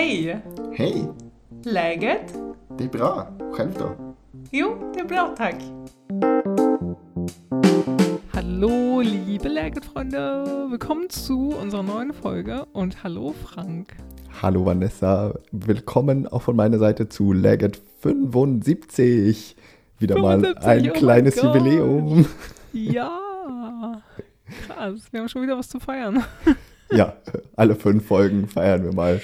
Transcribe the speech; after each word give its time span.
Hej! 0.00 0.40
Hej! 0.72 1.08
Läget? 1.64 2.34
Det 2.78 2.84
är 2.84 2.88
bra. 2.88 3.28
Själv 3.52 3.70
då? 3.78 4.14
Jo, 4.50 4.92
det 4.94 5.00
är 5.00 5.04
bra 5.04 5.34
tack. 5.36 5.56
Hallo, 8.32 9.00
liebe 9.00 9.48
Läget-Freunde. 9.48 10.44
Willkommen 10.70 11.10
zu 11.10 11.54
unserer 11.62 11.82
neuen 11.82 12.12
Folge 12.14 12.64
und 12.72 13.04
hallo 13.04 13.34
Frank. 13.44 13.88
Hallo 14.42 14.64
Vanessa. 14.64 15.34
Willkommen 15.50 16.26
auch 16.26 16.42
von 16.42 16.56
meiner 16.56 16.78
Seite 16.78 17.08
zu 17.08 17.34
Legget 17.34 17.82
75. 18.00 19.56
Wieder 19.98 20.14
75, 20.14 20.22
mal 20.22 20.70
ein 20.70 20.90
oh 20.90 20.92
kleines 20.94 21.42
Jubiläum. 21.42 22.26
Ja, 22.72 24.00
krass. 24.66 25.00
Wir 25.10 25.20
haben 25.20 25.28
schon 25.28 25.42
wieder 25.42 25.58
was 25.58 25.68
zu 25.68 25.78
feiern. 25.78 26.24
Ja, 26.90 27.12
alle 27.54 27.76
fünf 27.76 28.06
Folgen 28.06 28.48
feiern 28.48 28.82
wir 28.82 28.94
mal. 28.94 29.20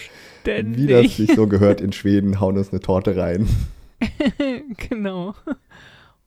Denn 0.46 0.76
Wie 0.76 0.86
das 0.86 1.16
sich 1.16 1.34
so 1.34 1.46
gehört 1.46 1.80
in 1.80 1.92
Schweden, 1.92 2.40
hauen 2.40 2.56
uns 2.56 2.70
eine 2.70 2.80
Torte 2.80 3.16
rein. 3.16 3.48
genau. 4.88 5.34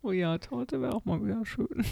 Oh 0.01 0.11
ja, 0.11 0.37
Torte 0.37 0.81
wäre 0.81 0.93
auch 0.93 1.05
mal 1.05 1.23
wieder 1.23 1.45
schön. 1.45 1.85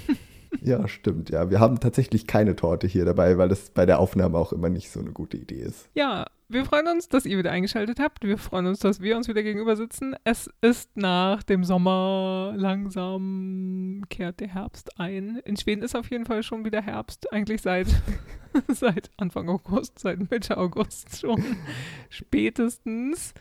Ja, 0.61 0.87
stimmt. 0.87 1.29
Ja, 1.29 1.49
wir 1.49 1.59
haben 1.59 1.79
tatsächlich 1.79 2.27
keine 2.27 2.55
Torte 2.55 2.87
hier 2.87 3.05
dabei, 3.05 3.37
weil 3.37 3.49
das 3.49 3.69
bei 3.69 3.85
der 3.85 3.99
Aufnahme 3.99 4.37
auch 4.37 4.53
immer 4.53 4.69
nicht 4.69 4.91
so 4.91 4.99
eine 4.99 5.11
gute 5.11 5.37
Idee 5.37 5.61
ist. 5.61 5.89
Ja, 5.93 6.25
wir 6.49 6.63
freuen 6.63 6.87
uns, 6.87 7.09
dass 7.09 7.25
ihr 7.25 7.37
wieder 7.37 7.51
eingeschaltet 7.51 7.99
habt. 7.99 8.23
Wir 8.23 8.37
freuen 8.37 8.67
uns, 8.67 8.79
dass 8.79 9.01
wir 9.01 9.17
uns 9.17 9.27
wieder 9.27 9.43
gegenüber 9.43 9.75
sitzen. 9.75 10.15
Es 10.23 10.49
ist 10.61 10.95
nach 10.95 11.43
dem 11.43 11.65
Sommer 11.65 12.53
langsam 12.55 14.05
kehrt 14.09 14.39
der 14.39 14.47
Herbst 14.47 14.97
ein. 14.97 15.41
In 15.43 15.57
Schweden 15.57 15.81
ist 15.81 15.95
auf 15.95 16.09
jeden 16.09 16.25
Fall 16.25 16.43
schon 16.43 16.63
wieder 16.63 16.81
Herbst, 16.81 17.31
eigentlich 17.33 17.61
seit, 17.61 17.87
seit 18.69 19.11
Anfang 19.17 19.49
August, 19.49 19.99
seit 19.99 20.31
Mitte 20.31 20.57
August 20.57 21.19
schon 21.19 21.43
spätestens. 22.09 23.33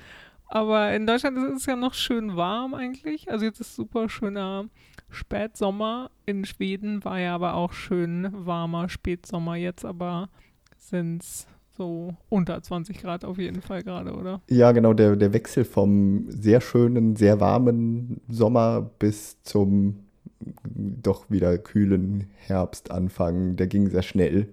Aber 0.49 0.93
in 0.93 1.07
Deutschland 1.07 1.39
ist 1.39 1.61
es 1.61 1.67
ja 1.67 1.77
noch 1.77 1.95
schön 1.95 2.37
warm 2.37 2.75
eigentlich. 2.75 3.31
Also 3.31 3.45
jetzt 3.45 3.61
ist 3.61 3.77
super 3.77 4.09
schöner 4.09 4.69
Spätsommer. 5.11 6.11
In 6.25 6.45
Schweden 6.45 7.05
war 7.05 7.21
ja 7.21 7.37
aber 7.37 7.55
auch 7.55 7.73
schön 7.73 8.29
warmer 8.33 8.89
Spätsommer. 8.89 9.55
Jetzt 9.55 9.85
aber 9.85 10.29
sind 10.77 11.23
es 11.23 11.47
so 11.77 12.15
unter 12.29 12.63
20 12.63 13.01
Grad 13.01 13.25
auf 13.25 13.39
jeden 13.39 13.63
Fall 13.63 13.83
gerade, 13.83 14.15
oder? 14.15 14.41
Ja, 14.49 14.73
genau, 14.73 14.93
der, 14.93 15.17
der 15.17 15.33
Wechsel 15.33 15.65
vom 15.65 16.27
sehr 16.29 16.61
schönen, 16.61 17.17
sehr 17.17 17.41
warmen 17.41 18.21
Sommer 18.29 18.91
bis 18.99 19.43
zum 19.43 20.07
doch 20.75 21.31
wieder 21.31 21.59
kühlen 21.59 22.29
Herbstanfang, 22.37 23.57
der 23.57 23.67
ging 23.67 23.89
sehr 23.89 24.03
schnell. 24.03 24.49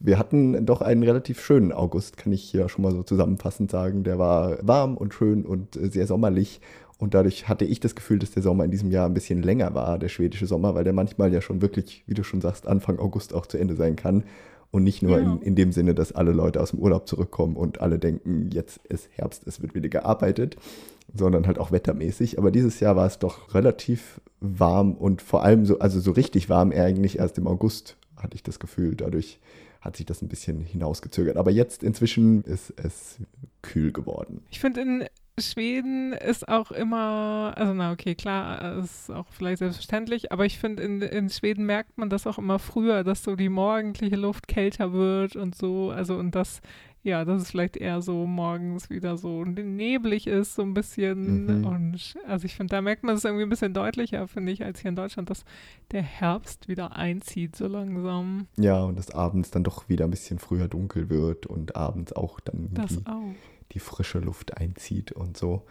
Wir 0.00 0.18
hatten 0.18 0.64
doch 0.64 0.80
einen 0.80 1.02
relativ 1.02 1.40
schönen 1.40 1.72
August, 1.72 2.16
kann 2.16 2.32
ich 2.32 2.42
hier 2.42 2.68
schon 2.68 2.82
mal 2.82 2.92
so 2.92 3.02
zusammenfassend 3.02 3.70
sagen. 3.70 4.02
Der 4.02 4.18
war 4.18 4.56
warm 4.62 4.96
und 4.96 5.12
schön 5.12 5.44
und 5.44 5.74
sehr 5.74 6.06
sommerlich. 6.06 6.60
Und 6.98 7.14
dadurch 7.14 7.48
hatte 7.48 7.64
ich 7.64 7.80
das 7.80 7.94
Gefühl, 7.94 8.18
dass 8.18 8.30
der 8.30 8.42
Sommer 8.42 8.64
in 8.64 8.70
diesem 8.70 8.90
Jahr 8.90 9.06
ein 9.06 9.14
bisschen 9.14 9.42
länger 9.42 9.74
war, 9.74 9.98
der 9.98 10.08
schwedische 10.08 10.46
Sommer, 10.46 10.74
weil 10.74 10.84
der 10.84 10.92
manchmal 10.92 11.32
ja 11.32 11.40
schon 11.40 11.62
wirklich, 11.62 12.02
wie 12.06 12.14
du 12.14 12.22
schon 12.22 12.40
sagst, 12.40 12.66
Anfang 12.66 12.98
August 12.98 13.34
auch 13.34 13.46
zu 13.46 13.58
Ende 13.58 13.74
sein 13.74 13.96
kann. 13.96 14.24
Und 14.70 14.84
nicht 14.84 15.02
nur 15.02 15.18
ja. 15.18 15.24
in, 15.24 15.42
in 15.42 15.54
dem 15.56 15.72
Sinne, 15.72 15.94
dass 15.94 16.12
alle 16.12 16.32
Leute 16.32 16.60
aus 16.60 16.70
dem 16.70 16.78
Urlaub 16.78 17.08
zurückkommen 17.08 17.56
und 17.56 17.80
alle 17.80 17.98
denken, 17.98 18.50
jetzt 18.52 18.86
ist 18.86 19.08
Herbst, 19.12 19.46
es 19.46 19.60
wird 19.60 19.74
wieder 19.74 19.88
gearbeitet, 19.88 20.56
sondern 21.12 21.46
halt 21.46 21.58
auch 21.58 21.72
wettermäßig. 21.72 22.38
Aber 22.38 22.50
dieses 22.50 22.78
Jahr 22.78 22.94
war 22.94 23.06
es 23.06 23.18
doch 23.18 23.52
relativ 23.54 24.20
warm 24.40 24.94
und 24.94 25.22
vor 25.22 25.42
allem 25.42 25.66
so, 25.66 25.80
also 25.80 25.98
so 25.98 26.12
richtig 26.12 26.48
warm 26.48 26.70
eigentlich 26.70 27.18
erst 27.18 27.36
im 27.38 27.48
August, 27.48 27.96
hatte 28.16 28.36
ich 28.36 28.44
das 28.44 28.60
Gefühl. 28.60 28.94
Dadurch 28.94 29.40
hat 29.80 29.96
sich 29.96 30.06
das 30.06 30.22
ein 30.22 30.28
bisschen 30.28 30.60
hinausgezögert. 30.60 31.36
Aber 31.36 31.50
jetzt 31.50 31.82
inzwischen 31.82 32.44
ist 32.44 32.72
es 32.76 33.16
kühl 33.62 33.92
geworden. 33.92 34.42
Ich 34.50 34.60
finde, 34.60 34.82
in 34.82 35.04
Schweden 35.40 36.12
ist 36.12 36.48
auch 36.48 36.70
immer, 36.70 37.52
also 37.56 37.74
na 37.74 37.92
okay, 37.92 38.14
klar, 38.14 38.78
ist 38.78 39.10
auch 39.10 39.26
vielleicht 39.30 39.58
selbstverständlich, 39.58 40.32
aber 40.32 40.46
ich 40.46 40.58
finde, 40.58 40.82
in, 40.82 41.02
in 41.02 41.30
Schweden 41.30 41.66
merkt 41.66 41.98
man 41.98 42.10
das 42.10 42.26
auch 42.26 42.38
immer 42.38 42.58
früher, 42.58 43.04
dass 43.04 43.22
so 43.22 43.36
die 43.36 43.48
morgendliche 43.48 44.16
Luft 44.16 44.48
kälter 44.48 44.92
wird 44.92 45.36
und 45.36 45.54
so, 45.54 45.90
also 45.90 46.16
und 46.16 46.34
das, 46.34 46.60
ja, 47.02 47.24
dass 47.24 47.42
es 47.42 47.50
vielleicht 47.50 47.76
eher 47.76 48.02
so 48.02 48.26
morgens 48.26 48.90
wieder 48.90 49.16
so 49.16 49.44
neblig 49.44 50.26
ist, 50.26 50.54
so 50.54 50.62
ein 50.62 50.74
bisschen. 50.74 51.60
Mhm. 51.60 51.64
Und 51.64 52.14
also 52.26 52.44
ich 52.44 52.54
finde, 52.54 52.76
da 52.76 52.82
merkt 52.82 53.04
man 53.04 53.14
es 53.14 53.24
irgendwie 53.24 53.44
ein 53.44 53.48
bisschen 53.48 53.72
deutlicher, 53.72 54.28
finde 54.28 54.52
ich, 54.52 54.64
als 54.64 54.80
hier 54.80 54.90
in 54.90 54.96
Deutschland, 54.96 55.30
dass 55.30 55.44
der 55.92 56.02
Herbst 56.02 56.68
wieder 56.68 56.96
einzieht 56.96 57.56
so 57.56 57.66
langsam. 57.68 58.48
Ja, 58.56 58.82
und 58.82 58.98
dass 58.98 59.10
abends 59.12 59.50
dann 59.50 59.64
doch 59.64 59.88
wieder 59.88 60.04
ein 60.04 60.10
bisschen 60.10 60.38
früher 60.38 60.68
dunkel 60.68 61.08
wird 61.08 61.46
und 61.46 61.74
abends 61.74 62.12
auch 62.12 62.38
dann 62.40 62.68
das 62.72 63.06
auch 63.06 63.34
die 63.72 63.78
frische 63.78 64.18
Luft 64.18 64.56
einzieht 64.56 65.12
und 65.12 65.36
so. 65.36 65.62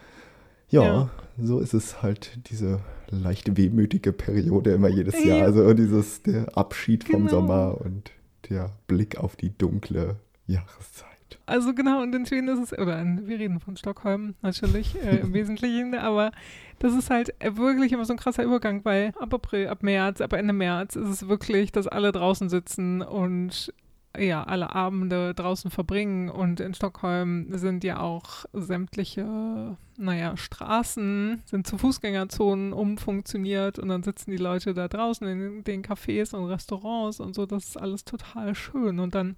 Ja, 0.69 0.83
ja, 0.83 1.09
so 1.41 1.59
ist 1.59 1.73
es 1.73 2.03
halt 2.03 2.49
diese 2.49 2.79
leichte 3.09 3.57
wehmütige 3.57 4.13
Periode 4.13 4.71
immer 4.71 4.87
jedes 4.87 5.15
ja. 5.23 5.37
Jahr. 5.37 5.47
Also 5.47 5.73
dieses 5.73 6.21
der 6.21 6.55
Abschied 6.55 7.05
vom 7.05 7.25
genau. 7.25 7.29
Sommer 7.29 7.81
und 7.81 8.11
der 8.49 8.71
Blick 8.87 9.17
auf 9.17 9.35
die 9.35 9.57
dunkle 9.57 10.17
Jahreszeit. 10.45 11.09
Also 11.45 11.73
genau, 11.73 12.01
und 12.01 12.13
in 12.13 12.25
Schweden 12.25 12.47
ist 12.47 12.59
es, 12.59 12.77
oder 12.77 13.03
wir 13.03 13.39
reden 13.39 13.59
von 13.59 13.77
Stockholm 13.77 14.35
natürlich 14.41 14.95
äh, 15.01 15.17
im 15.17 15.33
Wesentlichen, 15.33 15.95
aber 15.95 16.31
das 16.77 16.93
ist 16.93 17.09
halt 17.09 17.33
wirklich 17.43 17.91
immer 17.91 18.05
so 18.05 18.13
ein 18.13 18.19
krasser 18.19 18.43
Übergang, 18.43 18.85
weil 18.85 19.13
ab 19.19 19.33
April, 19.33 19.67
ab 19.67 19.83
März, 19.83 20.21
ab 20.21 20.33
Ende 20.33 20.53
März 20.53 20.95
ist 20.95 21.09
es 21.09 21.27
wirklich, 21.27 21.71
dass 21.71 21.87
alle 21.87 22.11
draußen 22.11 22.49
sitzen 22.49 23.01
und 23.01 23.73
ja, 24.19 24.43
alle 24.43 24.75
Abende 24.75 25.33
draußen 25.33 25.71
verbringen. 25.71 26.29
Und 26.29 26.59
in 26.59 26.73
Stockholm 26.73 27.47
sind 27.57 27.83
ja 27.83 27.99
auch 27.99 28.45
sämtliche, 28.53 29.77
naja, 29.97 30.37
Straßen 30.37 31.41
sind 31.45 31.67
zu 31.67 31.77
Fußgängerzonen 31.77 32.73
umfunktioniert 32.73 33.79
und 33.79 33.89
dann 33.89 34.03
sitzen 34.03 34.31
die 34.31 34.37
Leute 34.37 34.73
da 34.73 34.87
draußen 34.87 35.27
in 35.27 35.63
den 35.63 35.83
Cafés 35.83 36.35
und 36.35 36.45
Restaurants 36.45 37.19
und 37.19 37.35
so. 37.35 37.45
Das 37.45 37.65
ist 37.65 37.77
alles 37.77 38.05
total 38.05 38.55
schön. 38.55 38.99
Und 38.99 39.15
dann 39.15 39.35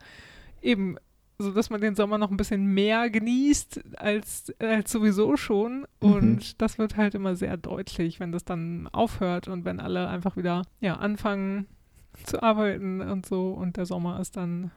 eben 0.61 0.97
so 1.41 1.51
dass 1.51 1.69
man 1.69 1.81
den 1.81 1.95
Sommer 1.95 2.17
noch 2.17 2.31
ein 2.31 2.37
bisschen 2.37 2.65
mehr 2.67 3.09
genießt 3.09 3.97
als, 3.97 4.53
als 4.59 4.91
sowieso 4.91 5.37
schon. 5.37 5.87
Mhm. 6.01 6.13
Und 6.13 6.35
mhm. 6.35 6.57
das 6.57 6.77
wird 6.77 6.97
halt 6.97 7.15
immer 7.15 7.35
sehr 7.35 7.57
deutlich, 7.57 8.19
wenn 8.19 8.31
das 8.31 8.45
dann 8.45 8.87
aufhört 8.91 9.47
und 9.47 9.65
wenn 9.65 9.79
alle 9.79 10.07
einfach 10.07 10.37
wieder 10.37 10.63
ja, 10.79 10.95
anfangen, 10.95 11.65
zu 12.25 12.41
arbeiten 12.41 13.01
und 13.01 13.25
so 13.25 13.51
und 13.51 13.77
der 13.77 13.85
Sommer 13.85 14.19
ist 14.19 14.37
dann 14.37 14.71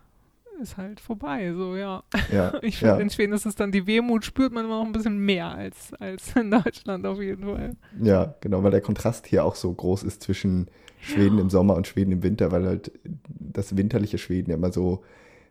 ist 0.62 0.76
halt 0.76 1.00
vorbei, 1.00 1.52
so 1.52 1.76
ja. 1.76 2.02
ja 2.32 2.54
ich 2.62 2.78
finde, 2.78 2.94
ja. 2.94 3.00
in 3.00 3.10
Schweden 3.10 3.32
ist 3.32 3.46
es 3.46 3.56
dann 3.56 3.72
die 3.72 3.86
Wehmut, 3.86 4.24
spürt 4.24 4.52
man 4.52 4.64
immer 4.64 4.78
noch 4.78 4.86
ein 4.86 4.92
bisschen 4.92 5.18
mehr 5.18 5.48
als, 5.48 5.92
als 5.94 6.34
in 6.36 6.50
Deutschland 6.50 7.06
auf 7.06 7.20
jeden 7.20 7.44
Fall. 7.44 7.72
Ja, 8.00 8.34
genau, 8.40 8.62
weil 8.62 8.70
der 8.70 8.80
Kontrast 8.80 9.26
hier 9.26 9.44
auch 9.44 9.56
so 9.56 9.72
groß 9.72 10.02
ist 10.04 10.22
zwischen 10.22 10.68
Schweden 11.00 11.36
ja. 11.36 11.42
im 11.42 11.50
Sommer 11.50 11.76
und 11.76 11.86
Schweden 11.86 12.12
im 12.12 12.22
Winter, 12.22 12.52
weil 12.52 12.66
halt 12.66 12.92
das 13.28 13.76
winterliche 13.76 14.18
Schweden 14.18 14.50
ja 14.50 14.56
immer 14.56 14.72
so, 14.72 15.02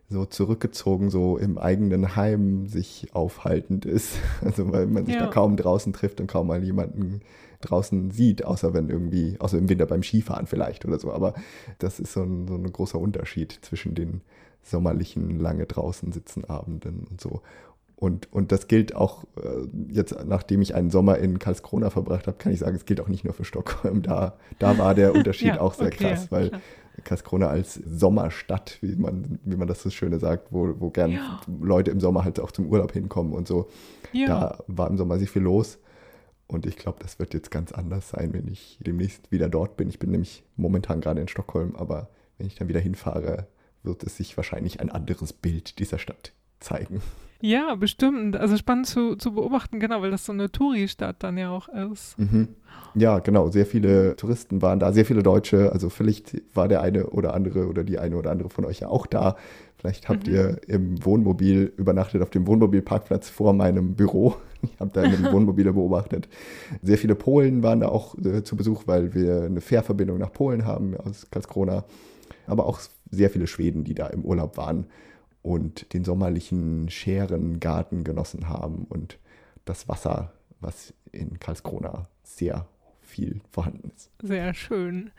so 0.09 0.25
zurückgezogen, 0.25 1.09
so 1.09 1.37
im 1.37 1.57
eigenen 1.57 2.15
Heim 2.15 2.67
sich 2.67 3.09
aufhaltend 3.13 3.85
ist. 3.85 4.17
Also 4.41 4.71
weil 4.71 4.87
man 4.87 5.05
sich 5.05 5.17
da 5.17 5.27
kaum 5.27 5.57
draußen 5.57 5.93
trifft 5.93 6.21
und 6.21 6.27
kaum 6.27 6.47
mal 6.47 6.63
jemanden 6.63 7.21
draußen 7.63 8.11
sieht, 8.11 8.45
außer 8.45 8.73
wenn 8.73 8.89
irgendwie, 8.89 9.37
außer 9.39 9.57
im 9.57 9.69
Winter 9.69 9.85
beim 9.85 10.03
Skifahren 10.03 10.47
vielleicht 10.47 10.85
oder 10.85 10.99
so. 10.99 11.11
Aber 11.11 11.33
das 11.79 11.99
ist 11.99 12.13
so 12.13 12.23
ein, 12.23 12.47
so 12.47 12.55
ein 12.55 12.71
großer 12.71 12.99
Unterschied 12.99 13.59
zwischen 13.61 13.95
den 13.95 14.21
sommerlichen, 14.61 15.39
lange 15.39 15.65
draußen 15.65 16.11
sitzen 16.11 16.45
Abenden 16.45 17.05
und 17.09 17.19
so. 17.19 17.41
Und, 17.95 18.31
und 18.33 18.51
das 18.51 18.67
gilt 18.67 18.95
auch 18.95 19.23
äh, 19.37 19.67
jetzt, 19.87 20.13
nachdem 20.25 20.61
ich 20.61 20.75
einen 20.75 20.89
Sommer 20.89 21.19
in 21.19 21.39
Karlskrona 21.39 21.89
verbracht 21.89 22.27
habe, 22.27 22.37
kann 22.37 22.51
ich 22.51 22.59
sagen, 22.59 22.75
es 22.75 22.85
gilt 22.85 22.99
auch 22.99 23.07
nicht 23.07 23.23
nur 23.23 23.33
für 23.33 23.45
Stockholm. 23.45 24.01
Da, 24.01 24.37
da 24.59 24.77
war 24.77 24.93
der 24.93 25.13
Unterschied 25.15 25.47
ja, 25.47 25.61
auch 25.61 25.73
sehr 25.73 25.87
okay, 25.87 26.09
krass, 26.09 26.29
weil 26.29 26.49
klar. 26.49 26.61
Karlskrona 27.05 27.47
als 27.47 27.75
Sommerstadt, 27.75 28.77
wie 28.81 28.95
man, 28.95 29.39
wie 29.45 29.55
man 29.55 29.67
das 29.67 29.81
so 29.81 29.89
schöne 29.89 30.19
sagt, 30.19 30.51
wo, 30.51 30.73
wo 30.79 30.89
gern 30.89 31.11
ja. 31.11 31.39
Leute 31.61 31.91
im 31.91 31.99
Sommer 31.99 32.25
halt 32.25 32.39
auch 32.39 32.51
zum 32.51 32.67
Urlaub 32.67 32.91
hinkommen 32.91 33.31
und 33.31 33.47
so. 33.47 33.69
Ja. 34.11 34.27
Da 34.27 34.57
war 34.67 34.89
im 34.89 34.97
Sommer 34.97 35.17
sehr 35.17 35.27
viel 35.27 35.41
los. 35.41 35.79
Und 36.47 36.65
ich 36.65 36.75
glaube, 36.75 36.99
das 37.01 37.19
wird 37.19 37.33
jetzt 37.33 37.51
ganz 37.51 37.71
anders 37.71 38.09
sein, 38.09 38.33
wenn 38.33 38.47
ich 38.47 38.77
demnächst 38.81 39.31
wieder 39.31 39.49
dort 39.49 39.77
bin. 39.77 39.89
Ich 39.89 39.99
bin 39.99 40.11
nämlich 40.11 40.43
momentan 40.55 41.01
gerade 41.01 41.21
in 41.21 41.27
Stockholm, 41.27 41.75
aber 41.75 42.09
wenn 42.37 42.47
ich 42.47 42.55
dann 42.55 42.67
wieder 42.67 42.79
hinfahre, 42.79 43.47
wird 43.83 44.03
es 44.03 44.17
sich 44.17 44.37
wahrscheinlich 44.37 44.79
ein 44.79 44.89
anderes 44.89 45.33
Bild 45.33 45.79
dieser 45.79 45.99
Stadt 45.99 46.33
zeigen. 46.59 47.01
Ja, 47.43 47.75
bestimmt. 47.75 48.37
Also 48.37 48.55
spannend 48.55 48.87
zu, 48.87 49.17
zu 49.17 49.33
beobachten, 49.33 49.81
genau, 49.81 50.01
weil 50.01 50.11
das 50.11 50.25
so 50.25 50.31
eine 50.31 50.49
Touri-Stadt 50.49 51.17
dann 51.19 51.37
ja 51.37 51.49
auch 51.49 51.67
ist. 51.67 52.17
Mhm. 52.17 52.47
Ja, 52.95 53.19
genau. 53.19 53.49
Sehr 53.49 53.65
viele 53.65 54.15
Touristen 54.15 54.61
waren 54.61 54.79
da, 54.79 54.93
sehr 54.93 55.03
viele 55.03 55.23
Deutsche. 55.23 55.73
Also 55.73 55.89
vielleicht 55.89 56.41
war 56.53 56.69
der 56.69 56.81
eine 56.81 57.07
oder 57.07 57.33
andere 57.33 57.67
oder 57.67 57.83
die 57.83 57.99
eine 57.99 58.15
oder 58.15 58.31
andere 58.31 58.49
von 58.49 58.63
euch 58.63 58.79
ja 58.79 58.87
auch 58.87 59.05
da. 59.05 59.35
Vielleicht 59.75 60.07
habt 60.07 60.25
mhm. 60.25 60.33
ihr 60.33 60.57
im 60.67 61.03
Wohnmobil 61.03 61.73
übernachtet 61.75 62.21
auf 62.21 62.29
dem 62.29 62.47
Wohnmobilparkplatz 62.47 63.27
vor 63.27 63.51
meinem 63.53 63.95
Büro. 63.95 64.35
Ich 64.63 64.79
habe 64.79 64.91
da 64.93 65.05
die 65.05 65.21
Wohnmobile 65.33 65.73
beobachtet. 65.73 66.29
Sehr 66.81 66.97
viele 66.97 67.15
Polen 67.15 67.63
waren 67.63 67.81
da 67.81 67.89
auch 67.89 68.17
äh, 68.19 68.45
zu 68.45 68.55
Besuch, 68.55 68.83
weil 68.85 69.13
wir 69.13 69.41
eine 69.41 69.59
Fährverbindung 69.59 70.17
nach 70.17 70.31
Polen 70.31 70.65
haben 70.65 70.95
aus 70.95 71.27
Karlskrona. 71.29 71.83
Aber 72.47 72.65
auch 72.65 72.79
sehr 73.11 73.29
viele 73.29 73.47
Schweden, 73.47 73.83
die 73.83 73.93
da 73.93 74.07
im 74.07 74.23
Urlaub 74.23 74.55
waren. 74.55 74.85
Und 75.43 75.93
den 75.93 76.03
sommerlichen 76.03 76.89
Scherengarten 76.89 78.03
genossen 78.03 78.49
haben 78.49 78.85
und 78.89 79.19
das 79.65 79.87
Wasser, 79.87 80.33
was 80.59 80.93
in 81.11 81.39
Karlskrona 81.39 82.07
sehr 82.23 82.65
viel 83.01 83.41
vorhanden 83.51 83.91
ist. 83.95 84.09
Sehr 84.21 84.53
schön. 84.53 85.11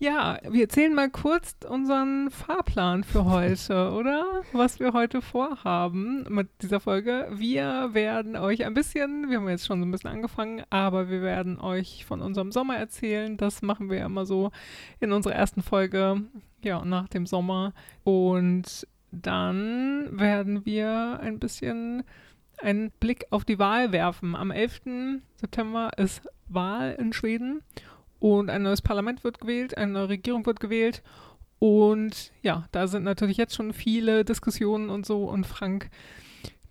Ja, 0.00 0.38
wir 0.48 0.62
erzählen 0.62 0.94
mal 0.94 1.10
kurz 1.10 1.56
unseren 1.68 2.30
Fahrplan 2.30 3.02
für 3.02 3.24
heute, 3.24 3.90
oder? 3.94 4.42
Was 4.52 4.78
wir 4.78 4.92
heute 4.92 5.20
vorhaben 5.20 6.24
mit 6.28 6.48
dieser 6.62 6.78
Folge. 6.78 7.26
Wir 7.32 7.90
werden 7.94 8.36
euch 8.36 8.64
ein 8.64 8.74
bisschen, 8.74 9.28
wir 9.28 9.38
haben 9.38 9.48
jetzt 9.48 9.66
schon 9.66 9.80
so 9.80 9.86
ein 9.86 9.90
bisschen 9.90 10.10
angefangen, 10.10 10.62
aber 10.70 11.10
wir 11.10 11.20
werden 11.22 11.58
euch 11.58 12.04
von 12.04 12.20
unserem 12.20 12.52
Sommer 12.52 12.76
erzählen. 12.76 13.36
Das 13.36 13.60
machen 13.60 13.90
wir 13.90 14.04
immer 14.04 14.24
so 14.24 14.52
in 15.00 15.10
unserer 15.10 15.34
ersten 15.34 15.62
Folge, 15.62 16.22
ja, 16.62 16.84
nach 16.84 17.08
dem 17.08 17.26
Sommer. 17.26 17.74
Und 18.04 18.86
dann 19.10 20.18
werden 20.18 20.64
wir 20.64 21.20
ein 21.20 21.38
bisschen 21.38 22.04
einen 22.58 22.90
Blick 23.00 23.26
auf 23.30 23.44
die 23.44 23.58
Wahl 23.58 23.92
werfen. 23.92 24.34
Am 24.34 24.50
11. 24.50 25.20
September 25.36 25.90
ist 25.96 26.22
Wahl 26.48 26.96
in 26.98 27.12
Schweden 27.12 27.62
und 28.18 28.50
ein 28.50 28.62
neues 28.62 28.82
Parlament 28.82 29.22
wird 29.24 29.40
gewählt, 29.40 29.76
eine 29.76 29.92
neue 29.92 30.08
Regierung 30.10 30.44
wird 30.46 30.60
gewählt. 30.60 31.02
Und 31.58 32.32
ja, 32.42 32.66
da 32.72 32.86
sind 32.86 33.04
natürlich 33.04 33.36
jetzt 33.36 33.54
schon 33.54 33.72
viele 33.72 34.24
Diskussionen 34.24 34.90
und 34.90 35.06
so. 35.06 35.24
Und 35.24 35.46
Frank, 35.46 35.90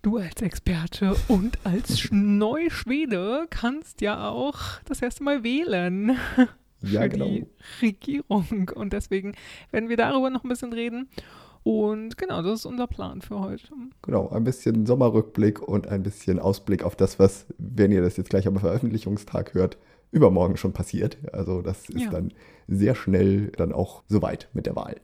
du 0.02 0.18
als 0.18 0.40
Experte 0.40 1.14
und 1.28 1.58
als 1.64 2.08
Neuschwede 2.10 3.46
kannst 3.50 4.00
ja 4.00 4.28
auch 4.28 4.58
das 4.86 5.02
erste 5.02 5.22
Mal 5.24 5.42
wählen 5.42 6.16
Ja, 6.80 7.02
für 7.02 7.08
genau. 7.08 7.26
die 7.26 7.46
Regierung. 7.82 8.70
Und 8.74 8.92
deswegen 8.92 9.34
werden 9.70 9.88
wir 9.88 9.96
darüber 9.96 10.30
noch 10.30 10.44
ein 10.44 10.48
bisschen 10.48 10.72
reden. 10.72 11.08
Und 11.68 12.16
genau, 12.16 12.40
das 12.40 12.60
ist 12.60 12.64
unser 12.64 12.86
Plan 12.86 13.20
für 13.20 13.40
heute. 13.40 13.68
Genau, 14.00 14.30
ein 14.30 14.42
bisschen 14.42 14.86
Sommerrückblick 14.86 15.60
und 15.60 15.86
ein 15.86 16.02
bisschen 16.02 16.38
Ausblick 16.38 16.82
auf 16.82 16.96
das, 16.96 17.18
was, 17.18 17.44
wenn 17.58 17.92
ihr 17.92 18.00
das 18.00 18.16
jetzt 18.16 18.30
gleich 18.30 18.46
am 18.48 18.56
Veröffentlichungstag 18.56 19.52
hört, 19.52 19.76
übermorgen 20.10 20.56
schon 20.56 20.72
passiert. 20.72 21.18
Also 21.30 21.60
das 21.60 21.90
ist 21.90 22.04
Ja. 22.04 22.10
dann 22.10 22.32
sehr 22.68 22.94
schnell 22.94 23.48
dann 23.58 23.72
auch 23.74 24.02
soweit 24.08 24.48
mit 24.54 24.64
der 24.64 24.76
Wahl. 24.76 24.96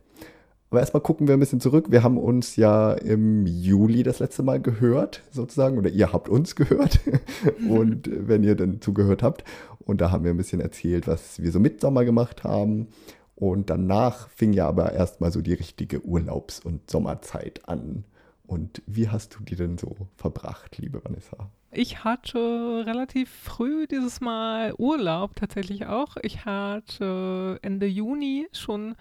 Aber 0.70 0.80
erstmal 0.80 1.02
gucken 1.02 1.28
wir 1.28 1.34
ein 1.34 1.40
bisschen 1.40 1.60
zurück. 1.60 1.88
Wir 1.90 2.02
haben 2.02 2.16
uns 2.16 2.56
ja 2.56 2.94
im 2.94 3.44
Juli 3.46 4.02
das 4.02 4.20
letzte 4.20 4.42
Mal 4.42 4.58
gehört, 4.58 5.22
sozusagen, 5.32 5.76
oder 5.76 5.90
ihr 5.90 6.14
habt 6.14 6.30
uns 6.30 6.56
gehört. 6.56 6.98
Und 7.68 8.08
wenn 8.10 8.42
ihr 8.42 8.54
dann 8.54 8.80
zugehört 8.80 9.22
habt, 9.22 9.44
und 9.84 10.00
da 10.00 10.10
haben 10.10 10.24
wir 10.24 10.30
ein 10.30 10.38
bisschen 10.38 10.62
erzählt, 10.62 11.06
was 11.06 11.42
wir 11.42 11.52
so 11.52 11.60
mit 11.60 11.82
Sommer 11.82 12.06
gemacht 12.06 12.42
haben. 12.42 12.88
Und 13.36 13.70
danach 13.70 14.28
fing 14.28 14.52
ja 14.52 14.68
aber 14.68 14.92
erstmal 14.92 15.32
so 15.32 15.40
die 15.40 15.54
richtige 15.54 16.04
Urlaubs- 16.04 16.60
und 16.60 16.90
Sommerzeit 16.90 17.68
an. 17.68 18.04
Und 18.46 18.82
wie 18.86 19.08
hast 19.08 19.34
du 19.34 19.42
die 19.42 19.56
denn 19.56 19.78
so 19.78 19.96
verbracht, 20.16 20.78
liebe 20.78 21.02
Vanessa? 21.04 21.50
Ich 21.72 22.04
hatte 22.04 22.84
relativ 22.86 23.30
früh 23.30 23.86
dieses 23.86 24.20
Mal 24.20 24.74
Urlaub 24.78 25.34
tatsächlich 25.34 25.86
auch. 25.86 26.16
Ich 26.22 26.44
hatte 26.44 27.58
Ende 27.62 27.86
Juni 27.86 28.46
schon 28.52 28.94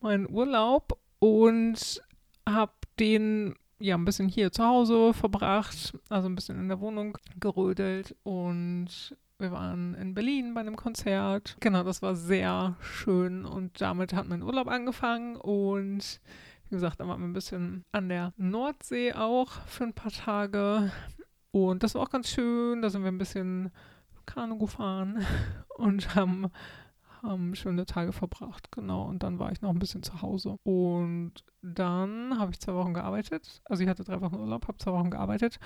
meinen 0.00 0.30
Urlaub 0.30 0.98
und 1.18 2.02
habe 2.48 2.72
den 3.00 3.56
ja 3.80 3.96
ein 3.96 4.04
bisschen 4.04 4.28
hier 4.28 4.52
zu 4.52 4.64
Hause 4.64 5.14
verbracht, 5.14 5.94
also 6.08 6.28
ein 6.28 6.34
bisschen 6.34 6.60
in 6.60 6.68
der 6.68 6.80
Wohnung 6.80 7.18
gerödelt 7.40 8.14
und 8.22 9.16
wir 9.40 9.52
waren 9.52 9.94
in 9.94 10.14
Berlin 10.14 10.54
bei 10.54 10.60
einem 10.60 10.76
Konzert. 10.76 11.56
Genau, 11.60 11.82
das 11.82 12.02
war 12.02 12.14
sehr 12.14 12.76
schön 12.80 13.44
und 13.44 13.80
damit 13.80 14.12
hat 14.12 14.28
mein 14.28 14.42
Urlaub 14.42 14.68
angefangen 14.68 15.36
und 15.36 16.20
wie 16.68 16.74
gesagt, 16.74 17.00
dann 17.00 17.08
waren 17.08 17.20
wir 17.20 17.28
ein 17.28 17.32
bisschen 17.32 17.84
an 17.92 18.08
der 18.08 18.32
Nordsee 18.36 19.12
auch 19.14 19.50
für 19.66 19.84
ein 19.84 19.94
paar 19.94 20.12
Tage 20.12 20.92
und 21.52 21.82
das 21.82 21.94
war 21.94 22.02
auch 22.02 22.10
ganz 22.10 22.28
schön. 22.28 22.82
Da 22.82 22.90
sind 22.90 23.02
wir 23.02 23.10
ein 23.10 23.18
bisschen 23.18 23.70
Kanu 24.26 24.58
gefahren 24.58 25.24
und 25.76 26.14
haben, 26.14 26.50
haben 27.22 27.54
schöne 27.54 27.86
Tage 27.86 28.12
verbracht. 28.12 28.70
Genau. 28.70 29.04
Und 29.04 29.22
dann 29.22 29.38
war 29.38 29.50
ich 29.52 29.60
noch 29.60 29.70
ein 29.70 29.78
bisschen 29.78 30.02
zu 30.02 30.22
Hause. 30.22 30.56
Und 30.62 31.44
dann 31.62 32.38
habe 32.38 32.52
ich 32.52 32.60
zwei 32.60 32.74
Wochen 32.74 32.94
gearbeitet. 32.94 33.62
Also 33.64 33.82
ich 33.82 33.88
hatte 33.88 34.04
drei 34.04 34.20
Wochen 34.20 34.36
Urlaub, 34.36 34.68
habe 34.68 34.78
zwei 34.78 34.92
Wochen 34.92 35.10
gearbeitet. 35.10 35.58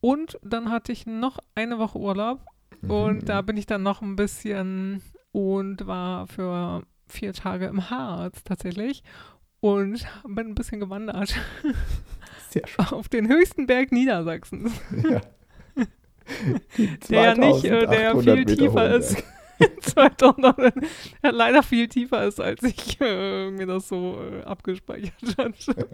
Und 0.00 0.38
dann 0.42 0.70
hatte 0.70 0.92
ich 0.92 1.06
noch 1.06 1.38
eine 1.54 1.78
Woche 1.78 1.98
Urlaub. 1.98 2.46
Und 2.88 3.28
da 3.28 3.42
bin 3.42 3.56
ich 3.56 3.66
dann 3.66 3.82
noch 3.82 4.02
ein 4.02 4.16
bisschen 4.16 5.02
und 5.32 5.86
war 5.86 6.26
für 6.26 6.82
vier 7.06 7.32
Tage 7.32 7.66
im 7.66 7.90
Harz 7.90 8.44
tatsächlich. 8.44 9.02
Und 9.60 10.06
bin 10.28 10.48
ein 10.48 10.54
bisschen 10.54 10.80
gewandert 10.80 11.34
Sehr 12.50 12.66
schön. 12.68 12.84
auf 12.86 13.08
den 13.08 13.28
höchsten 13.28 13.66
Berg 13.66 13.92
Niedersachsens. 13.92 14.72
Ja. 15.08 15.20
Der 17.10 17.22
ja 17.22 17.34
nicht, 17.34 17.64
äh, 17.64 17.86
der 17.86 18.12
2800 18.12 18.24
viel 18.24 18.34
Meter 18.34 18.56
tiefer 18.56 18.94
ist. 18.96 19.14
Berg. 19.58 19.82
2000, 19.82 20.74
der 21.22 21.32
leider 21.32 21.62
viel 21.62 21.86
tiefer 21.88 22.24
ist, 22.26 22.40
als 22.40 22.62
ich 22.62 23.00
äh, 23.00 23.50
mir 23.50 23.66
das 23.66 23.88
so 23.88 24.18
äh, 24.20 24.42
abgespeichert 24.42 25.38
hatte. 25.38 25.88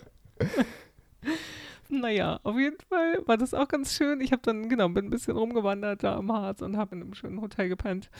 Naja, 1.90 2.40
auf 2.42 2.58
jeden 2.58 2.78
Fall 2.88 3.22
war 3.26 3.36
das 3.36 3.54
auch 3.54 3.68
ganz 3.68 3.94
schön. 3.94 4.20
Ich 4.20 4.32
habe 4.32 4.42
dann, 4.42 4.68
genau, 4.68 4.88
bin 4.88 5.06
ein 5.06 5.10
bisschen 5.10 5.36
rumgewandert 5.36 6.02
da 6.02 6.16
am 6.16 6.32
Harz 6.32 6.62
und 6.62 6.76
habe 6.76 6.96
in 6.96 7.02
einem 7.02 7.14
schönen 7.14 7.40
Hotel 7.40 7.68
gepennt. 7.68 8.10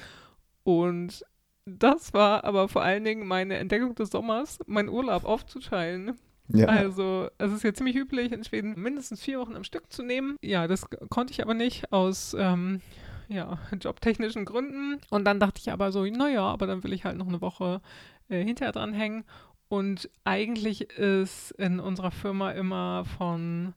Und 0.62 1.24
das 1.64 2.12
war 2.14 2.44
aber 2.44 2.68
vor 2.68 2.82
allen 2.82 3.04
Dingen 3.04 3.26
meine 3.26 3.56
Entdeckung 3.56 3.94
des 3.94 4.10
Sommers, 4.10 4.58
meinen 4.66 4.88
Urlaub 4.88 5.24
aufzuteilen. 5.24 6.18
Ja, 6.52 6.66
Also, 6.66 7.28
es 7.38 7.52
ist 7.52 7.62
ja 7.62 7.72
ziemlich 7.72 7.96
üblich, 7.96 8.32
in 8.32 8.42
Schweden 8.42 8.74
mindestens 8.80 9.22
vier 9.22 9.38
Wochen 9.38 9.54
am 9.54 9.64
Stück 9.64 9.92
zu 9.92 10.02
nehmen. 10.02 10.36
Ja, 10.42 10.66
das 10.66 10.88
konnte 11.08 11.32
ich 11.32 11.42
aber 11.42 11.54
nicht 11.54 11.92
aus 11.92 12.34
ähm, 12.36 12.80
ja, 13.28 13.58
jobtechnischen 13.80 14.44
Gründen. 14.44 15.00
Und 15.10 15.24
dann 15.24 15.38
dachte 15.38 15.60
ich 15.60 15.70
aber 15.70 15.92
so, 15.92 16.04
naja, 16.04 16.42
aber 16.42 16.66
dann 16.66 16.82
will 16.82 16.92
ich 16.92 17.04
halt 17.04 17.16
noch 17.16 17.28
eine 17.28 17.40
Woche 17.40 17.80
äh, 18.28 18.42
hinterher 18.44 18.72
dranhängen. 18.72 19.24
Und 19.70 20.10
eigentlich 20.24 20.90
ist 20.90 21.52
in 21.52 21.78
unserer 21.78 22.10
Firma 22.10 22.50
immer 22.50 23.04
von, 23.04 23.72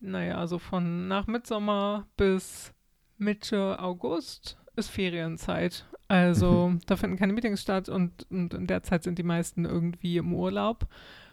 naja, 0.00 0.44
so 0.48 0.58
von 0.58 1.06
nach 1.06 1.28
Mitsommer 1.28 2.08
bis 2.16 2.74
Mitte 3.18 3.78
August 3.78 4.58
ist 4.74 4.88
Ferienzeit. 4.88 5.86
Also 6.08 6.74
da 6.86 6.96
finden 6.96 7.18
keine 7.18 7.32
Meetings 7.34 7.62
statt 7.62 7.88
und, 7.88 8.26
und 8.30 8.52
in 8.52 8.66
der 8.66 8.82
Zeit 8.82 9.04
sind 9.04 9.16
die 9.16 9.22
meisten 9.22 9.64
irgendwie 9.64 10.16
im 10.16 10.34
Urlaub 10.34 10.88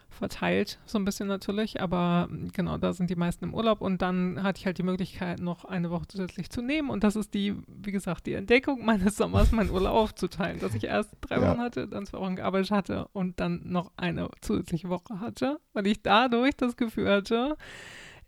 verteilt, 0.08 0.78
so 0.86 0.98
ein 0.98 1.04
bisschen 1.04 1.28
natürlich, 1.28 1.80
aber 1.80 2.28
mm, 2.30 2.48
genau, 2.52 2.78
da 2.78 2.92
sind 2.92 3.10
die 3.10 3.16
meisten 3.16 3.44
im 3.44 3.54
Urlaub 3.54 3.80
und 3.80 4.00
dann 4.02 4.42
hatte 4.42 4.60
ich 4.60 4.66
halt 4.66 4.78
die 4.78 4.82
Möglichkeit, 4.82 5.40
noch 5.40 5.64
eine 5.64 5.90
Woche 5.90 6.06
zusätzlich 6.08 6.48
zu 6.50 6.62
nehmen 6.62 6.90
und 6.90 7.04
das 7.04 7.16
ist 7.16 7.34
die, 7.34 7.54
wie 7.66 7.92
gesagt, 7.92 8.26
die 8.26 8.32
Entdeckung 8.34 8.84
meines 8.84 9.16
Sommers, 9.16 9.52
meinen 9.52 9.70
Urlaub 9.70 9.94
aufzuteilen, 9.94 10.58
dass 10.60 10.74
ich 10.74 10.84
erst 10.84 11.10
drei 11.20 11.36
Ja. 11.40 11.50
Wochen 11.50 11.60
hatte, 11.60 11.86
dann 11.88 12.06
zwei 12.06 12.18
Wochen 12.18 12.36
gearbeitet 12.36 12.70
hatte 12.70 13.08
und 13.12 13.40
dann 13.40 13.60
noch 13.64 13.92
eine 13.96 14.30
zusätzliche 14.40 14.88
Woche 14.88 15.20
hatte, 15.20 15.58
weil 15.72 15.86
ich 15.86 16.02
dadurch 16.02 16.56
das 16.56 16.76
Gefühl 16.76 17.10
hatte, 17.10 17.56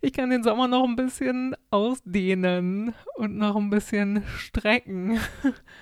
ich 0.01 0.13
kann 0.13 0.29
den 0.29 0.43
Sommer 0.43 0.67
noch 0.69 0.85
ein 0.85 0.95
bisschen 0.95 1.55
ausdehnen 1.71 2.93
und 3.15 3.35
noch 3.37 3.55
ein 3.57 3.69
bisschen 3.69 4.23
strecken. 4.37 5.19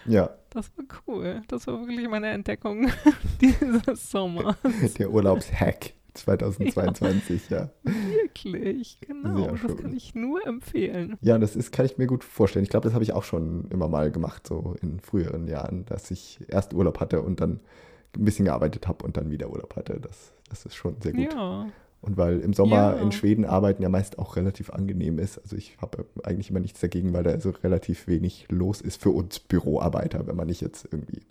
ja, 0.06 0.30
Das 0.58 0.72
war 0.76 0.86
cool. 1.06 1.44
Das 1.50 1.68
war 1.68 1.80
wirklich 1.88 2.10
meine 2.10 2.30
Entdeckung 2.30 2.88
dieses 3.42 4.10
Sommers. 4.10 4.56
der 4.98 5.12
Urlaubshack 5.12 5.94
2022, 6.16 7.52
ja. 7.52 7.70
Wirklich, 7.84 8.98
genau. 9.02 9.38
Sehr 9.38 9.52
das 9.52 9.60
schön. 9.62 9.78
kann 9.78 9.96
ich 9.96 10.16
nur 10.16 10.48
empfehlen. 10.48 11.16
Ja, 11.22 11.38
das 11.38 11.56
ist, 11.56 11.72
kann 11.72 11.86
ich 11.86 12.00
mir 12.00 12.08
gut 12.08 12.24
vorstellen. 12.24 12.64
Ich 12.64 12.72
glaube, 12.72 12.86
das 12.86 12.96
habe 12.96 13.04
ich 13.04 13.14
auch 13.14 13.22
schon 13.24 13.68
immer 13.70 13.88
mal 13.88 14.12
gemacht, 14.12 14.48
so 14.48 14.76
in 14.82 15.00
früheren 15.00 15.48
Jahren, 15.48 15.86
dass 15.86 16.10
ich 16.10 16.40
erst 16.48 16.74
Urlaub 16.74 17.00
hatte 17.00 17.22
und 17.22 17.40
dann 17.40 17.60
ein 18.18 18.26
bisschen 18.26 18.46
gearbeitet 18.46 18.88
habe 18.88 19.06
und 19.06 19.16
dann 19.16 19.30
wieder 19.30 19.52
Urlaub 19.52 19.76
hatte. 19.76 20.00
Das, 20.00 20.34
das 20.50 20.66
ist 20.66 20.74
schon 20.74 21.00
sehr 21.02 21.14
gut. 21.14 21.32
Ja, 21.32 21.68
Und 22.02 22.16
weil 22.18 22.40
im 22.40 22.54
Sommer 22.54 22.96
Ja. 22.96 23.02
in 23.02 23.12
Schweden 23.12 23.44
arbeiten 23.46 23.82
ja 23.82 23.90
meist 23.90 24.20
auch 24.20 24.36
relativ 24.36 24.70
angenehm 24.70 25.20
ist. 25.20 25.40
Also 25.40 25.56
ich 25.56 25.78
habe 25.82 26.06
eigentlich 26.24 26.50
immer 26.52 26.60
nichts 26.60 26.80
dagegen, 26.80 27.12
weil 27.14 27.24
da 27.24 27.40
so 27.40 27.50
relativ 27.64 28.08
wenig 28.08 28.46
los 28.50 28.82
ist 28.82 29.02
für 29.02 29.10
uns 29.10 29.40
Büroarbeiter, 29.40 30.28
wenn 30.28 30.36
man 30.36 30.48
nicht 30.48 30.62
jetzt 30.62 30.86
irgendwie 30.92 31.22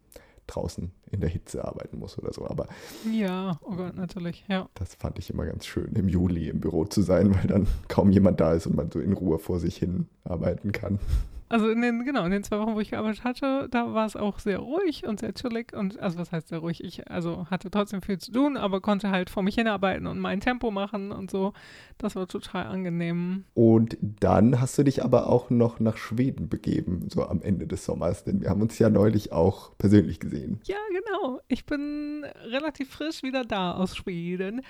draußen 0.49 0.91
in 1.11 1.21
der 1.21 1.29
Hitze 1.29 1.65
arbeiten 1.65 1.99
muss 1.99 2.19
oder 2.19 2.33
so. 2.33 2.47
Aber 2.47 2.67
ja, 3.13 3.59
oh 3.65 3.75
Gott, 3.75 3.97
natürlich, 3.97 4.45
ja. 4.49 4.69
das 4.75 4.95
fand 4.95 5.19
ich 5.19 5.31
immer 5.31 5.45
ganz 5.45 5.67
schön, 5.67 5.93
im 5.95 6.09
Juli 6.09 6.49
im 6.49 6.61
Büro 6.61 6.85
zu 6.85 7.03
sein, 7.03 7.35
weil 7.35 7.47
dann 7.47 7.67
kaum 7.89 8.11
jemand 8.11 8.41
da 8.41 8.53
ist 8.53 8.67
und 8.67 8.77
man 8.77 8.91
so 8.91 9.01
in 9.01 9.13
Ruhe 9.13 9.39
vor 9.39 9.59
sich 9.61 9.77
hin 9.77 10.07
arbeiten 10.25 10.73
kann. 10.73 10.99
Also 11.49 11.69
in 11.69 11.81
den, 11.81 12.05
genau, 12.05 12.25
in 12.25 12.33
den 12.33 12.43
zwei 12.43 12.59
Wochen, 12.59 12.75
wo 12.75 12.81
ich 12.81 12.91
gearbeitet 12.91 13.23
hatte, 13.23 13.69
da 13.71 13.95
war 13.95 14.07
es 14.07 14.17
auch 14.17 14.38
sehr 14.41 14.59
ruhig 14.59 15.07
und 15.07 15.21
sehr 15.21 15.33
chillig 15.33 15.73
und, 15.73 15.99
also 16.00 16.19
was 16.19 16.33
heißt 16.33 16.49
sehr 16.49 16.59
ruhig? 16.59 16.83
Ich, 16.83 17.09
also 17.11 17.47
hatte 17.50 17.71
trotzdem 17.71 18.03
viel 18.03 18.19
zu 18.19 18.33
tun, 18.33 18.57
aber 18.57 18.81
konnte 18.81 19.11
halt 19.11 19.31
vor 19.31 19.43
mich 19.43 19.55
hinarbeiten 19.55 20.07
und 20.07 20.19
mein 20.19 20.41
Tempo 20.41 20.71
machen 20.71 21.12
und 21.12 21.31
so. 21.31 21.53
Das 21.99 22.17
war 22.17 22.26
total 22.26 22.67
angenehm. 22.67 23.45
Und 23.55 23.97
dann 24.00 24.61
hast 24.61 24.76
du 24.76 24.83
dich 24.83 25.05
aber 25.05 25.29
auch 25.29 25.50
noch 25.50 25.79
nach 25.79 25.97
Schweden 25.97 26.49
begeben, 26.49 27.09
so 27.09 27.26
am 27.26 27.43
Ende 27.43 27.67
des 27.67 27.85
Sommers, 27.85 28.25
denn 28.25 28.41
wir 28.41 28.50
haben 28.50 28.62
uns 28.62 28.79
ja 28.79 28.91
neulich 28.91 29.33
auch 29.33 29.76
persönlich 29.79 30.19
gesehen. 30.19 30.61
Ja, 30.65 30.76
genau. 30.88 31.41
Ich 31.49 31.65
bin 31.65 32.25
relativ 32.45 32.91
frisch 32.91 33.23
wieder 33.23 33.45
da 33.45 33.73
aus 33.73 33.97
Schweden. 33.97 34.62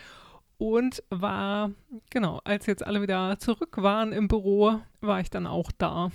Und 0.58 1.02
war, 1.10 1.70
genau, 2.10 2.40
als 2.44 2.66
jetzt 2.66 2.86
alle 2.86 3.02
wieder 3.02 3.38
zurück 3.38 3.76
waren 3.76 4.12
im 4.12 4.28
Büro, 4.28 4.80
war 5.00 5.20
ich 5.20 5.30
dann 5.30 5.46
auch 5.46 5.70
da. 5.76 6.10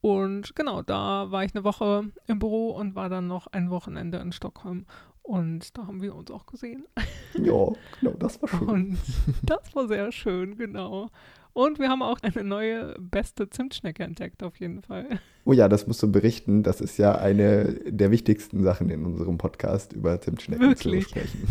Und 0.00 0.54
genau, 0.54 0.82
da 0.82 1.30
war 1.30 1.44
ich 1.44 1.54
eine 1.54 1.64
Woche 1.64 2.04
im 2.26 2.38
Büro 2.38 2.70
und 2.70 2.94
war 2.94 3.08
dann 3.08 3.26
noch 3.26 3.48
ein 3.48 3.70
Wochenende 3.70 4.18
in 4.18 4.32
Stockholm. 4.32 4.86
Und 5.22 5.76
da 5.76 5.86
haben 5.86 6.02
wir 6.02 6.14
uns 6.14 6.30
auch 6.30 6.46
gesehen. 6.46 6.84
Ja, 7.34 7.72
genau, 7.98 8.12
das 8.18 8.42
war 8.42 8.48
schön. 8.50 8.68
Und 8.68 8.98
das 9.42 9.74
war 9.74 9.88
sehr 9.88 10.12
schön, 10.12 10.58
genau. 10.58 11.08
Und 11.54 11.78
wir 11.78 11.88
haben 11.88 12.02
auch 12.02 12.18
eine 12.20 12.44
neue 12.44 12.94
beste 12.98 13.48
Zimtschnecke 13.48 14.02
entdeckt, 14.02 14.42
auf 14.42 14.60
jeden 14.60 14.82
Fall. 14.82 15.18
Oh 15.46 15.54
ja, 15.54 15.66
das 15.66 15.86
musst 15.86 16.02
du 16.02 16.12
berichten. 16.12 16.62
Das 16.62 16.82
ist 16.82 16.98
ja 16.98 17.14
eine 17.14 17.80
der 17.86 18.10
wichtigsten 18.10 18.62
Sachen 18.62 18.90
in 18.90 19.06
unserem 19.06 19.38
Podcast, 19.38 19.94
über 19.94 20.20
Zimtschnecken 20.20 20.68
Wirklich? 20.68 21.04
zu 21.04 21.10
sprechen. 21.10 21.48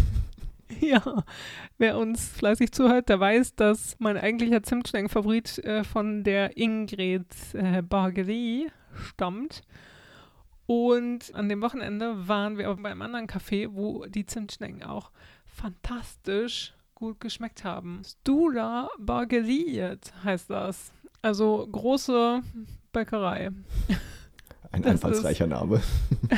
Ja, 0.92 1.24
wer 1.78 1.98
uns 1.98 2.28
fleißig 2.30 2.72
zuhört, 2.72 3.10
der 3.10 3.20
weiß, 3.20 3.56
dass 3.56 3.96
mein 4.00 4.18
eigentlicher 4.18 4.64
Zimtschnecken-Favorit 4.64 5.60
äh, 5.60 5.84
von 5.84 6.24
der 6.24 6.58
Ingrid 6.58 7.26
äh, 7.54 7.84
Bargerie 7.84 8.72
stammt. 8.96 9.62
Und 10.66 11.36
an 11.36 11.50
dem 11.50 11.62
Wochenende 11.62 12.28
waren 12.28 12.58
wir 12.58 12.72
auch 12.72 12.78
beim 12.78 13.02
anderen 13.02 13.28
Café, 13.28 13.68
wo 13.72 14.06
die 14.06 14.26
Zimtschnecken 14.26 14.84
auch 14.84 15.12
fantastisch 15.46 16.74
gut 16.96 17.20
geschmeckt 17.20 17.64
haben. 17.64 18.02
Stula 18.04 18.90
Bargeriet 18.98 20.12
heißt 20.24 20.50
das. 20.50 20.92
Also 21.22 21.68
große 21.72 22.42
Bäckerei. 22.92 23.52
Ein 24.72 24.84
Das 24.84 24.92
einfallsreicher 24.92 25.48
Name. 25.48 25.82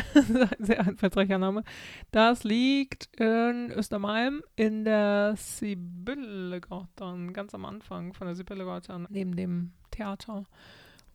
Sehr 0.59 0.79
einfallsreicher 0.87 1.37
Name. 1.37 1.63
Das 2.11 2.43
liegt 2.43 3.09
in 3.19 3.71
Östermalm 3.71 4.41
in 4.55 4.85
der 4.85 5.35
Sibyllegarten, 5.37 7.33
ganz 7.33 7.53
am 7.53 7.65
Anfang 7.65 8.13
von 8.13 8.25
der 8.25 8.35
Sibyllegarten, 8.35 9.07
neben 9.09 9.35
dem 9.35 9.73
Theater. 9.91 10.45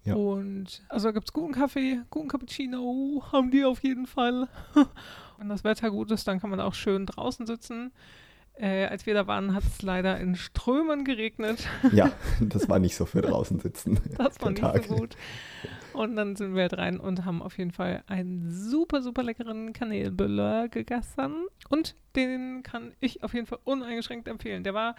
Ja. 0.04 0.14
Und 0.14 0.82
also 0.88 1.12
gibt 1.12 1.28
es 1.28 1.32
guten 1.32 1.52
Kaffee, 1.52 2.00
guten 2.10 2.28
Cappuccino, 2.28 3.24
haben 3.32 3.50
die 3.50 3.64
auf 3.64 3.82
jeden 3.82 4.06
Fall. 4.06 4.48
Wenn 5.38 5.48
das 5.48 5.64
Wetter 5.64 5.90
gut 5.90 6.12
ist, 6.12 6.26
dann 6.28 6.40
kann 6.40 6.50
man 6.50 6.60
auch 6.60 6.74
schön 6.74 7.04
draußen 7.04 7.46
sitzen. 7.46 7.92
Äh, 8.60 8.86
als 8.86 9.06
wir 9.06 9.14
da 9.14 9.26
waren, 9.28 9.54
hat 9.54 9.62
es 9.64 9.82
leider 9.82 10.18
in 10.18 10.34
Strömen 10.34 11.04
geregnet. 11.04 11.68
Ja, 11.92 12.10
das 12.40 12.68
war 12.68 12.80
nicht 12.80 12.96
so 12.96 13.06
für 13.06 13.20
draußen 13.20 13.60
sitzen. 13.60 14.00
Das 14.16 14.40
war 14.40 14.50
nicht 14.50 14.60
Tag. 14.60 14.84
so 14.84 14.96
gut. 14.96 15.16
Und 15.92 16.16
dann 16.16 16.34
sind 16.34 16.54
wir 16.54 16.62
halt 16.62 16.76
rein 16.76 16.98
und 16.98 17.24
haben 17.24 17.40
auf 17.40 17.56
jeden 17.56 17.70
Fall 17.70 18.02
einen 18.06 18.50
super, 18.50 19.02
super 19.02 19.22
leckeren 19.22 19.72
Kanelbüller 19.72 20.68
gegessen. 20.68 21.46
Und 21.68 21.94
den 22.16 22.62
kann 22.64 22.92
ich 22.98 23.22
auf 23.22 23.32
jeden 23.32 23.46
Fall 23.46 23.58
uneingeschränkt 23.64 24.26
empfehlen. 24.26 24.64
Der 24.64 24.74
war 24.74 24.96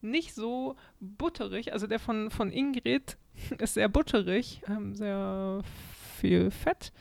nicht 0.00 0.34
so 0.34 0.76
butterig. 1.00 1.72
Also 1.72 1.86
der 1.86 1.98
von, 1.98 2.30
von 2.30 2.50
Ingrid 2.50 3.18
ist 3.58 3.74
sehr 3.74 3.88
butterig, 3.88 4.62
ähm, 4.68 4.94
sehr 4.94 5.60
viel 6.18 6.50
Fett. 6.50 6.92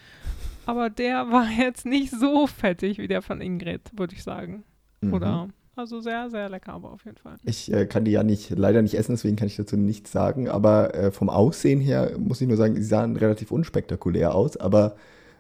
Aber 0.66 0.90
der 0.90 1.28
war 1.32 1.50
jetzt 1.50 1.86
nicht 1.86 2.12
so 2.12 2.48
fettig 2.48 2.98
wie 2.98 3.08
der 3.08 3.22
von 3.22 3.42
Ingrid, 3.42 3.98
würde 3.98 4.14
ich 4.14 4.24
sagen. 4.24 4.64
Mhm. 5.02 5.14
Oder? 5.14 5.50
Also 5.76 6.02
sehr, 6.02 6.30
sehr 6.30 6.50
lecker, 6.50 6.74
aber 6.74 6.92
auf 6.92 7.06
jeden 7.06 7.18
Fall. 7.18 7.38
Ich 7.44 7.72
äh, 7.72 7.86
kann 7.86 8.04
die 8.06 8.12
ja 8.12 8.24
nicht, 8.24 8.50
leider 8.52 8.82
nicht 8.82 8.96
essen, 8.96 9.14
deswegen 9.14 9.36
kann 9.38 9.48
ich 9.48 9.56
dazu 9.56 9.78
nichts 9.78 10.12
sagen. 10.12 10.50
Aber 10.50 10.94
äh, 10.94 11.12
vom 11.12 11.30
Aussehen 11.30 11.80
her 11.80 12.12
muss 12.18 12.42
ich 12.42 12.48
nur 12.48 12.58
sagen, 12.58 12.76
sie 12.76 12.84
sahen 12.84 13.16
relativ 13.16 13.52
unspektakulär 13.52 14.36
aus. 14.36 14.58
Aber 14.58 14.96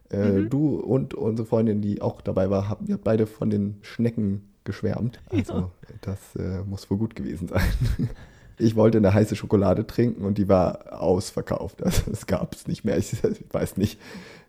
äh, 0.10 0.18
Mhm. 0.42 0.50
du 0.50 0.76
und 0.80 1.14
unsere 1.14 1.46
Freundin, 1.48 1.82
die 1.82 2.02
auch 2.02 2.22
dabei 2.22 2.50
war, 2.50 2.70
haben 2.70 2.86
ja 2.88 2.98
beide 3.02 3.28
von 3.28 3.50
den 3.50 3.78
Schnecken 3.82 4.50
geschwärmt. 4.64 5.20
Also 5.30 5.54
Ja. 5.54 5.72
das 6.02 6.36
äh, 6.38 6.64
muss 6.64 6.90
wohl 6.90 6.98
gut 6.98 7.16
gewesen 7.16 7.48
sein. 7.48 7.62
Ich 8.58 8.76
wollte 8.76 9.00
eine 9.00 9.12
heiße 9.12 9.36
Schokolade 9.36 9.88
trinken 9.88 10.24
und 10.24 10.38
die 10.38 10.48
war 10.48 11.02
ausverkauft. 11.02 11.82
Also 11.84 12.12
es 12.12 12.28
gab 12.28 12.54
es 12.54 12.68
nicht 12.68 12.84
mehr. 12.86 12.96
Ich, 12.98 13.12
ich 13.24 13.44
weiß 13.52 13.78
nicht. 13.78 14.00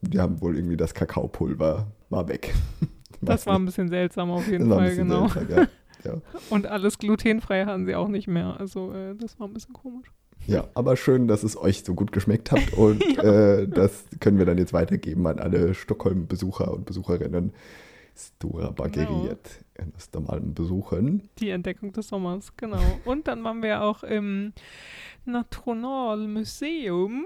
Die 0.02 0.20
haben 0.20 0.40
wohl 0.42 0.54
irgendwie 0.56 0.76
das 0.76 0.92
Kakaopulver 0.92 1.86
war 2.10 2.28
weg. 2.28 2.52
Das 3.22 3.46
war 3.46 3.56
ein 3.56 3.64
bisschen 3.64 3.88
seltsam 3.88 4.30
auf 4.30 4.48
jeden 4.48 4.68
Fall, 4.68 4.96
genau. 4.96 5.28
ja. 5.48 5.66
Ja. 6.04 6.14
Und 6.50 6.66
alles 6.66 6.98
glutenfrei 6.98 7.64
hatten 7.64 7.86
sie 7.86 7.94
auch 7.94 8.08
nicht 8.08 8.26
mehr. 8.26 8.58
Also 8.58 8.92
äh, 8.92 9.14
das 9.14 9.38
war 9.38 9.46
ein 9.46 9.54
bisschen 9.54 9.72
komisch. 9.72 10.08
Ja, 10.46 10.66
aber 10.74 10.96
schön, 10.96 11.28
dass 11.28 11.44
es 11.44 11.56
euch 11.56 11.84
so 11.84 11.94
gut 11.94 12.10
geschmeckt 12.10 12.50
hat 12.50 12.72
und 12.76 13.00
äh, 13.18 13.68
das 13.68 14.06
können 14.18 14.38
wir 14.38 14.46
dann 14.46 14.58
jetzt 14.58 14.72
weitergeben 14.72 15.24
an 15.28 15.38
alle 15.38 15.74
Stockholm-Besucher 15.74 16.72
und 16.72 16.86
Besucherinnen. 16.86 17.52
Stora 18.14 18.70
Bageriet 18.70 19.64
in 19.74 19.90
Östermalm 19.96 20.52
besuchen. 20.52 21.30
Die 21.38 21.48
Entdeckung 21.48 21.92
des 21.92 22.08
Sommers, 22.08 22.54
genau. 22.58 22.82
Und 23.06 23.26
dann 23.26 23.42
waren 23.42 23.62
wir 23.62 23.82
auch 23.82 24.02
im 24.02 24.52
Nationalmuseum, 25.24 27.24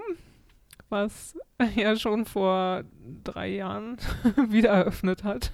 was 0.89 1.37
ja 1.75 1.95
schon 1.97 2.25
vor 2.25 2.83
drei 3.23 3.49
Jahren 3.49 3.97
wieder 4.49 4.69
eröffnet 4.69 5.23
hat. 5.23 5.51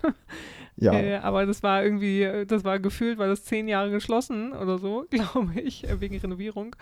Ja, 0.75 0.93
Äh, 0.93 1.15
aber 1.17 1.45
das 1.45 1.63
war 1.63 1.83
irgendwie, 1.83 2.45
das 2.47 2.63
war 2.63 2.79
gefühlt, 2.79 3.17
war 3.17 3.27
das 3.27 3.43
zehn 3.43 3.67
Jahre 3.67 3.91
geschlossen 3.91 4.53
oder 4.53 4.77
so, 4.77 5.05
glaube 5.09 5.59
ich, 5.61 5.87
äh, 5.87 5.99
wegen 6.01 6.17
Renovierung. 6.17 6.75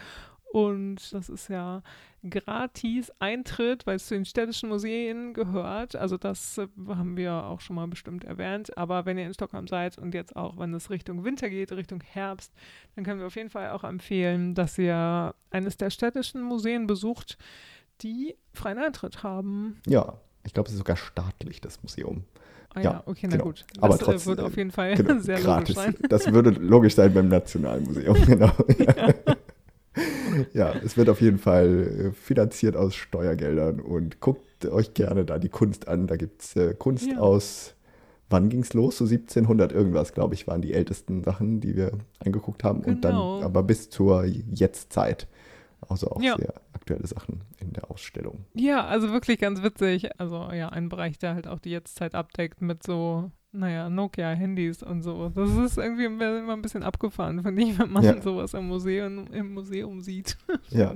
Und 0.51 1.13
das 1.13 1.29
ist 1.29 1.48
ja 1.48 1.81
gratis 2.29 3.10
Eintritt, 3.20 3.88
weil 3.88 3.96
es 3.96 4.08
zu 4.08 4.15
den 4.15 4.25
städtischen 4.25 4.67
Museen 4.67 5.34
gehört. 5.34 5.96
Also 5.96 6.17
das 6.17 6.58
äh, 6.58 6.67
haben 6.89 7.15
wir 7.15 7.46
auch 7.46 7.62
schon 7.62 7.77
mal 7.77 7.88
bestimmt 7.88 8.25
erwähnt. 8.25 8.77
Aber 8.77 9.05
wenn 9.05 9.17
ihr 9.17 9.25
in 9.25 9.34
Stockholm 9.34 9.67
seid 9.67 9.98
und 9.98 10.13
jetzt 10.13 10.36
auch, 10.36 10.58
wenn 10.58 10.74
es 10.74 10.89
Richtung 10.89 11.24
Winter 11.24 11.50
geht, 11.50 11.72
Richtung 11.72 12.01
Herbst, 12.01 12.53
dann 12.96 13.05
können 13.05 13.20
wir 13.20 13.27
auf 13.27 13.36
jeden 13.36 13.50
Fall 13.50 13.70
auch 13.72 13.86
empfehlen, 13.86 14.53
dass 14.53 14.77
ihr 14.77 15.34
eines 15.51 15.77
der 15.77 15.89
städtischen 15.89 16.41
Museen 16.41 16.86
besucht, 16.86 17.38
die 18.03 18.36
freien 18.53 18.77
Eintritt 18.79 19.24
haben. 19.24 19.77
ja. 19.88 20.17
Ich 20.43 20.55
glaube, 20.55 20.65
es 20.70 20.74
ist 20.74 20.79
sogar 20.79 20.96
staatlich, 20.98 21.62
das 21.62 21.84
Museum. 21.84 22.24
Ah 22.74 22.81
Ja, 22.81 23.03
okay, 23.05 23.27
na 23.29 23.34
genau. 23.38 23.43
gut. 23.43 23.63
Das 23.75 23.84
Aber 23.84 23.93
äh, 23.93 23.98
trotzdem, 24.00 24.25
wird 24.25 24.39
auf 24.39 24.58
jeden 24.58 24.72
Fall 24.72 24.96
Genau, 24.96 25.20
sehr 25.20 25.39
gratis. 25.39 25.75
logisch 25.75 25.93
sein. 26.00 26.10
Das 26.10 26.34
würde 26.34 26.50
logisch 26.50 26.96
sein 26.96 27.13
beim 27.13 27.27
Nationalmuseum, 27.27 28.17
genau. 28.25 28.51
Ja. 28.79 29.13
ja, 30.53 30.74
es 30.84 30.98
wird 30.98 31.10
auf 31.10 31.22
jeden 31.22 31.38
Fall 31.38 32.08
äh, 32.08 32.12
finanziert 32.12 32.75
aus 32.75 32.96
Steuergeldern 32.96 33.79
und 33.79 34.20
guckt 34.20 34.65
euch 34.65 34.93
gerne 34.93 35.25
da 35.25 35.38
die 35.38 35.50
Kunst 35.50 35.88
an. 35.88 36.08
Da 36.08 36.15
gibt 36.15 36.41
es 36.41 36.55
äh, 36.55 36.74
Kunst 36.74 37.08
Ja. 37.08 37.17
aus, 37.20 37.75
wann 38.29 38.50
ging 38.50 38.62
es 38.62 38.74
los? 38.74 38.98
So 38.98 39.05
1700 39.05 39.72
irgendwas, 39.72 40.13
glaube 40.13 40.34
ich, 40.34 40.48
waren 40.48 40.62
die 40.62 40.74
ältesten 40.74 41.24
Sachen, 41.24 41.60
die 41.60 41.75
wir 41.75 41.91
angeguckt 42.20 42.63
haben. 42.63 42.79
Und 42.79 43.01
Genau. 43.01 43.36
dann 43.38 43.46
aber 43.46 43.63
bis 43.63 43.89
zur 43.89 44.24
Jetztzeit. 44.25 45.27
Also 45.88 46.07
auch 46.11 46.21
Ja. 46.21 46.35
sehr 46.38 46.53
aktuelle 46.73 47.07
Sachen 47.07 47.41
in 47.59 47.73
der 47.73 47.89
Ausstellung. 47.91 48.45
Ja, 48.53 48.85
also 48.85 49.11
wirklich 49.11 49.39
ganz 49.39 49.61
witzig. 49.63 50.09
Also 50.19 50.50
ja, 50.53 50.69
ein 50.69 50.89
Bereich, 50.89 51.17
der 51.19 51.33
halt 51.33 51.47
auch 51.47 51.59
die 51.59 51.71
Jetztzeit 51.71 52.15
abdeckt 52.15 52.61
mit 52.61 52.83
so, 52.83 53.31
naja, 53.51 53.89
Nokia-Handys 53.89 54.81
und 54.83 55.01
so. 55.01 55.29
Das 55.29 55.50
ist 55.57 55.77
irgendwie 55.77 56.05
immer 56.05 56.53
ein 56.53 56.61
bisschen 56.61 56.83
abgefahren, 56.83 57.41
finde 57.43 57.61
ich, 57.63 57.77
wenn 57.77 57.91
man 57.91 58.03
Ja. 58.03 58.21
sowas 58.21 58.53
im 58.53 58.67
Museum, 58.67 59.27
im 59.33 59.53
Museum 59.53 60.01
sieht. 60.01 60.38
Ja. 60.69 60.93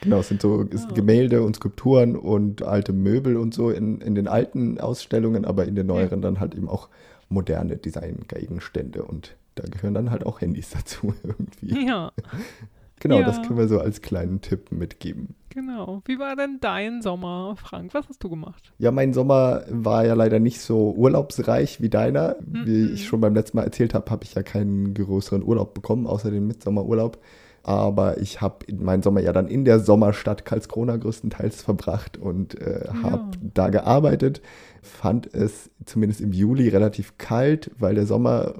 Genau, 0.00 0.18
es 0.18 0.28
sind 0.28 0.42
so 0.42 0.62
es 0.62 0.80
sind 0.80 0.90
Ja. 0.90 0.94
Gemälde 0.96 1.42
und 1.42 1.56
Skulpturen 1.56 2.16
und 2.16 2.62
alte 2.62 2.92
Möbel 2.92 3.36
und 3.36 3.54
so 3.54 3.70
in, 3.70 4.00
in 4.00 4.14
den 4.16 4.26
alten 4.26 4.80
Ausstellungen, 4.80 5.44
aber 5.44 5.66
in 5.66 5.76
den 5.76 5.86
neueren 5.86 6.20
dann 6.20 6.40
halt 6.40 6.54
eben 6.54 6.68
auch 6.68 6.88
moderne 7.28 7.76
Designgegenstände 7.76 9.04
und 9.04 9.36
da 9.54 9.64
gehören 9.68 9.94
dann 9.94 10.10
halt 10.10 10.26
auch 10.26 10.40
Handys 10.40 10.70
dazu 10.74 11.14
irgendwie. 11.22 11.86
Ja, 11.86 12.10
Genau, 13.04 13.18
Ja. 13.20 13.26
das 13.26 13.42
können 13.42 13.58
wir 13.58 13.68
so 13.68 13.78
als 13.78 14.00
kleinen 14.00 14.40
Tipp 14.40 14.72
mitgeben. 14.72 15.34
genau. 15.50 16.02
Wie 16.06 16.18
war 16.18 16.34
denn 16.36 16.56
dein 16.60 17.00
Sommer, 17.02 17.54
Frank? 17.56 17.92
Was 17.94 18.08
hast 18.08 18.24
du 18.24 18.28
gemacht? 18.30 18.72
Ja, 18.78 18.90
mein 18.90 19.12
Sommer 19.12 19.62
war 19.70 20.04
ja 20.06 20.14
leider 20.14 20.40
nicht 20.40 20.58
so 20.60 20.92
urlaubsreich 20.96 21.80
wie 21.82 21.90
deiner. 21.90 22.34
Wie 22.40 22.86
Mhm. 22.88 22.94
ich 22.94 23.06
schon 23.06 23.20
beim 23.20 23.34
letzten 23.34 23.58
Mal 23.58 23.64
erzählt 23.64 23.92
habe, 23.94 24.10
habe 24.10 24.24
ich 24.24 24.34
ja 24.34 24.42
keinen 24.42 24.94
größeren 24.94 25.44
Urlaub 25.44 25.74
bekommen, 25.74 26.06
außer 26.08 26.30
den 26.30 26.46
Mitsommerurlaub. 26.48 27.18
Aber 27.62 28.18
ich 28.20 28.40
habe 28.40 28.66
meinen 28.74 29.02
Sommer 29.02 29.20
ja 29.20 29.32
dann 29.32 29.46
in 29.48 29.64
der 29.64 29.80
Sommerstadt 29.80 30.44
Karlskrona 30.44 30.96
größtenteils 30.96 31.62
verbracht 31.62 32.16
und 32.18 32.60
äh, 32.60 32.88
habe 33.02 33.16
Ja. 33.16 33.30
da 33.54 33.68
gearbeitet. 33.68 34.42
Fand 34.82 35.32
es 35.32 35.70
zumindest 35.86 36.20
im 36.20 36.32
Juli 36.32 36.68
relativ 36.68 37.16
kalt, 37.16 37.70
weil 37.78 37.94
der 37.94 38.06
Sommer, 38.06 38.54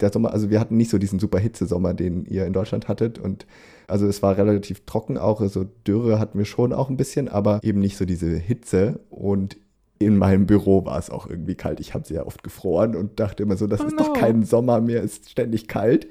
der 0.00 0.12
Sommer, 0.12 0.32
also 0.32 0.50
wir 0.50 0.60
hatten 0.60 0.76
nicht 0.76 0.90
so 0.90 0.98
diesen 0.98 1.18
super 1.18 1.38
Hitzesommer, 1.38 1.94
den 1.94 2.26
ihr 2.26 2.44
in 2.46 2.52
Deutschland 2.52 2.88
hattet. 2.88 3.18
Und 3.18 3.46
also 3.86 4.06
es 4.06 4.22
war 4.22 4.36
relativ 4.36 4.84
trocken 4.84 5.18
auch, 5.18 5.40
also 5.40 5.64
Dürre 5.86 6.18
hatten 6.18 6.38
wir 6.38 6.44
schon 6.44 6.72
auch 6.72 6.88
ein 6.88 6.96
bisschen, 6.96 7.28
aber 7.28 7.60
eben 7.62 7.80
nicht 7.80 7.96
so 7.96 8.04
diese 8.04 8.36
Hitze. 8.36 9.00
Und 9.10 9.56
in 9.98 10.16
meinem 10.16 10.46
Büro 10.46 10.84
war 10.84 10.98
es 10.98 11.10
auch 11.10 11.28
irgendwie 11.28 11.54
kalt. 11.54 11.80
Ich 11.80 11.94
habe 11.94 12.06
sehr 12.06 12.26
oft 12.26 12.42
gefroren 12.42 12.96
und 12.96 13.20
dachte 13.20 13.42
immer 13.42 13.56
so, 13.56 13.66
das 13.66 13.80
Oh 13.80 13.86
ist 13.86 13.98
doch 13.98 14.12
kein 14.12 14.42
Sommer 14.42 14.80
mehr, 14.80 15.02
ist 15.02 15.30
ständig 15.30 15.68
kalt. 15.68 16.08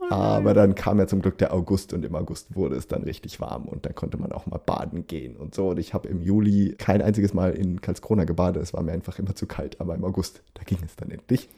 Oh 0.00 0.12
Aber 0.12 0.54
dann 0.54 0.74
kam 0.74 0.98
ja 0.98 1.06
zum 1.06 1.22
Glück 1.22 1.38
der 1.38 1.54
August 1.54 1.92
und 1.92 2.04
im 2.04 2.14
August 2.14 2.56
wurde 2.56 2.76
es 2.76 2.88
dann 2.88 3.02
richtig 3.02 3.40
warm 3.40 3.66
und 3.66 3.86
dann 3.86 3.94
konnte 3.94 4.16
man 4.16 4.32
auch 4.32 4.46
mal 4.46 4.58
baden 4.58 5.06
gehen 5.06 5.36
und 5.36 5.54
so. 5.54 5.68
Und 5.70 5.78
ich 5.78 5.94
habe 5.94 6.08
im 6.08 6.20
Juli 6.20 6.74
kein 6.76 7.02
einziges 7.02 7.34
Mal 7.34 7.52
in 7.52 7.80
Karlskrona 7.80 8.24
gebadet. 8.24 8.62
Es 8.62 8.74
war 8.74 8.82
mir 8.82 8.92
einfach 8.92 9.18
immer 9.18 9.34
zu 9.34 9.46
kalt, 9.46 9.80
aber 9.80 9.94
im 9.94 10.04
August, 10.04 10.42
da 10.54 10.62
ging 10.64 10.78
es 10.84 10.96
dann 10.96 11.10
endlich. 11.10 11.48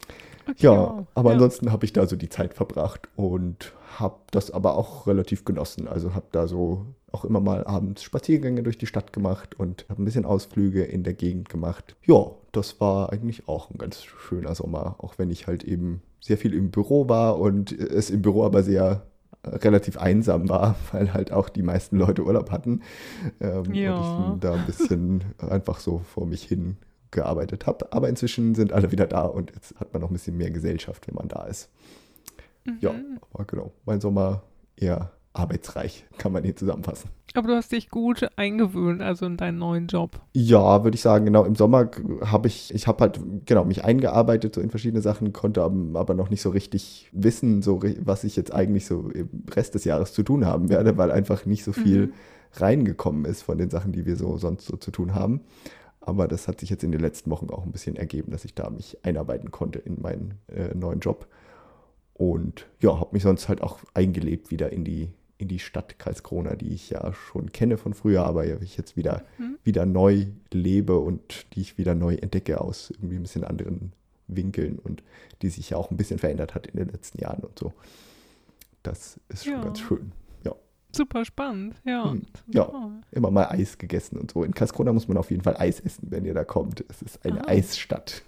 Okay, 0.49 0.65
Ja, 0.65 0.73
wow. 0.77 1.07
aber 1.15 1.31
ja. 1.31 1.35
ansonsten 1.35 1.73
habe 1.73 1.85
ich 1.85 1.93
da 1.93 2.07
so 2.07 2.17
die 2.17 2.29
Zeit 2.29 2.55
verbracht 2.55 3.09
und 3.17 3.73
habe 3.99 4.17
das 4.31 4.51
aber 4.51 4.77
auch 4.77 5.07
relativ 5.07 5.45
genossen. 5.45 5.89
Also 5.89 6.15
habe 6.15 6.27
da 6.33 6.47
so 6.47 6.87
auch 7.13 7.25
immer 7.25 7.41
mal 7.41 7.65
abends 7.65 8.03
Spaziergänge 8.03 8.63
durch 8.63 8.77
die 8.77 8.87
Stadt 8.87 9.13
gemacht 9.13 9.59
und 9.59 9.87
habe 9.89 10.03
ein 10.03 10.05
bisschen 10.05 10.25
Ausflüge 10.25 10.83
in 10.83 11.05
der 11.05 11.15
Gegend 11.15 11.49
gemacht. 11.49 11.95
Ja, 12.05 12.27
das 12.53 12.81
war 12.81 13.13
eigentlich 13.13 13.49
auch 13.49 13.71
ein 13.71 13.79
ganz 13.79 14.03
schöner 14.03 14.55
Sommer, 14.55 14.97
auch 14.99 15.15
wenn 15.19 15.31
ich 15.31 15.47
halt 15.47 15.63
eben 15.65 16.03
sehr 16.21 16.39
viel 16.39 16.55
im 16.55 16.71
Büro 16.71 17.09
war 17.09 17.39
und 17.39 17.71
es 17.73 18.11
im 18.11 18.23
Büro 18.23 18.45
aber 18.45 18.63
sehr 18.65 19.03
äh, 19.43 19.51
relativ 19.51 19.97
einsam 19.97 20.49
war, 20.49 20.75
weil 20.93 21.15
halt 21.15 21.31
auch 21.33 21.49
die 21.49 21.63
meisten 21.63 21.97
Leute 21.99 22.25
Urlaub 22.25 22.51
hatten. 22.51 22.83
Ähm, 23.41 23.73
Ja. 23.73 23.95
Und 23.95 24.35
ich 24.37 24.41
da 24.41 24.55
ein 24.55 24.67
bisschen 24.67 25.23
einfach 25.39 25.79
so 25.79 25.99
vor 26.01 26.27
mich 26.27 26.43
hin 26.43 26.77
gearbeitet 27.15 27.67
habe. 27.67 27.91
Aber 27.93 28.09
inzwischen 28.11 28.55
sind 28.55 28.73
alle 28.75 28.93
wieder 28.93 29.07
da 29.07 29.23
und 29.23 29.51
jetzt 29.55 29.75
hat 29.81 29.93
man 29.95 30.03
noch 30.03 30.11
ein 30.11 30.15
bisschen 30.15 30.37
mehr 30.37 30.51
Gesellschaft, 30.51 31.07
wenn 31.09 31.15
man 31.15 31.29
da 31.29 31.45
ist. 31.45 31.71
Ja, 32.81 32.93
Mhm. 32.93 33.19
aber 33.33 33.45
genau. 33.45 33.73
Mein 33.87 34.01
Sommer 34.01 34.43
eher 34.77 35.13
arbeitsreich, 35.35 36.07
kann 36.17 36.31
man 36.33 36.45
hier 36.45 36.55
zusammenfassen. 36.55 37.11
Aber 37.35 37.49
du 37.49 37.57
hast 37.57 37.73
dich 37.73 37.91
gut 37.91 38.25
eingewöhnt, 38.37 39.03
also 39.03 39.27
in 39.27 39.37
deinen 39.37 39.59
neuen 39.59 39.89
Job. 39.89 40.21
Ja, 40.33 40.85
würde 40.85 40.95
ich 40.95 41.01
sagen, 41.03 41.25
genau. 41.25 41.45
Im 41.45 41.57
Sommer 41.57 41.91
habe 42.25 42.47
ich, 42.47 42.73
ich 42.73 42.87
habe 42.87 43.01
halt, 43.01 43.21
genau, 43.45 43.65
mich 43.65 43.85
eingearbeitet 43.85 44.55
so 44.55 44.61
in 44.61 44.71
verschiedene 44.71 45.03
Sachen, 45.03 45.33
konnte 45.33 45.63
aber, 45.63 46.15
noch 46.15 46.31
nicht 46.31 46.41
so 46.43 46.51
richtig 46.51 47.11
wissen, 47.13 47.63
so, 47.63 47.81
was 48.05 48.23
ich 48.23 48.37
jetzt 48.37 48.55
eigentlich 48.55 48.87
so 48.87 49.11
im 49.11 49.29
Rest 49.51 49.75
des 49.75 49.85
Jahres 49.85 50.13
zu 50.13 50.23
tun 50.23 50.47
haben 50.47 50.69
werde, 50.69 50.97
weil 50.97 51.11
einfach 51.11 51.45
nicht 51.47 51.65
so 51.65 51.73
viel 51.73 52.07
Mhm. 52.07 52.13
reingekommen 52.53 53.25
ist 53.25 53.43
von 53.43 53.59
den 53.59 53.71
Sachen, 53.71 53.91
die 53.91 54.07
wir 54.07 54.15
so 54.15 54.39
sonst 54.39 54.67
so 54.67 54.77
zu 54.77 54.93
tun 54.93 55.15
haben. 55.17 55.41
Aber 56.07 56.29
das 56.29 56.49
hat 56.49 56.61
sich 56.61 56.69
jetzt 56.69 56.85
in 56.85 56.93
den 56.93 57.01
letzten 57.01 57.31
Wochen 57.31 57.49
auch 57.49 57.65
ein 57.65 57.73
bisschen 57.73 57.97
ergeben, 57.97 58.31
dass 58.31 58.45
ich 58.45 58.55
da 58.55 58.69
mich 58.69 58.99
einarbeiten 59.05 59.51
konnte 59.51 59.79
in 59.79 60.03
meinen 60.03 60.35
äh, 60.49 60.75
neuen 60.75 61.01
Job. 61.01 61.27
Und 62.13 62.67
ja, 62.81 63.01
habe 63.01 63.11
mich 63.13 63.23
sonst 63.23 63.49
halt 63.49 63.63
auch 63.63 63.79
eingelebt 63.95 64.51
wieder 64.51 64.71
in 64.71 64.85
die, 64.85 65.09
in 65.39 65.49
die 65.49 65.59
Stadt 65.59 65.99
Karlskrona, 65.99 66.57
die 66.57 66.75
ich 66.75 66.91
ja 66.91 67.13
schon 67.15 67.51
kenne 67.53 67.79
von 67.79 67.95
früher, 67.95 68.25
aber 68.25 68.45
ja, 68.45 68.57
ich 68.61 68.77
jetzt 68.77 68.97
wieder, 68.97 69.25
Mhm. 69.39 69.57
wieder 69.65 69.87
neu 69.87 70.27
lebe 70.53 70.99
und 70.99 71.47
die 71.55 71.63
ich 71.63 71.79
wieder 71.79 71.95
neu 71.95 72.15
entdecke 72.17 72.61
aus 72.61 72.91
irgendwie 72.91 73.17
ein 73.17 73.23
bisschen 73.23 73.45
anderen 73.45 73.93
Winkeln 74.29 74.79
und 74.79 75.03
die 75.43 75.49
sich 75.49 75.71
ja 75.71 75.77
auch 75.79 75.91
ein 75.91 75.97
bisschen 75.97 76.19
verändert 76.19 76.55
hat 76.55 76.67
in 76.67 76.77
den 76.77 76.89
letzten 76.89 77.19
Jahren 77.21 77.43
und 77.43 77.59
so. 77.59 77.73
Das 78.83 79.19
ist 79.31 79.45
schon 79.45 79.55
Ja. 79.55 79.63
ganz 79.65 79.81
schön. 79.81 80.13
Super 80.95 81.25
spannend, 81.25 81.75
ja. 81.85 82.11
Hm, 82.11 82.23
ja. 82.49 82.65
Toll. 82.65 82.91
Immer 83.11 83.31
mal 83.31 83.47
Eis 83.47 83.79
gegessen 83.79 84.17
und 84.19 84.31
so. 84.31 84.45
In 84.45 84.55
Karlskrona 84.55 84.93
muss 84.93 85.09
man 85.09 85.17
auf 85.17 85.31
jeden 85.31 85.43
Fall 85.43 85.57
Eis 85.59 85.81
essen, 85.81 86.07
wenn 86.11 86.25
ihr 86.25 86.35
da 86.35 86.45
kommt. 86.45 86.85
Es 86.89 87.03
ist 87.03 87.25
eine 87.25 87.43
Ah. 87.45 87.49
Eisstadt. 87.49 88.23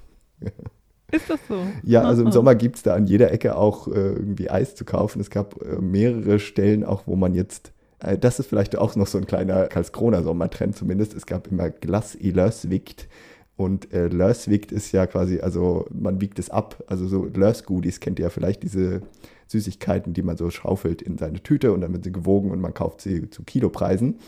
Ist 1.13 1.31
das 1.31 1.39
so? 1.49 1.57
Ja, 1.85 2.03
also 2.03 2.23
im. 2.25 2.33
Sommer 2.33 2.55
gibt 2.57 2.77
es 2.77 2.83
da 2.83 2.95
an 2.95 3.07
jeder 3.07 3.31
Ecke 3.33 3.57
auch 3.57 3.87
äh, 3.89 3.93
irgendwie 3.93 4.51
Eis 4.51 4.75
zu 4.75 4.85
kaufen. 4.85 5.21
Es 5.21 5.31
gab 5.31 5.63
äh, 5.63 5.77
mehrere 5.81 6.39
Stellen 6.41 6.83
auch, 6.85 7.07
wo 7.07 7.15
man 7.15 7.33
jetzt, 7.35 7.73
äh, 8.01 8.19
das 8.19 8.41
ist 8.41 8.49
vielleicht 8.49 8.77
auch 8.77 8.97
noch 8.97 9.07
so 9.07 9.17
ein 9.19 9.27
kleiner 9.27 9.67
Karlskroner 9.69 10.23
Sommertrend 10.25 10.77
zumindest. 10.77 11.15
Es 11.15 11.25
gab 11.27 11.47
immer 11.47 11.71
Glas 11.71 12.17
i 12.17 12.31
Lösvikt. 12.33 13.09
Und 13.57 13.93
äh, 13.95 14.09
Lösvikt 14.09 14.73
ist 14.73 14.93
ja 14.93 15.07
quasi, 15.07 15.41
also 15.41 15.87
man 15.91 16.21
wiegt 16.21 16.39
es 16.41 16.51
ab. 16.51 16.83
Also 16.89 17.07
so 17.07 17.25
Lösgoodies 17.25 18.01
kennt 18.01 18.19
ihr 18.19 18.25
ja 18.25 18.31
vielleicht, 18.31 18.63
diese 18.65 19.01
Süßigkeiten, 19.49 20.13
die 20.13 20.23
man 20.23 20.37
so 20.37 20.51
schaufelt 20.51 21.03
in 21.03 21.19
seine 21.19 21.43
Tüte 21.43 21.73
und 21.73 21.81
dann 21.81 21.93
wird 21.93 22.05
sie 22.05 22.13
gewogen 22.13 22.51
und 22.51 22.61
man 22.61 22.75
kauft 22.75 23.01
sie 23.01 23.31
zu 23.31 23.43
Kilopreisen. 23.43 24.19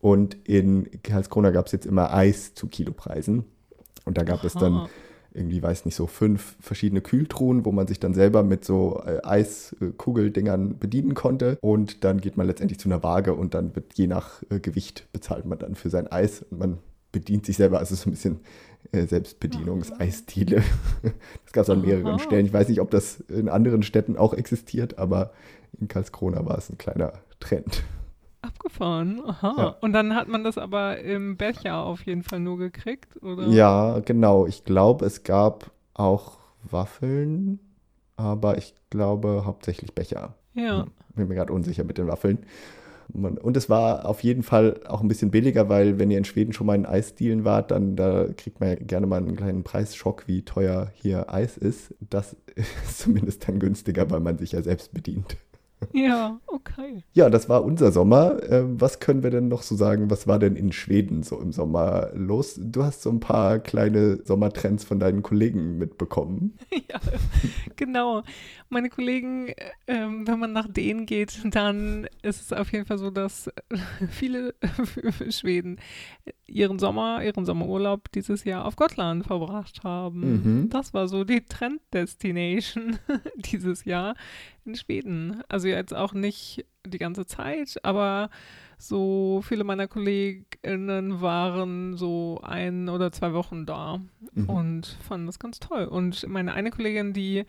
Und 0.00 0.36
in 0.44 0.88
Karlskrona 1.02 1.50
gab 1.50 1.66
es 1.66 1.72
jetzt 1.72 1.86
immer 1.86 2.12
Eis 2.14 2.54
zu 2.54 2.68
Kilopreisen. 2.68 3.44
Und 4.04 4.16
da 4.16 4.22
gab 4.22 4.44
es 4.44 4.54
dann 4.54 4.74
Aha. 4.74 4.88
irgendwie, 5.34 5.62
weiß 5.62 5.84
nicht, 5.84 5.96
so 5.96 6.06
fünf 6.06 6.56
verschiedene 6.60 7.00
Kühltruhen, 7.00 7.64
wo 7.64 7.72
man 7.72 7.86
sich 7.86 7.98
dann 7.98 8.14
selber 8.14 8.42
mit 8.42 8.64
so 8.64 9.02
äh, 9.04 9.20
Eiskugeldingern 9.24 10.78
bedienen 10.78 11.14
konnte. 11.14 11.58
Und 11.60 12.04
dann 12.04 12.20
geht 12.20 12.36
man 12.36 12.46
letztendlich 12.46 12.78
zu 12.78 12.88
einer 12.88 13.02
Waage 13.02 13.34
und 13.34 13.54
dann 13.54 13.74
wird 13.74 13.94
je 13.94 14.06
nach 14.06 14.42
äh, 14.50 14.60
Gewicht 14.60 15.08
bezahlt 15.12 15.46
man 15.46 15.58
dann 15.58 15.74
für 15.74 15.90
sein 15.90 16.06
Eis 16.10 16.42
und 16.42 16.58
man 16.58 16.78
bedient 17.12 17.44
sich 17.44 17.56
selber. 17.56 17.80
Also 17.80 17.94
so 17.94 18.08
ein 18.08 18.12
bisschen 18.12 18.40
Selbstbedienungs-Eisdiele. 18.92 20.62
Das 21.44 21.52
gab 21.52 21.62
es 21.62 21.70
an 21.70 21.80
mehreren 21.80 22.06
Aha. 22.06 22.18
Stellen. 22.18 22.44
Ich 22.44 22.52
weiß 22.52 22.68
nicht, 22.68 22.80
ob 22.80 22.90
das 22.90 23.20
in 23.20 23.48
anderen 23.48 23.82
Städten 23.82 24.18
auch 24.18 24.34
existiert, 24.34 24.98
aber 24.98 25.32
in 25.80 25.88
Karlskrona 25.88 26.44
war 26.44 26.58
es 26.58 26.68
ein 26.68 26.76
kleiner 26.76 27.14
Trend. 27.40 27.82
Abgefahren, 28.42 29.22
aha. 29.24 29.54
Ja. 29.56 29.66
Und 29.80 29.94
dann 29.94 30.14
hat 30.14 30.28
man 30.28 30.44
das 30.44 30.58
aber 30.58 30.98
im 31.00 31.36
Becher 31.36 31.78
auf 31.78 32.02
jeden 32.02 32.22
Fall 32.22 32.40
nur 32.40 32.58
gekriegt, 32.58 33.20
oder? 33.22 33.46
Ja, 33.48 34.00
genau. 34.00 34.46
Ich 34.46 34.64
glaube, 34.64 35.06
es 35.06 35.22
gab 35.22 35.70
auch 35.94 36.38
Waffeln, 36.62 37.58
aber 38.16 38.58
ich 38.58 38.74
glaube 38.90 39.42
hauptsächlich 39.46 39.94
Becher. 39.94 40.34
Ja. 40.54 40.82
Hm, 40.82 40.90
Bin 41.14 41.28
mir 41.28 41.34
gerade 41.34 41.52
unsicher 41.52 41.84
mit 41.84 41.98
den 41.98 42.06
Waffeln. 42.08 42.38
Und 43.12 43.56
es 43.56 43.70
war 43.70 44.06
auf 44.06 44.22
jeden 44.22 44.42
Fall 44.42 44.80
auch 44.86 45.00
ein 45.00 45.08
bisschen 45.08 45.30
billiger, 45.30 45.68
weil 45.68 45.98
wenn 45.98 46.10
ihr 46.10 46.18
in 46.18 46.24
Schweden 46.24 46.52
schon 46.52 46.66
mal 46.66 46.74
in 46.74 46.86
Eisdielen 46.86 47.44
wart, 47.44 47.70
dann 47.70 47.96
da 47.96 48.26
kriegt 48.36 48.60
man 48.60 48.68
ja 48.68 48.74
gerne 48.76 49.06
mal 49.06 49.16
einen 49.16 49.36
kleinen 49.36 49.64
Preisschock, 49.64 50.28
wie 50.28 50.42
teuer 50.42 50.92
hier 50.94 51.32
Eis 51.32 51.56
ist. 51.56 51.94
Das 52.00 52.36
ist 52.54 52.98
zumindest 52.98 53.48
dann 53.48 53.58
günstiger, 53.58 54.10
weil 54.10 54.20
man 54.20 54.38
sich 54.38 54.52
ja 54.52 54.62
selbst 54.62 54.92
bedient. 54.92 55.36
Ja, 55.92 56.40
okay. 56.46 57.02
Ja, 57.12 57.30
das 57.30 57.48
war 57.48 57.64
unser 57.64 57.92
Sommer. 57.92 58.42
Ähm, 58.48 58.80
was 58.80 59.00
können 59.00 59.22
wir 59.22 59.30
denn 59.30 59.48
noch 59.48 59.62
so 59.62 59.76
sagen? 59.76 60.10
Was 60.10 60.26
war 60.26 60.38
denn 60.38 60.56
in 60.56 60.72
Schweden 60.72 61.22
so 61.22 61.40
im 61.40 61.52
Sommer 61.52 62.10
los? 62.14 62.58
Du 62.60 62.84
hast 62.84 63.02
so 63.02 63.10
ein 63.10 63.20
paar 63.20 63.58
kleine 63.58 64.18
Sommertrends 64.24 64.84
von 64.84 65.00
deinen 65.00 65.22
Kollegen 65.22 65.78
mitbekommen. 65.78 66.58
ja, 66.90 67.00
genau. 67.76 68.22
Meine 68.68 68.90
Kollegen, 68.90 69.52
ähm, 69.86 70.26
wenn 70.26 70.38
man 70.38 70.52
nach 70.52 70.68
denen 70.68 71.06
geht, 71.06 71.40
dann 71.54 72.06
ist 72.22 72.42
es 72.42 72.52
auf 72.52 72.72
jeden 72.72 72.86
Fall 72.86 72.98
so, 72.98 73.10
dass 73.10 73.50
viele 74.10 74.54
Schweden 75.30 75.78
ihren 76.46 76.78
Sommer, 76.78 77.22
ihren 77.22 77.44
Sommerurlaub 77.44 78.10
dieses 78.12 78.44
Jahr 78.44 78.64
auf 78.64 78.76
Gotland 78.76 79.26
verbracht 79.26 79.84
haben. 79.84 80.20
Mhm. 80.20 80.70
Das 80.70 80.94
war 80.94 81.08
so 81.08 81.24
die 81.24 81.42
Trend-Destination 81.42 82.98
dieses 83.36 83.84
Jahr 83.84 84.14
in 84.68 84.76
Schweden. 84.76 85.42
Also 85.48 85.68
jetzt 85.68 85.94
auch 85.94 86.12
nicht 86.12 86.64
die 86.86 86.98
ganze 86.98 87.26
Zeit, 87.26 87.76
aber 87.82 88.30
so 88.78 89.42
viele 89.44 89.64
meiner 89.64 89.88
KollegInnen 89.88 91.20
waren 91.20 91.96
so 91.96 92.40
ein 92.42 92.88
oder 92.88 93.10
zwei 93.10 93.32
Wochen 93.32 93.66
da 93.66 94.00
Mhm. 94.34 94.48
und 94.48 94.86
fanden 95.08 95.26
das 95.26 95.38
ganz 95.38 95.58
toll. 95.58 95.84
Und 95.84 96.26
meine 96.28 96.52
eine 96.54 96.70
Kollegin, 96.70 97.12
die 97.12 97.44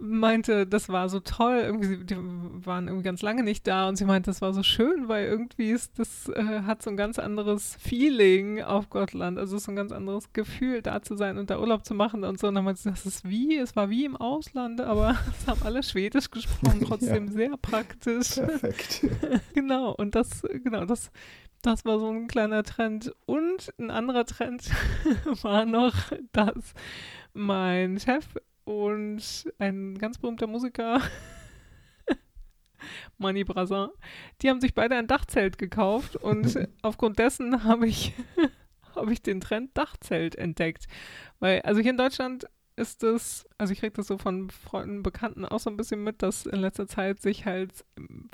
meinte, 0.00 0.66
das 0.66 0.88
war 0.88 1.08
so 1.08 1.20
toll, 1.20 1.60
irgendwie, 1.64 2.04
die 2.04 2.16
waren 2.16 2.88
irgendwie 2.88 3.04
ganz 3.04 3.22
lange 3.22 3.42
nicht 3.42 3.66
da 3.66 3.88
und 3.88 3.96
sie 3.96 4.04
meinte, 4.04 4.30
das 4.30 4.42
war 4.42 4.52
so 4.52 4.62
schön, 4.62 5.08
weil 5.08 5.26
irgendwie 5.26 5.70
ist 5.70 5.98
das 5.98 6.28
äh, 6.28 6.62
hat 6.66 6.82
so 6.82 6.90
ein 6.90 6.96
ganz 6.96 7.18
anderes 7.18 7.76
Feeling 7.76 8.62
auf 8.62 8.90
Gotland, 8.90 9.38
also 9.38 9.58
so 9.58 9.72
ein 9.72 9.76
ganz 9.76 9.92
anderes 9.92 10.32
Gefühl, 10.32 10.82
da 10.82 11.02
zu 11.02 11.16
sein 11.16 11.38
und 11.38 11.50
da 11.50 11.58
Urlaub 11.58 11.84
zu 11.84 11.94
machen 11.94 12.24
und 12.24 12.38
so. 12.38 12.48
Und 12.48 12.54
dann 12.56 12.64
meinte 12.64 12.82
sie, 12.82 12.90
das 12.90 13.06
ist 13.06 13.28
wie, 13.28 13.56
es 13.56 13.74
war 13.74 13.88
wie 13.90 14.04
im 14.04 14.16
Ausland, 14.16 14.80
aber 14.80 15.16
es 15.40 15.46
haben 15.46 15.62
alle 15.64 15.82
Schwedisch 15.82 16.30
gesprochen, 16.30 16.80
trotzdem 16.86 17.28
sehr 17.28 17.56
praktisch. 17.56 18.34
Perfekt. 18.34 19.06
Genau, 19.54 19.92
und 19.92 20.14
das, 20.14 20.42
genau, 20.64 20.84
das, 20.84 21.10
das 21.62 21.84
war 21.84 21.98
so 21.98 22.10
ein 22.10 22.26
kleiner 22.26 22.62
Trend. 22.62 23.14
Und 23.24 23.72
ein 23.78 23.90
anderer 23.90 24.24
Trend 24.26 24.70
war 25.42 25.64
noch, 25.64 25.94
dass 26.32 26.74
mein 27.32 27.98
Chef 27.98 28.26
und 28.66 29.22
ein 29.58 29.96
ganz 29.96 30.18
berühmter 30.18 30.48
Musiker, 30.48 31.00
Manny 33.18 33.44
Brazin, 33.44 33.88
die 34.42 34.50
haben 34.50 34.60
sich 34.60 34.74
beide 34.74 34.96
ein 34.96 35.06
Dachzelt 35.06 35.56
gekauft 35.56 36.16
und 36.16 36.58
aufgrund 36.82 37.18
dessen 37.18 37.64
habe 37.64 37.86
ich, 37.86 38.12
habe 38.94 39.12
ich 39.12 39.22
den 39.22 39.40
Trend 39.40 39.76
Dachzelt 39.78 40.34
entdeckt. 40.34 40.86
Weil, 41.38 41.62
also 41.62 41.80
hier 41.80 41.92
in 41.92 41.96
Deutschland 41.96 42.46
ist 42.74 43.04
es, 43.04 43.46
also 43.58 43.72
ich 43.72 43.80
kriege 43.80 43.94
das 43.94 44.06
so 44.06 44.18
von 44.18 44.50
Freunden, 44.50 45.02
Bekannten 45.02 45.46
auch 45.46 45.60
so 45.60 45.70
ein 45.70 45.76
bisschen 45.76 46.04
mit, 46.04 46.22
dass 46.22 46.44
in 46.44 46.60
letzter 46.60 46.86
Zeit 46.86 47.22
sich 47.22 47.46
halt 47.46 47.84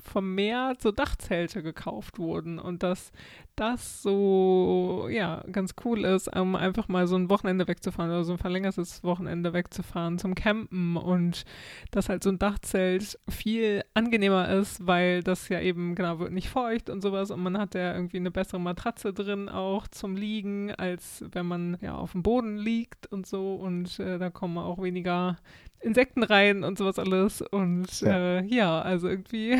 vermehrt 0.03 0.81
so 0.81 0.91
Dachzelte 0.91 1.63
gekauft 1.63 2.19
wurden 2.19 2.59
und 2.59 2.83
dass 2.83 3.11
das 3.55 4.01
so, 4.01 5.07
ja, 5.09 5.43
ganz 5.51 5.75
cool 5.85 6.03
ist, 6.03 6.35
um 6.35 6.55
einfach 6.55 6.87
mal 6.87 7.07
so 7.07 7.15
ein 7.15 7.29
Wochenende 7.29 7.67
wegzufahren 7.67 8.11
oder 8.11 8.23
so 8.23 8.33
ein 8.33 8.37
verlängertes 8.37 9.03
Wochenende 9.03 9.53
wegzufahren 9.53 10.17
zum 10.17 10.35
Campen 10.35 10.97
und 10.97 11.45
dass 11.91 12.09
halt 12.09 12.23
so 12.23 12.29
ein 12.29 12.39
Dachzelt 12.39 13.17
viel 13.29 13.83
angenehmer 13.93 14.49
ist, 14.49 14.85
weil 14.85 15.23
das 15.23 15.47
ja 15.49 15.61
eben, 15.61 15.95
genau, 15.95 16.19
wird 16.19 16.33
nicht 16.33 16.49
feucht 16.49 16.89
und 16.89 17.01
sowas 17.01 17.31
und 17.31 17.41
man 17.41 17.57
hat 17.57 17.75
ja 17.75 17.93
irgendwie 17.93 18.17
eine 18.17 18.31
bessere 18.31 18.59
Matratze 18.59 19.13
drin 19.13 19.47
auch 19.47 19.87
zum 19.87 20.15
Liegen, 20.15 20.73
als 20.73 21.23
wenn 21.31 21.45
man 21.45 21.77
ja 21.79 21.95
auf 21.95 22.11
dem 22.11 22.23
Boden 22.23 22.57
liegt 22.57 23.07
und 23.07 23.25
so 23.27 23.55
und 23.55 23.99
äh, 23.99 24.17
da 24.17 24.29
kommen 24.29 24.57
auch 24.57 24.81
weniger 24.81 25.12
weniger 25.13 25.37
Insekten 25.81 26.23
rein 26.23 26.63
und 26.63 26.77
sowas 26.77 26.97
alles. 26.97 27.41
Und 27.41 27.99
ja, 27.99 28.37
äh, 28.39 28.45
ja 28.45 28.81
also 28.81 29.09
irgendwie. 29.09 29.57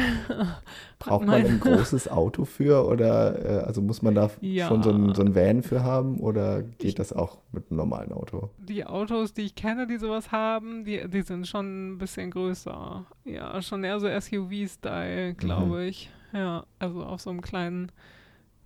Braucht 0.99 1.25
man 1.25 1.45
ein 1.45 1.59
großes 1.59 2.07
Auto 2.07 2.45
für 2.45 2.87
oder 2.87 3.63
äh, 3.63 3.65
also 3.65 3.81
muss 3.81 4.01
man 4.01 4.15
da 4.15 4.31
ja. 4.39 4.69
schon 4.69 4.83
so 4.83 4.91
ein, 4.91 5.13
so 5.13 5.21
ein 5.21 5.35
Van 5.35 5.63
für 5.63 5.83
haben 5.83 6.21
oder 6.21 6.63
geht 6.63 6.97
das 6.97 7.11
auch 7.11 7.39
mit 7.51 7.69
einem 7.69 7.77
normalen 7.77 8.13
Auto? 8.13 8.49
Die 8.57 8.85
Autos, 8.85 9.33
die 9.33 9.41
ich 9.41 9.55
kenne, 9.55 9.85
die 9.85 9.97
sowas 9.97 10.31
haben, 10.31 10.85
die, 10.85 11.05
die 11.09 11.23
sind 11.23 11.45
schon 11.45 11.95
ein 11.95 11.97
bisschen 11.97 12.31
größer. 12.31 13.05
Ja, 13.25 13.61
schon 13.61 13.83
eher 13.83 13.99
so 13.99 14.07
SUV-Style, 14.07 15.33
glaube 15.33 15.81
mhm. 15.81 15.87
ich. 15.89 16.09
Ja, 16.31 16.65
also 16.79 17.03
auf 17.03 17.19
so 17.19 17.31
einem 17.31 17.41
kleinen 17.41 17.91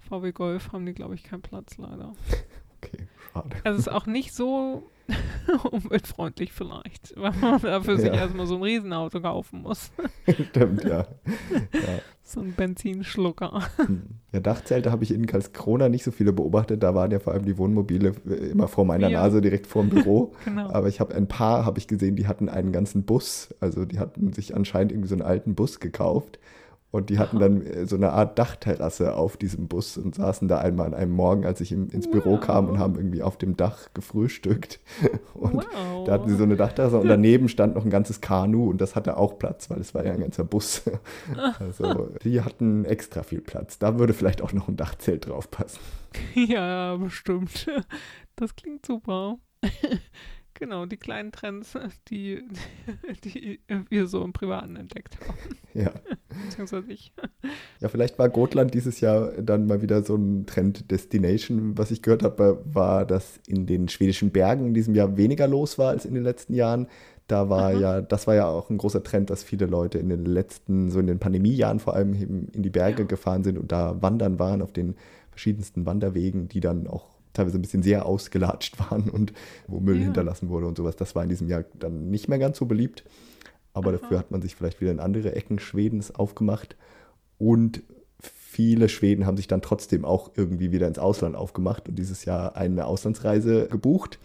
VW 0.08 0.32
Golf 0.32 0.72
haben 0.74 0.86
die, 0.86 0.94
glaube 0.94 1.16
ich, 1.16 1.24
keinen 1.24 1.42
Platz 1.42 1.80
leider. 1.80 2.14
okay, 2.78 3.08
schade. 3.34 3.56
Also 3.64 3.80
es 3.80 3.88
ist 3.88 3.92
auch 3.92 4.06
nicht 4.06 4.36
so 4.36 4.84
umweltfreundlich 5.72 6.52
vielleicht, 6.52 7.14
weil 7.16 7.32
man 7.40 7.62
dafür 7.62 7.96
ja. 7.96 8.00
sich 8.00 8.12
erstmal 8.12 8.48
so 8.48 8.56
ein 8.56 8.64
Riesenauto 8.64 9.22
kaufen 9.22 9.62
muss. 9.62 9.92
Stimmt, 10.50 10.84
ja. 10.84 11.00
ja. 11.74 12.00
So 12.24 12.42
ein 12.42 12.54
Benzinschlucker. 12.54 13.62
Hm. 13.78 14.02
Ja, 14.34 14.42
Dachzelte 14.42 14.92
habe 14.92 15.06
ich 15.06 15.14
in 15.14 15.26
Karlskrona 15.26 15.88
nicht 15.88 16.04
so 16.04 16.12
viele 16.12 16.34
beobachtet. 16.34 16.84
Da 16.84 16.94
waren 16.94 17.12
ja 17.12 17.20
vor 17.20 17.34
allem 17.34 17.46
die 17.46 17.58
Wohnmobile 17.58 18.14
äh, 18.30 18.34
immer 18.50 18.68
vor 18.68 18.84
meiner 18.84 19.08
ja. 19.08 19.22
Nase 19.22 19.40
direkt 19.40 19.68
vor 19.68 19.84
dem 19.84 19.90
Büro. 19.90 20.34
genau. 20.44 20.70
Aber 20.72 20.90
ich 20.90 21.00
habe 21.00 21.16
ein 21.16 21.28
paar, 21.28 21.66
habe 21.66 21.80
ich 21.80 21.88
gesehen, 21.88 22.18
die 22.18 22.28
hatten 22.28 22.50
einen 22.50 22.74
ganzen 22.74 23.04
Bus. 23.04 23.56
Also 23.62 23.86
die 23.86 24.00
hatten 24.00 24.34
sich 24.34 24.56
anscheinend 24.56 24.92
irgendwie 24.92 25.10
so 25.10 25.16
einen 25.16 25.22
alten 25.22 25.56
Bus 25.56 25.80
gekauft 25.80 26.40
und 26.90 27.10
die 27.10 27.20
hatten 27.20 27.38
dann 27.40 27.66
äh, 27.66 27.86
so 27.86 27.96
eine 27.96 28.12
Art 28.12 28.40
Dachterrasse 28.40 29.16
auf 29.16 29.36
diesem 29.36 29.68
Bus 29.68 29.98
und 29.98 30.16
saßen 30.16 30.48
da 30.48 30.60
einmal 30.60 30.88
an 30.88 30.94
einem 30.94 31.12
Morgen, 31.12 31.46
als 31.46 31.60
ich 31.60 31.72
ins 31.72 32.10
Büro 32.10 32.34
wow. 32.34 32.40
kam 32.40 32.70
und 32.70 32.80
haben 32.80 32.96
irgendwie 32.96 33.22
auf 33.22 33.38
dem 33.38 33.58
Dach 33.58 33.90
gefrühstückt. 33.94 34.80
Und 35.34 35.56
wow. 35.56 36.06
da 36.06 36.14
hatten 36.14 36.30
sie 36.30 36.36
so 36.36 36.44
eine 36.44 36.56
Dachterrasse 36.56 36.98
und 36.98 37.08
daneben 37.08 37.48
stand 37.48 37.76
noch 37.76 37.86
ein 37.86 37.92
ganzes 37.92 38.22
Kanu 38.22 38.70
und 38.70 38.82
das 38.82 38.96
hatte 38.96 39.18
auch 39.18 39.38
Platz, 39.38 39.70
weil 39.70 39.80
es 39.80 39.94
war 39.94 40.04
ja 40.04 40.14
ein 40.14 40.20
ganzer 40.20 40.44
Bus. 40.44 40.84
Also 41.60 42.10
die 42.24 42.42
hatten 42.42 42.86
extra 42.86 43.24
viel 43.24 43.42
Platz. 43.42 43.78
Da 43.78 44.00
würde 44.00 44.14
vielleicht 44.14 44.42
auch 44.42 44.54
noch 44.54 44.68
ein 44.68 44.76
Dachzelt 44.76 45.28
drauf 45.28 45.52
passen. 45.52 45.80
Ja, 46.36 46.96
bestimmt. 46.96 47.68
Das 48.36 48.56
klingt 48.56 48.86
super. 48.86 49.38
Genau, 50.60 50.88
die 50.88 50.98
kleinen 50.98 51.32
Trends, 51.32 51.78
die, 52.10 52.44
die 53.24 53.60
wir 53.90 54.08
so 54.08 54.24
im 54.24 54.34
Privaten 54.34 54.76
entdeckt 54.76 55.18
haben. 55.22 55.38
Ja. 55.74 55.92
Beziehungsweise 56.46 56.92
ich. 56.92 57.14
Ja, 57.80 57.90
vielleicht 57.90 58.20
war 58.20 58.30
Gotland 58.30 58.74
dieses 58.74 59.00
Jahr 59.00 59.32
dann 59.42 59.66
mal 59.66 59.82
wieder 59.82 60.04
so 60.04 60.16
ein 60.16 60.46
Trend-Destination. 60.46 61.78
Was 61.78 61.92
ich 61.92 62.02
gehört 62.02 62.24
habe, 62.24 62.62
war, 62.66 63.06
dass 63.06 63.40
in 63.48 63.66
den 63.66 63.88
schwedischen 63.88 64.32
Bergen 64.32 64.68
in 64.68 64.74
diesem 64.74 64.94
Jahr 64.94 65.18
weniger 65.18 65.48
los 65.48 65.78
war 65.78 65.90
als 65.90 66.06
in 66.06 66.14
den 66.14 66.24
letzten 66.24 66.54
Jahren. 66.54 66.88
Da 67.28 67.50
war 67.50 67.72
Aha. 67.72 67.80
ja, 67.80 68.02
das 68.02 68.28
war 68.28 68.36
ja 68.36 68.48
auch 68.48 68.70
ein 68.70 68.78
großer 68.78 69.04
Trend, 69.04 69.30
dass 69.30 69.44
viele 69.44 69.66
Leute 69.66 69.98
in 69.98 70.10
den 70.10 70.26
letzten, 70.26 70.90
so 70.90 71.00
in 71.00 71.08
den 71.08 71.20
Pandemiejahren 71.20 71.80
vor 71.80 71.94
allem 71.94 72.14
in 72.14 72.64
die 72.64 72.70
Berge 72.70 73.02
ja. 73.02 73.08
gefahren 73.08 73.44
sind 73.44 73.58
und 73.58 73.72
da 73.72 74.02
wandern 74.02 74.40
waren 74.40 74.62
auf 74.62 74.72
den 74.72 74.96
verschiedensten 75.32 75.86
Wanderwegen, 75.86 76.48
die 76.48 76.62
dann 76.62 76.88
auch 76.88 77.17
teilweise 77.38 77.58
ein 77.58 77.62
bisschen 77.62 77.84
sehr 77.84 78.06
ausgelatscht 78.06 78.78
waren 78.92 79.10
und 79.10 79.34
wo 79.68 79.80
Müll 79.80 79.98
ja. 79.98 80.04
hinterlassen 80.04 80.50
wurde 80.50 80.68
und 80.68 80.78
sowas. 80.78 80.96
Das 80.96 81.16
war 81.16 81.24
in 81.24 81.30
diesem 81.30 81.48
Jahr 81.48 81.64
dann 81.80 82.10
nicht 82.10 82.28
mehr 82.28 82.40
ganz 82.40 82.58
so 82.58 82.66
beliebt. 82.66 83.04
Aber 83.74 83.92
Aha. 83.92 83.98
dafür 83.98 84.20
hat 84.20 84.32
man 84.32 84.42
sich 84.42 84.56
vielleicht 84.56 84.82
wieder 84.82 84.92
in 84.92 85.00
andere 85.00 85.36
Ecken 85.36 85.60
Schwedens 85.60 86.14
aufgemacht. 86.14 86.76
Und 87.38 87.84
viele 88.20 88.90
Schweden 88.90 89.26
haben 89.26 89.38
sich 89.38 89.48
dann 89.48 89.62
trotzdem 89.62 90.04
auch 90.04 90.32
irgendwie 90.36 90.72
wieder 90.72 90.88
ins 90.88 91.00
Ausland 91.00 91.36
aufgemacht 91.36 91.88
und 91.88 91.96
dieses 91.96 92.26
Jahr 92.26 92.56
eine 92.56 92.86
Auslandsreise 92.86 93.68
gebucht. 93.68 94.20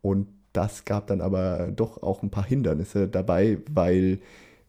Und 0.00 0.28
das 0.54 0.84
gab 0.86 1.06
dann 1.08 1.20
aber 1.20 1.70
doch 1.70 2.02
auch 2.02 2.22
ein 2.22 2.30
paar 2.30 2.46
Hindernisse 2.46 3.08
dabei, 3.08 3.58
weil 3.70 4.20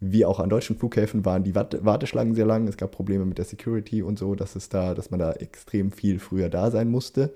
wie 0.02 0.26
auch 0.26 0.40
an 0.40 0.50
deutschen 0.50 0.78
Flughäfen 0.78 1.26
waren 1.26 1.44
die 1.44 1.56
Warteschlangen 1.56 2.34
sehr 2.34 2.46
lang. 2.46 2.68
Es 2.68 2.78
gab 2.78 2.92
Probleme 2.92 3.26
mit 3.26 3.38
der 3.38 3.46
Security 3.46 4.02
und 4.02 4.18
so, 4.18 4.34
dass 4.34 4.56
es 4.56 4.70
da, 4.70 4.94
dass 4.94 5.12
man 5.12 5.20
da 5.20 5.34
extrem 5.34 5.92
viel 5.92 6.20
früher 6.20 6.50
da 6.50 6.72
sein 6.72 6.90
musste. 6.90 7.34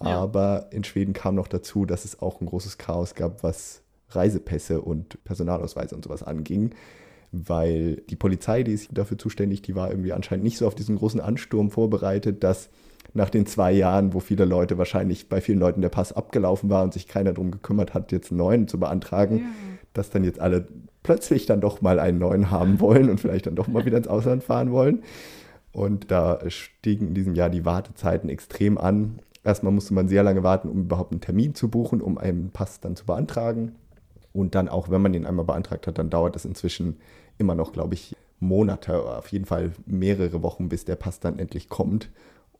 Ja. 0.00 0.18
Aber 0.18 0.68
in 0.70 0.84
Schweden 0.84 1.12
kam 1.12 1.34
noch 1.34 1.48
dazu, 1.48 1.84
dass 1.86 2.04
es 2.04 2.20
auch 2.22 2.40
ein 2.40 2.46
großes 2.46 2.78
Chaos 2.78 3.14
gab, 3.14 3.42
was 3.42 3.82
Reisepässe 4.10 4.80
und 4.80 5.22
Personalausweise 5.24 5.94
und 5.94 6.04
sowas 6.04 6.22
anging. 6.22 6.70
Weil 7.32 7.96
die 8.08 8.16
Polizei, 8.16 8.62
die 8.62 8.72
ist 8.72 8.88
dafür 8.92 9.18
zuständig, 9.18 9.62
die 9.62 9.74
war 9.74 9.90
irgendwie 9.90 10.12
anscheinend 10.12 10.44
nicht 10.44 10.58
so 10.58 10.66
auf 10.66 10.74
diesen 10.74 10.96
großen 10.96 11.20
Ansturm 11.20 11.70
vorbereitet, 11.70 12.42
dass 12.42 12.70
nach 13.14 13.30
den 13.30 13.46
zwei 13.46 13.72
Jahren, 13.72 14.14
wo 14.14 14.20
viele 14.20 14.44
Leute 14.44 14.78
wahrscheinlich 14.78 15.28
bei 15.28 15.40
vielen 15.40 15.58
Leuten 15.58 15.80
der 15.80 15.88
Pass 15.88 16.12
abgelaufen 16.12 16.70
war 16.70 16.84
und 16.84 16.92
sich 16.92 17.08
keiner 17.08 17.32
darum 17.32 17.50
gekümmert 17.50 17.94
hat, 17.94 18.12
jetzt 18.12 18.30
einen 18.30 18.38
neuen 18.38 18.68
zu 18.68 18.78
beantragen, 18.78 19.38
ja. 19.38 19.44
Dass 19.92 20.10
dann 20.10 20.24
jetzt 20.24 20.40
alle 20.40 20.66
plötzlich 21.02 21.46
dann 21.46 21.60
doch 21.60 21.80
mal 21.80 21.98
einen 21.98 22.18
neuen 22.18 22.50
haben 22.50 22.80
wollen 22.80 23.10
und 23.10 23.20
vielleicht 23.20 23.46
dann 23.46 23.56
doch 23.56 23.68
mal 23.68 23.84
wieder 23.84 23.96
ins 23.96 24.08
Ausland 24.08 24.44
fahren 24.44 24.70
wollen. 24.72 25.02
Und 25.72 26.10
da 26.10 26.38
stiegen 26.48 27.08
in 27.08 27.14
diesem 27.14 27.34
Jahr 27.34 27.50
die 27.50 27.64
Wartezeiten 27.64 28.28
extrem 28.28 28.76
an. 28.78 29.20
Erstmal 29.44 29.72
musste 29.72 29.94
man 29.94 30.08
sehr 30.08 30.22
lange 30.22 30.42
warten, 30.42 30.68
um 30.68 30.82
überhaupt 30.82 31.12
einen 31.12 31.20
Termin 31.20 31.54
zu 31.54 31.68
buchen, 31.68 32.00
um 32.00 32.18
einen 32.18 32.50
Pass 32.50 32.80
dann 32.80 32.96
zu 32.96 33.06
beantragen. 33.06 33.72
Und 34.32 34.54
dann 34.54 34.68
auch, 34.68 34.90
wenn 34.90 35.02
man 35.02 35.12
den 35.12 35.26
einmal 35.26 35.44
beantragt 35.44 35.86
hat, 35.86 35.98
dann 35.98 36.10
dauert 36.10 36.36
es 36.36 36.44
inzwischen 36.44 36.96
immer 37.38 37.54
noch, 37.54 37.72
glaube 37.72 37.94
ich, 37.94 38.14
Monate, 38.38 38.98
auf 39.02 39.28
jeden 39.28 39.44
Fall 39.44 39.72
mehrere 39.86 40.42
Wochen, 40.42 40.68
bis 40.68 40.84
der 40.84 40.96
Pass 40.96 41.20
dann 41.20 41.38
endlich 41.38 41.68
kommt. 41.68 42.10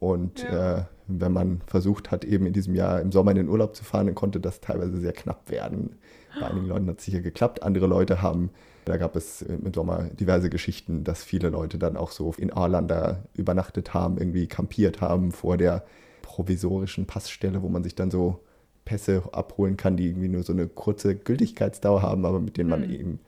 Und 0.01 0.43
ja. 0.43 0.79
äh, 0.79 0.85
wenn 1.07 1.33
man 1.33 1.61
versucht 1.67 2.11
hat, 2.11 2.25
eben 2.25 2.47
in 2.47 2.53
diesem 2.53 2.75
Jahr 2.75 3.01
im 3.01 3.13
Sommer 3.13 3.31
in 3.31 3.37
den 3.37 3.49
Urlaub 3.49 3.77
zu 3.77 3.85
fahren, 3.85 4.07
dann 4.07 4.15
konnte 4.15 4.41
das 4.41 4.61
teilweise 4.61 4.99
sehr 4.99 5.13
knapp 5.13 5.51
werden. 5.51 5.97
Bei 6.39 6.47
einigen 6.47 6.67
Leuten 6.67 6.89
hat 6.89 6.99
es 6.99 7.05
sicher 7.05 7.21
geklappt. 7.21 7.63
Andere 7.63 7.87
Leute 7.87 8.23
haben, 8.23 8.51
da 8.85 8.97
gab 8.97 9.15
es 9.15 9.43
im 9.43 9.73
Sommer 9.75 10.05
diverse 10.05 10.49
Geschichten, 10.49 11.05
dass 11.05 11.23
viele 11.23 11.51
Leute 11.51 11.79
dann 11.79 11.97
auch 11.97 12.13
so 12.13 12.33
in 12.37 12.53
Arlanda 12.53 13.25
übernachtet 13.35 13.93
haben, 13.93 14.17
irgendwie 14.19 14.47
kampiert 14.47 15.01
haben 15.01 15.33
vor 15.33 15.57
der 15.57 15.85
provisorischen 16.23 17.07
Passstelle, 17.07 17.63
wo 17.63 17.69
man 17.69 17.83
sich 17.83 17.95
dann 17.95 18.11
so 18.11 18.41
Pässe 18.85 19.23
abholen 19.33 19.77
kann, 19.77 19.97
die 19.97 20.07
irgendwie 20.07 20.29
nur 20.29 20.43
so 20.43 20.53
eine 20.53 20.67
kurze 20.67 21.15
Gültigkeitsdauer 21.15 22.03
haben, 22.03 22.25
aber 22.25 22.41
mit 22.41 22.57
denen 22.57 22.71
man 22.71 22.87
mhm. 22.87 22.95
eben 22.95 23.21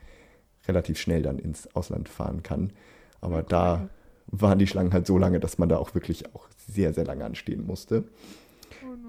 relativ 0.67 0.99
schnell 0.99 1.23
dann 1.23 1.39
ins 1.39 1.75
Ausland 1.75 2.09
fahren 2.09 2.43
kann. 2.43 2.73
Aber 3.21 3.43
da 3.43 3.89
waren 4.29 4.59
die 4.59 4.67
Schlangen 4.67 4.93
halt 4.93 5.07
so 5.07 5.19
lange, 5.19 5.41
dass 5.41 5.59
man 5.59 5.69
da 5.69 5.77
auch 5.77 5.95
wirklich 5.95 6.35
auch 6.35 6.49
sehr, 6.67 6.93
sehr 6.93 7.05
lange 7.05 7.25
anstehen 7.25 7.67
musste. 7.67 8.05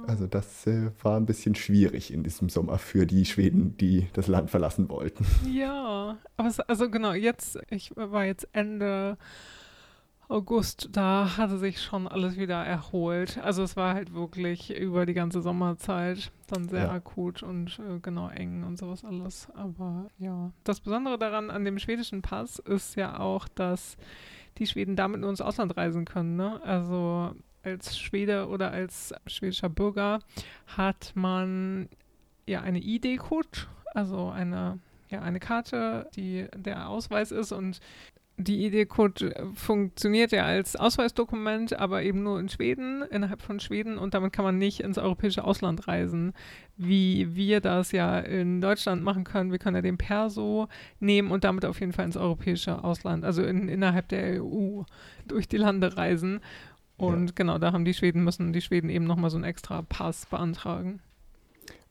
Also 0.08 0.28
das 0.28 0.68
äh, 0.68 0.92
war 1.02 1.18
ein 1.18 1.26
bisschen 1.26 1.56
schwierig 1.56 2.14
in 2.14 2.24
diesem 2.24 2.50
Sommer 2.50 2.78
für 2.78 3.06
die 3.06 3.26
Schweden, 3.26 3.78
die 3.78 4.08
das 4.14 4.28
Land 4.28 4.52
verlassen 4.52 4.90
wollten. 4.90 5.26
Ja, 5.50 6.18
aber 6.38 6.48
es, 6.48 6.60
also 6.60 6.90
genau, 6.90 7.14
jetzt, 7.14 7.60
ich 7.70 7.92
war 7.96 8.26
jetzt 8.26 8.48
Ende 8.52 9.18
August, 10.28 10.90
da 10.92 11.38
hatte 11.38 11.58
sich 11.58 11.82
schon 11.82 12.08
alles 12.08 12.38
wieder 12.38 12.64
erholt. 12.64 13.38
Also 13.38 13.64
es 13.64 13.76
war 13.76 13.94
halt 13.94 14.14
wirklich 14.14 14.76
über 14.76 15.06
die 15.06 15.14
ganze 15.14 15.42
Sommerzeit 15.42 16.32
dann 16.48 16.68
sehr 16.70 16.86
ja. 16.86 16.92
akut 16.92 17.44
und 17.44 17.80
äh, 17.80 18.00
genau 18.00 18.30
eng 18.30 18.64
und 18.64 18.78
sowas 18.78 19.04
alles. 19.04 19.48
Aber 19.54 20.08
ja, 20.18 20.52
das 20.64 20.80
Besondere 20.80 21.18
daran 21.18 21.50
an 21.50 21.66
dem 21.66 21.78
schwedischen 21.78 22.22
Pass 22.22 22.60
ist 22.60 22.96
ja 22.96 23.20
auch, 23.20 23.48
dass 23.48 23.98
die 24.58 24.68
Schweden 24.68 24.96
damit 24.96 25.22
nur 25.22 25.30
ins 25.30 25.42
Ausland 25.42 25.76
reisen 25.78 26.06
können. 26.06 26.36
Ne? 26.36 26.62
Also 26.64 27.36
als 27.64 27.98
Schwede 27.98 28.48
oder 28.48 28.72
als 28.72 29.14
schwedischer 29.28 29.70
Bürger 29.70 30.20
hat 30.68 31.12
man 31.16 31.90
ja 32.46 32.62
eine 32.62 32.80
ID-Code, 32.80 33.68
also 33.94 34.30
eine, 34.30 34.80
ja, 35.10 35.22
eine 35.22 35.40
Karte, 35.40 36.10
die 36.16 36.48
der 36.56 36.90
Ausweis 36.90 37.32
ist 37.32 37.52
und 37.52 37.80
die 38.38 38.66
ID-Code 38.66 39.52
funktioniert 39.54 40.32
ja 40.32 40.44
als 40.44 40.76
Ausweisdokument, 40.76 41.80
aber 41.80 42.02
eben 42.02 42.24
nur 42.24 42.40
in 42.40 42.50
Schweden, 42.50 43.04
innerhalb 43.04 43.42
von 43.42 43.60
Schweden 43.60 43.98
und 44.00 44.16
damit 44.16 44.34
kann 44.34 44.44
man 44.44 44.58
nicht 44.58 44.80
ins 44.80 44.98
europäische 44.98 45.44
Ausland 45.44 45.88
reisen, 45.88 46.34
wie 46.76 47.36
wir 47.36 47.62
das 47.62 47.92
ja 47.92 48.20
in 48.20 48.60
Deutschland 48.60 49.04
machen 49.04 49.24
können. 49.24 49.52
Wir 49.52 49.60
können 49.60 49.76
ja 49.76 49.84
den 49.84 50.00
Perso 50.00 50.68
nehmen 51.00 51.30
und 51.30 51.44
damit 51.44 51.64
auf 51.64 51.80
jeden 51.80 51.94
Fall 51.94 52.06
ins 52.06 52.18
europäische 52.18 52.84
Ausland, 52.84 53.24
also 53.24 53.44
in, 53.44 53.70
innerhalb 53.70 54.08
der 54.10 54.44
EU 54.44 54.82
durch 55.28 55.48
die 55.48 55.58
Lande 55.58 55.96
reisen. 55.96 56.40
Und 56.98 57.28
ja. 57.28 57.34
genau, 57.36 57.60
da 57.60 57.72
haben 57.72 57.86
die 57.86 57.94
Schweden, 57.94 58.24
müssen 58.24 58.52
die 58.52 58.62
Schweden 58.62 58.90
eben 58.90 59.06
nochmal 59.06 59.30
so 59.30 59.38
einen 59.38 59.46
extra 59.46 59.84
Pass 59.84 60.26
beantragen. 60.26 61.02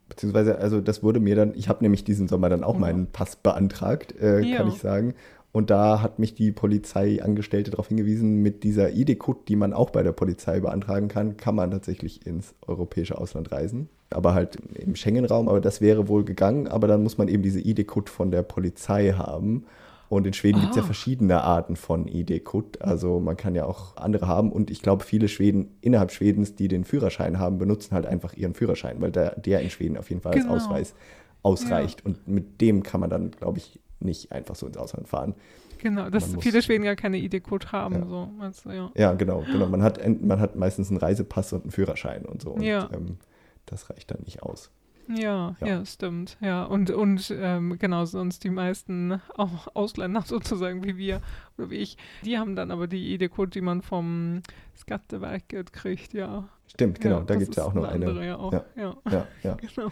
Beziehungsweise, 0.09 0.57
also 0.57 0.81
das 0.81 1.03
wurde 1.03 1.21
mir 1.21 1.35
dann, 1.35 1.53
ich 1.55 1.69
habe 1.69 1.83
nämlich 1.83 2.03
diesen 2.03 2.27
Sommer 2.27 2.49
dann 2.49 2.63
auch 2.65 2.75
mhm. 2.75 2.81
meinen 2.81 3.07
Pass 3.07 3.37
beantragt, 3.37 4.13
äh, 4.19 4.41
ja. 4.41 4.57
kann 4.57 4.67
ich 4.67 4.79
sagen. 4.79 5.13
Und 5.53 5.69
da 5.69 6.01
hat 6.01 6.17
mich 6.17 6.33
die 6.33 6.51
Polizeiangestellte 6.51 7.69
darauf 7.69 7.87
hingewiesen, 7.87 8.41
mit 8.41 8.63
dieser 8.63 8.91
ID-Code, 8.91 9.41
die 9.47 9.55
man 9.55 9.71
auch 9.71 9.91
bei 9.91 10.01
der 10.01 10.11
Polizei 10.11 10.59
beantragen 10.59 11.09
kann, 11.09 11.37
kann 11.37 11.53
man 11.53 11.69
tatsächlich 11.69 12.25
ins 12.25 12.55
europäische 12.65 13.19
Ausland 13.19 13.51
reisen. 13.51 13.87
Aber 14.09 14.33
halt 14.33 14.57
im 14.73 14.95
Schengen-Raum, 14.95 15.47
aber 15.47 15.61
das 15.61 15.79
wäre 15.79 16.07
wohl 16.07 16.25
gegangen, 16.25 16.67
aber 16.67 16.87
dann 16.87 17.03
muss 17.03 17.19
man 17.19 17.27
eben 17.27 17.43
diese 17.43 17.59
ID-Code 17.59 18.11
von 18.11 18.31
der 18.31 18.41
Polizei 18.41 19.11
haben. 19.11 19.65
Und 20.09 20.25
in 20.25 20.33
Schweden 20.33 20.59
gibt 20.59 20.71
es 20.71 20.77
ja 20.77 20.83
ah. 20.83 20.87
verschiedene 20.87 21.43
Arten 21.43 21.75
von 21.75 22.07
ID-Code. 22.07 22.81
Also 22.81 23.19
man 23.19 23.37
kann 23.37 23.53
ja 23.53 23.65
auch 23.65 23.95
andere 23.95 24.27
haben. 24.27 24.51
Und 24.51 24.71
ich 24.71 24.81
glaube, 24.81 25.03
viele 25.03 25.27
Schweden 25.27 25.69
innerhalb 25.81 26.11
Schwedens, 26.11 26.55
die 26.55 26.67
den 26.67 26.83
Führerschein 26.83 27.37
haben, 27.37 27.59
benutzen 27.59 27.93
halt 27.93 28.07
einfach 28.07 28.33
ihren 28.33 28.55
Führerschein, 28.55 28.99
weil 29.01 29.11
der, 29.11 29.39
der 29.39 29.61
in 29.61 29.69
Schweden 29.69 29.97
auf 29.97 30.09
jeden 30.09 30.23
Fall 30.23 30.33
genau. 30.33 30.53
als 30.53 30.63
Ausweis 30.63 30.95
ausreicht. 31.43 31.99
Ja. 31.99 32.05
Und 32.07 32.27
mit 32.27 32.59
dem 32.59 32.81
kann 32.81 33.01
man 33.01 33.11
dann, 33.11 33.31
glaube 33.31 33.59
ich, 33.59 33.79
nicht 34.03 34.31
einfach 34.31 34.55
so 34.55 34.67
ins 34.67 34.77
Ausland 34.77 35.07
fahren. 35.07 35.35
Genau, 35.79 36.09
dass 36.09 36.35
viele 36.39 36.61
Schweden 36.61 36.83
gar 36.83 36.95
keine 36.95 37.17
ID-Code 37.17 37.71
haben. 37.71 37.95
Ja. 37.95 38.05
So, 38.07 38.29
also, 38.39 38.71
ja. 38.71 38.91
ja. 38.95 39.13
genau, 39.13 39.43
genau. 39.51 39.67
Man 39.67 39.83
hat, 39.83 39.99
man 40.21 40.39
hat 40.39 40.55
meistens 40.55 40.89
einen 40.89 40.97
Reisepass 40.97 41.51
und 41.51 41.63
einen 41.63 41.71
Führerschein 41.71 42.25
und 42.25 42.41
so. 42.41 42.51
Und, 42.51 42.61
ja. 42.61 42.89
Ähm, 42.93 43.17
das 43.65 43.89
reicht 43.89 44.11
dann 44.11 44.21
nicht 44.23 44.43
aus. 44.43 44.71
Ja, 45.09 45.55
ja, 45.59 45.67
ja, 45.67 45.85
stimmt. 45.85 46.37
Ja, 46.39 46.63
und, 46.63 46.89
und 46.89 47.33
ähm, 47.37 47.77
genau, 47.77 48.05
sonst 48.05 48.43
die 48.43 48.49
meisten 48.49 49.19
auch 49.35 49.67
Ausländer 49.73 50.21
sozusagen 50.25 50.83
wie 50.83 50.97
wir 50.97 51.21
oder 51.57 51.69
wie 51.69 51.77
ich, 51.77 51.97
die 52.23 52.37
haben 52.37 52.55
dann 52.55 52.71
aber 52.71 52.87
die 52.87 53.13
ID-Code, 53.15 53.51
die 53.51 53.61
man 53.61 53.81
vom 53.81 54.41
Skatteverket 54.77 55.73
kriegt, 55.73 56.13
ja. 56.13 56.47
Stimmt, 56.67 57.01
genau, 57.01 57.17
ja, 57.17 57.23
da 57.23 57.35
gibt 57.35 57.51
es 57.51 57.55
ja 57.57 57.65
auch 57.65 57.73
noch 57.73 57.83
eine. 57.83 58.07
Andere 58.07 58.25
ja, 58.25 58.37
auch. 58.37 58.53
Ja, 58.53 58.65
ja, 58.75 58.95
ja. 59.11 59.27
ja. 59.43 59.57
genau. 59.75 59.91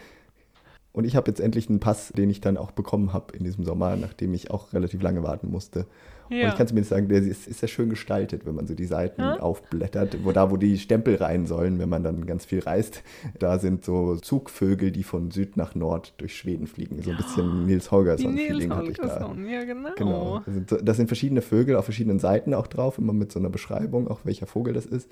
Und 0.92 1.04
ich 1.04 1.16
habe 1.16 1.30
jetzt 1.30 1.40
endlich 1.40 1.68
einen 1.68 1.80
Pass, 1.80 2.12
den 2.14 2.28
ich 2.28 2.40
dann 2.40 2.56
auch 2.56 2.70
bekommen 2.70 3.12
habe 3.12 3.34
in 3.36 3.44
diesem 3.44 3.64
Sommer, 3.64 3.96
nachdem 3.96 4.34
ich 4.34 4.50
auch 4.50 4.72
relativ 4.74 5.00
lange 5.02 5.22
warten 5.22 5.50
musste. 5.50 5.86
Ja. 6.28 6.44
Und 6.44 6.48
ich 6.48 6.56
kann 6.56 6.66
zumindest 6.66 6.90
sagen, 6.90 7.08
der 7.08 7.18
ist, 7.18 7.46
ist 7.46 7.60
ja 7.60 7.68
schön 7.68 7.90
gestaltet, 7.90 8.46
wenn 8.46 8.54
man 8.54 8.66
so 8.66 8.74
die 8.74 8.84
Seiten 8.84 9.20
ja? 9.20 9.40
aufblättert. 9.40 10.18
Wo 10.24 10.32
da, 10.32 10.50
wo 10.50 10.56
die 10.56 10.78
Stempel 10.78 11.16
rein 11.16 11.46
sollen, 11.46 11.78
wenn 11.78 11.88
man 11.88 12.02
dann 12.02 12.26
ganz 12.26 12.44
viel 12.44 12.60
reist, 12.60 13.02
da 13.38 13.58
sind 13.58 13.84
so 13.84 14.16
Zugvögel, 14.16 14.90
die 14.90 15.02
von 15.02 15.30
Süd 15.30 15.56
nach 15.56 15.74
Nord 15.74 16.14
durch 16.18 16.36
Schweden 16.36 16.66
fliegen. 16.66 17.02
So 17.02 17.10
ein 17.10 17.16
bisschen 17.16 17.66
Nils 17.66 17.90
Holgersson-Feeling 17.90 18.74
hatte 18.74 18.90
ich 18.90 18.96
da. 18.96 19.34
Ja, 19.50 19.64
genau. 19.64 19.90
genau. 19.96 20.42
Das 20.46 20.54
sind, 20.54 20.88
das 20.88 20.96
sind 20.96 21.06
verschiedene 21.06 21.42
Vögel 21.42 21.76
auf 21.76 21.84
verschiedenen 21.84 22.18
Seiten 22.18 22.54
auch 22.54 22.66
drauf, 22.66 22.98
immer 22.98 23.12
mit 23.12 23.32
so 23.32 23.38
einer 23.38 23.50
Beschreibung, 23.50 24.08
auch 24.08 24.20
welcher 24.24 24.46
Vogel 24.46 24.72
das 24.72 24.86
ist. 24.86 25.10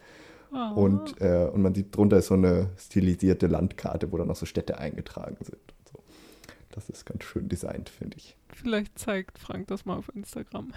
Oh. 0.53 0.81
Und, 0.81 1.21
äh, 1.21 1.49
und 1.53 1.63
man 1.63 1.75
sieht 1.75 1.97
drunter 1.97 2.19
ist 2.19 2.27
so 2.27 2.35
eine 2.35 2.71
stilisierte 2.77 3.47
Landkarte, 3.47 4.11
wo 4.11 4.17
dann 4.17 4.29
noch 4.29 4.37
so 4.37 4.47
Städte 4.47 4.79
eingetragen 4.79 5.37
sind. 5.41 5.75
So. 5.93 6.03
Das 6.71 6.89
ist 6.89 7.07
ganz 7.07 7.25
schön 7.25 7.49
designt, 7.49 7.89
finde 7.89 8.17
ich. 8.17 8.37
Vielleicht 8.49 8.99
zeigt 8.99 9.39
Frank 9.39 9.69
das 9.69 9.85
mal 9.85 9.97
auf 9.97 10.11
Instagram. 10.15 10.73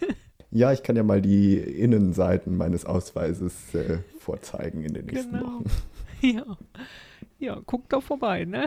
ja, 0.50 0.72
ich 0.72 0.82
kann 0.82 0.96
ja 0.96 1.02
mal 1.02 1.22
die 1.22 1.56
Innenseiten 1.56 2.56
meines 2.56 2.84
Ausweises 2.84 3.74
äh, 3.74 3.98
vorzeigen 4.18 4.84
in 4.84 4.94
den 4.94 5.06
nächsten 5.06 5.32
genau. 5.32 5.60
Wochen. 5.60 5.64
Ja. 6.22 6.56
ja, 7.38 7.60
guckt 7.66 7.92
doch 7.92 8.02
vorbei, 8.02 8.46
ne? 8.46 8.66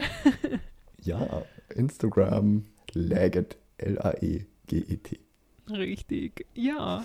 ja, 1.02 1.41
Instagram, 1.74 2.65
Laget, 2.93 3.58
L-A-E-G-E-T. 3.80 5.20
Richtig, 5.67 6.46
ja. 6.54 7.04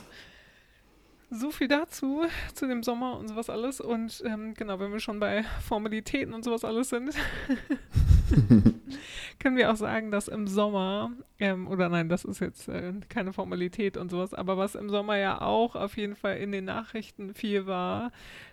So 1.35 1.51
viel 1.51 1.67
dazu, 1.67 2.25
zu 2.53 2.67
dem 2.67 2.83
Sommer 2.83 3.19
und 3.19 3.27
sowas 3.27 3.49
alles. 3.49 3.81
Und 3.81 4.23
ähm, 4.27 4.53
genau, 4.53 4.79
wenn 4.79 4.93
wir 4.93 5.01
schon 5.01 5.19
bei 5.19 5.45
Formalitäten 5.67 6.35
und 6.35 6.45
sowas 6.45 6.63
alles 6.63 6.91
sind, 6.91 7.15
können 9.39 9.57
wir 9.57 9.73
auch 9.73 9.77
sagen, 9.77 10.11
dass 10.11 10.29
im 10.29 10.47
Sommer, 10.47 11.11
ähm, 11.39 11.69
oder 11.69 11.89
nein, 11.89 12.11
das 12.11 12.27
ist 12.27 12.41
jetzt 12.41 12.69
äh, 12.69 12.93
keine 13.09 13.33
Formalität 13.33 13.97
und 13.97 14.11
sowas, 14.11 14.35
aber 14.35 14.59
was 14.59 14.75
im 14.75 14.91
Sommer 14.91 15.17
ja 15.17 15.41
auch 15.41 15.75
auf 15.75 15.97
jeden 15.97 16.17
Fall 16.17 16.37
in 16.37 16.53
den 16.53 16.67
Nachrichten 16.67 17.33
viel 17.33 17.65
war, 17.65 18.13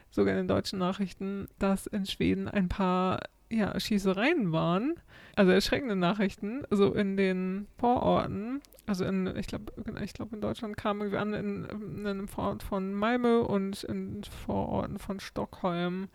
sogar 0.10 0.34
in 0.34 0.38
den 0.38 0.48
deutschen 0.48 0.80
Nachrichten, 0.80 1.50
dass 1.60 1.86
in 1.86 2.06
Schweden 2.06 2.48
ein 2.48 2.70
paar 2.70 3.20
ja, 3.50 3.80
Schießereien 3.80 4.52
waren. 4.52 4.96
Also 5.36 5.52
erschreckende 5.52 5.96
Nachrichten, 5.96 6.64
so 6.70 6.94
in 6.94 7.18
den 7.18 7.68
Vororten 7.78 8.62
also 8.90 9.06
in, 9.06 9.28
ich 9.38 9.46
glaube, 9.46 9.72
ich 10.04 10.14
glaube 10.14 10.36
in 10.36 10.42
Deutschland 10.42 10.76
kam 10.76 11.02
irgendwie 11.02 11.20
an 11.20 11.34
in, 11.36 11.66
in 11.66 12.08
einem 12.08 12.28
Vorort 12.28 12.64
von 12.64 12.92
Malmö 12.92 13.42
und 13.42 13.84
in 13.84 14.24
Vororten 14.24 14.98
von 14.98 15.20
Stockholm, 15.20 16.10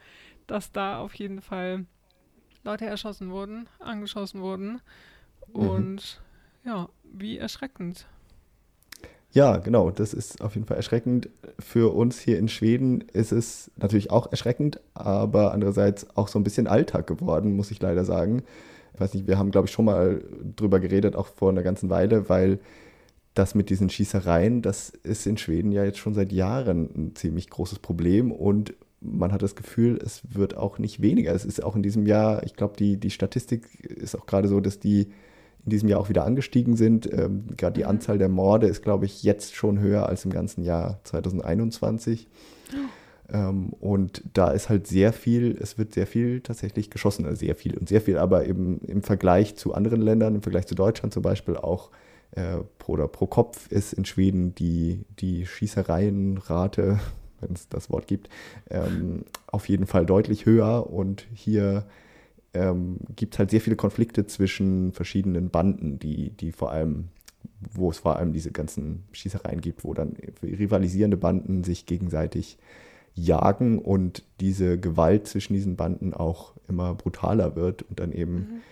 dass 0.49 0.73
da 0.73 0.99
auf 0.99 1.14
jeden 1.14 1.40
Fall 1.40 1.87
Leute 2.64 2.85
erschossen 2.87 3.31
wurden, 3.31 3.68
angeschossen 3.79 4.40
wurden. 4.40 4.81
Mhm. 5.53 5.68
Und 5.68 6.23
ja, 6.64 6.88
wie 7.05 7.38
erschreckend. 7.38 8.09
Ja, 9.35 9.59
genau, 9.59 9.90
das 9.90 10.14
ist 10.14 10.40
auf 10.40 10.55
jeden 10.55 10.66
Fall 10.66 10.79
erschreckend. 10.79 11.29
Für 11.59 11.94
uns 11.94 12.18
hier 12.20 12.38
in 12.38 12.49
Schweden 12.49 13.03
ist 13.12 13.33
es 13.33 13.70
natürlich 13.77 14.11
auch 14.11 14.31
erschreckend, 14.31 14.81
aber 14.94 15.53
andererseits 15.53 16.16
auch 16.16 16.29
so 16.29 16.38
ein 16.38 16.44
bisschen 16.44 16.66
Alltag 16.66 17.07
geworden, 17.07 17.55
muss 17.55 17.70
ich 17.70 17.83
leider 17.83 18.05
sagen 18.07 18.44
ich 18.94 19.01
weiß 19.01 19.14
nicht, 19.14 19.27
wir 19.27 19.38
haben, 19.38 19.51
glaube 19.51 19.66
ich, 19.66 19.73
schon 19.73 19.87
mal 19.87 20.23
drüber 20.57 20.79
geredet, 20.79 21.16
auch 21.16 21.27
vor 21.27 21.51
einer 21.51 21.62
ganzen 21.62 21.90
Weile, 21.90 22.29
weil 22.29 22.61
das 23.35 23.57
mit 23.57 23.68
diesen 23.68 23.90
Schießereien, 23.90 24.62
das 24.62 24.90
ist 25.03 25.27
in 25.27 25.37
Schweden 25.37 25.73
ja 25.73 25.85
jetzt 25.85 25.99
schon 25.99 26.14
seit 26.14 26.33
Jahren 26.33 26.88
ein 26.94 27.16
ziemlich 27.16 27.51
großes 27.51 27.81
Problem 27.81 28.31
und 28.31 28.75
man 29.01 29.33
hat 29.33 29.42
das 29.42 29.57
Gefühl, 29.57 29.99
es 30.03 30.23
wird 30.33 30.57
auch 30.57 30.79
nicht 30.79 31.03
weniger. 31.03 31.35
Es 31.35 31.44
ist 31.44 31.62
auch 31.62 31.77
in 31.77 31.83
diesem 31.83 32.07
Jahr, 32.07 32.44
ich 32.44 32.55
glaube, 32.55 32.77
die, 32.79 32.97
die 32.97 33.11
Statistik 33.11 33.81
ist 33.85 34.14
auch 34.14 34.27
gerade 34.27 34.49
so, 34.49 34.61
dass 34.61 34.79
die 34.79 35.09
in 35.64 35.70
diesem 35.70 35.88
Jahr 35.88 36.00
auch 36.00 36.09
wieder 36.09 36.24
angestiegen 36.24 36.77
sind. 36.77 37.11
Ähm, 37.12 37.44
gerade 37.57 37.74
die 37.74 37.85
mhm. 37.85 37.90
Anzahl 37.90 38.18
der 38.18 38.29
Morde 38.29 38.66
ist, 38.66 38.83
glaube 38.83 39.07
ich, 39.07 39.22
jetzt 39.22 39.55
schon 39.55 39.79
höher 39.81 40.09
als 40.09 40.24
im 40.24 40.33
ganzen 40.33 40.62
Jahr 40.62 41.00
2021. 41.05 42.29
Oh. 42.72 42.77
Ähm, 43.33 43.70
und 43.81 44.22
da 44.35 44.50
ist 44.50 44.68
halt 44.68 44.87
sehr 44.87 45.12
viel, 45.12 45.57
es 45.61 45.79
wird 45.79 45.94
sehr 45.94 46.07
viel 46.07 46.40
tatsächlich 46.40 46.90
geschossen, 46.90 47.24
also 47.24 47.37
sehr 47.37 47.55
viel 47.55 47.77
und 47.77 47.88
sehr 47.88 48.00
viel, 48.00 48.18
aber 48.18 48.46
eben 48.46 48.81
im 48.87 49.03
Vergleich 49.03 49.57
zu 49.57 49.74
anderen 49.74 50.03
Ländern, 50.03 50.35
im 50.35 50.42
Vergleich 50.42 50.66
zu 50.66 50.74
Deutschland 50.74 51.14
zum 51.14 51.22
Beispiel 51.22 51.57
auch 51.57 51.90
äh, 52.33 52.59
pro, 52.79 52.92
oder 52.92 53.09
pro 53.09 53.27
Kopf 53.27 53.70
ist 53.70 53.94
in 53.94 54.05
Schweden 54.05 54.55
die, 54.55 55.05
die 55.20 55.46
Schießereienrate, 55.46 57.00
wenn 57.40 57.53
es 57.55 57.68
das 57.68 57.90
Wort 57.90 58.07
gibt, 58.07 58.29
ähm, 58.70 59.24
auf 59.46 59.68
jeden 59.68 59.87
Fall 59.87 60.05
deutlich 60.05 60.44
höher 60.44 60.90
und 60.90 61.27
hier 61.33 61.87
ähm, 62.55 62.99
gibt 63.14 63.35
es 63.35 63.38
halt 63.38 63.51
sehr 63.51 63.61
viele 63.61 63.77
Konflikte 63.77 64.27
zwischen 64.27 64.93
verschiedenen 64.93 65.51
Banden, 65.51 65.99
die, 65.99 66.31
die 66.31 66.53
vor 66.53 66.73
allem 66.73 67.09
wo 67.73 67.90
es 67.90 67.99
vor 67.99 68.17
allem 68.17 68.33
diese 68.33 68.51
ganzen 68.51 69.05
Schießereien 69.12 69.61
gibt, 69.61 69.85
wo 69.85 69.95
dann 69.95 70.17
rivalisierende 70.43 71.17
Banden 71.17 71.64
sich 71.64 71.87
gegenseitig 71.87 72.59
jagen 73.14 73.79
und 73.79 74.25
diese 74.40 74.79
Gewalt 74.79 75.27
zwischen 75.27 75.55
diesen 75.55 75.77
Banden 75.77 76.14
auch 76.14 76.53
immer 76.69 76.95
brutaler 76.95 77.57
wird 77.57 77.83
und 77.83 78.01
dann 78.01 78.12
eben 78.12 78.62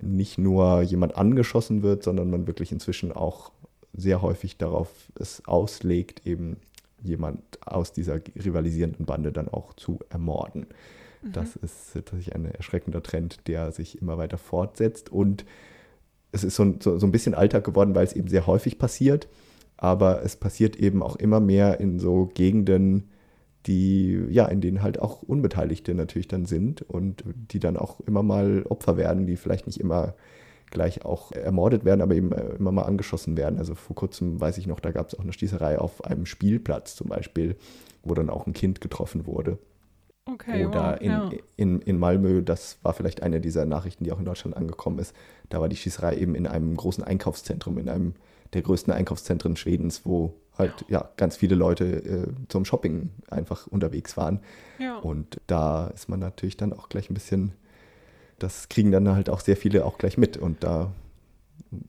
mhm. 0.00 0.16
nicht 0.16 0.38
nur 0.38 0.82
jemand 0.82 1.16
angeschossen 1.16 1.82
wird, 1.82 2.02
sondern 2.02 2.30
man 2.30 2.46
wirklich 2.46 2.72
inzwischen 2.72 3.12
auch 3.12 3.52
sehr 3.92 4.22
häufig 4.22 4.56
darauf 4.56 4.88
es 5.18 5.46
auslegt, 5.46 6.26
eben 6.26 6.56
jemand 7.02 7.40
aus 7.66 7.92
dieser 7.92 8.20
rivalisierenden 8.42 9.06
Bande 9.06 9.32
dann 9.32 9.48
auch 9.48 9.74
zu 9.74 9.98
ermorden. 10.10 10.66
Mhm. 11.22 11.32
Das 11.32 11.56
ist 11.56 11.92
tatsächlich 11.92 12.34
ein 12.34 12.46
erschreckender 12.46 13.02
Trend, 13.02 13.46
der 13.46 13.72
sich 13.72 14.00
immer 14.00 14.18
weiter 14.18 14.38
fortsetzt 14.38 15.10
und 15.10 15.44
es 16.32 16.44
ist 16.44 16.56
so, 16.56 16.74
so, 16.80 16.98
so 16.98 17.06
ein 17.06 17.12
bisschen 17.12 17.34
Alltag 17.34 17.64
geworden, 17.64 17.94
weil 17.94 18.04
es 18.04 18.12
eben 18.12 18.28
sehr 18.28 18.46
häufig 18.46 18.78
passiert, 18.78 19.28
aber 19.76 20.22
es 20.22 20.36
passiert 20.36 20.76
eben 20.76 21.02
auch 21.02 21.16
immer 21.16 21.40
mehr 21.40 21.80
in 21.80 21.98
so 21.98 22.30
Gegenden, 22.34 23.10
die, 23.66 24.24
ja, 24.30 24.46
in 24.46 24.60
denen 24.60 24.82
halt 24.82 25.00
auch 25.00 25.22
Unbeteiligte 25.22 25.94
natürlich 25.94 26.28
dann 26.28 26.46
sind 26.46 26.82
und 26.82 27.24
die 27.52 27.58
dann 27.58 27.76
auch 27.76 28.00
immer 28.00 28.22
mal 28.22 28.64
Opfer 28.68 28.96
werden, 28.96 29.26
die 29.26 29.36
vielleicht 29.36 29.66
nicht 29.66 29.80
immer 29.80 30.14
gleich 30.70 31.04
auch 31.04 31.32
ermordet 31.32 31.84
werden, 31.84 32.00
aber 32.00 32.14
eben 32.14 32.32
äh, 32.32 32.54
immer 32.58 32.72
mal 32.72 32.84
angeschossen 32.84 33.36
werden. 33.36 33.58
Also 33.58 33.74
vor 33.74 33.96
kurzem 33.96 34.40
weiß 34.40 34.56
ich 34.58 34.66
noch, 34.66 34.80
da 34.80 34.92
gab 34.92 35.08
es 35.08 35.14
auch 35.14 35.22
eine 35.22 35.32
Schießerei 35.32 35.78
auf 35.78 36.04
einem 36.04 36.26
Spielplatz 36.26 36.94
zum 36.94 37.08
Beispiel, 37.08 37.56
wo 38.02 38.14
dann 38.14 38.30
auch 38.30 38.46
ein 38.46 38.52
Kind 38.52 38.80
getroffen 38.80 39.26
wurde. 39.26 39.58
Okay, 40.26 40.66
Oder 40.66 40.92
wow, 40.92 41.00
in, 41.00 41.10
ja. 41.10 41.30
in, 41.56 41.80
in 41.82 41.98
Malmö, 41.98 42.42
das 42.42 42.78
war 42.82 42.92
vielleicht 42.92 43.22
eine 43.22 43.40
dieser 43.40 43.64
Nachrichten, 43.64 44.04
die 44.04 44.12
auch 44.12 44.18
in 44.18 44.24
Deutschland 44.24 44.56
angekommen 44.56 44.98
ist, 44.98 45.14
da 45.48 45.60
war 45.60 45.68
die 45.68 45.76
Schießerei 45.76 46.16
eben 46.16 46.34
in 46.34 46.46
einem 46.46 46.76
großen 46.76 47.02
Einkaufszentrum, 47.02 47.78
in 47.78 47.88
einem 47.88 48.14
der 48.52 48.62
größten 48.62 48.92
Einkaufszentren 48.92 49.56
Schwedens, 49.56 50.02
wo 50.04 50.34
halt 50.56 50.84
ja 50.88 51.08
ganz 51.16 51.36
viele 51.36 51.54
Leute 51.54 51.84
äh, 51.84 52.26
zum 52.48 52.64
Shopping 52.64 53.10
einfach 53.28 53.66
unterwegs 53.66 54.16
waren. 54.16 54.40
Ja. 54.78 54.98
Und 54.98 55.40
da 55.46 55.88
ist 55.88 56.08
man 56.08 56.20
natürlich 56.20 56.56
dann 56.56 56.72
auch 56.72 56.88
gleich 56.88 57.10
ein 57.10 57.14
bisschen, 57.14 57.52
das 58.38 58.68
kriegen 58.68 58.92
dann 58.92 59.08
halt 59.08 59.30
auch 59.30 59.40
sehr 59.40 59.56
viele 59.56 59.84
auch 59.84 59.98
gleich 59.98 60.18
mit 60.18 60.36
und 60.36 60.62
da 60.62 60.92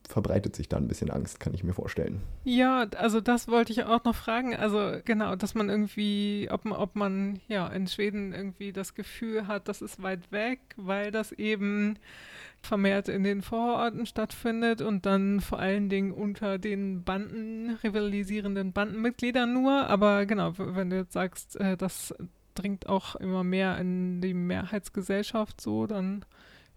verbreitet 0.08 0.56
sich 0.56 0.70
da 0.70 0.78
ein 0.78 0.88
bisschen 0.88 1.10
Angst, 1.10 1.40
kann 1.40 1.54
ich 1.54 1.64
mir 1.64 1.74
vorstellen. 1.74 2.22
Ja, 2.44 2.88
also 2.98 3.22
das 3.22 3.48
wollte 3.48 3.72
ich 3.72 3.84
auch 3.84 4.04
noch 4.04 4.16
fragen. 4.16 4.56
Also 4.56 5.00
genau, 5.06 5.36
dass 5.36 5.56
man 5.56 5.70
irgendwie, 5.70 6.48
ob 6.52 6.66
man, 6.66 6.78
ob 6.78 6.96
man 6.96 7.40
ja 7.48 7.68
in 7.68 7.88
Schweden 7.88 8.34
irgendwie 8.34 8.72
das 8.74 8.94
Gefühl 8.94 9.48
hat, 9.48 9.68
das 9.68 9.82
ist 9.82 10.02
weit 10.02 10.32
weg, 10.32 10.60
weil 10.78 11.12
das 11.12 11.32
eben 11.32 11.98
vermehrt 12.62 13.10
in 13.10 13.24
den 13.24 13.42
Vororten 13.42 14.06
stattfindet 14.06 14.82
und 14.82 15.06
dann 15.06 15.42
vor 15.42 15.60
allen 15.60 15.90
Dingen 15.90 16.12
unter 16.12 16.60
den 16.60 17.04
Banden, 17.04 17.78
rivalisierenden 17.84 18.72
Bandenmitgliedern 18.72 19.52
nur. 19.52 19.88
Aber 19.88 20.26
genau, 20.26 20.54
wenn 20.58 20.90
du 20.90 20.98
jetzt 20.98 21.14
sagst, 21.14 21.56
äh, 21.60 21.76
das 21.76 22.14
dringt 22.56 22.88
auch 22.88 23.16
immer 23.16 23.44
mehr 23.44 23.78
in 23.78 24.22
die 24.22 24.34
Mehrheitsgesellschaft 24.34 25.62
so, 25.62 25.88
dann 25.88 26.26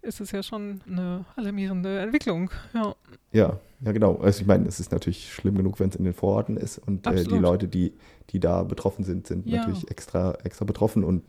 ist 0.05 0.21
es 0.21 0.31
ja 0.31 0.43
schon 0.43 0.81
eine 0.89 1.25
alarmierende 1.37 1.99
Entwicklung. 2.01 2.51
Ja, 2.73 2.95
ja, 3.33 3.61
ja 3.81 3.93
genau. 3.93 4.17
Also 4.17 4.43
ich 4.43 4.47
meine, 4.47 4.69
es 4.69 4.81
ist 4.81 4.93
natürlich 4.93 5.33
schlimm 5.33 5.57
genug, 5.57 5.81
wenn 5.81 5.89
es 5.89 5.97
in 5.97 6.05
den 6.05 6.15
Vororten 6.15 6.57
ist 6.57 6.79
und 6.79 7.07
äh, 7.07 7.25
die 7.25 7.39
Leute, 7.39 7.69
die, 7.69 7.95
die 8.31 8.41
da 8.41 8.63
betroffen 8.63 9.05
sind, 9.05 9.27
sind 9.27 9.47
ja. 9.47 9.59
natürlich 9.59 9.91
extra, 9.91 10.35
extra 10.45 10.65
betroffen 10.65 11.05
und 11.05 11.25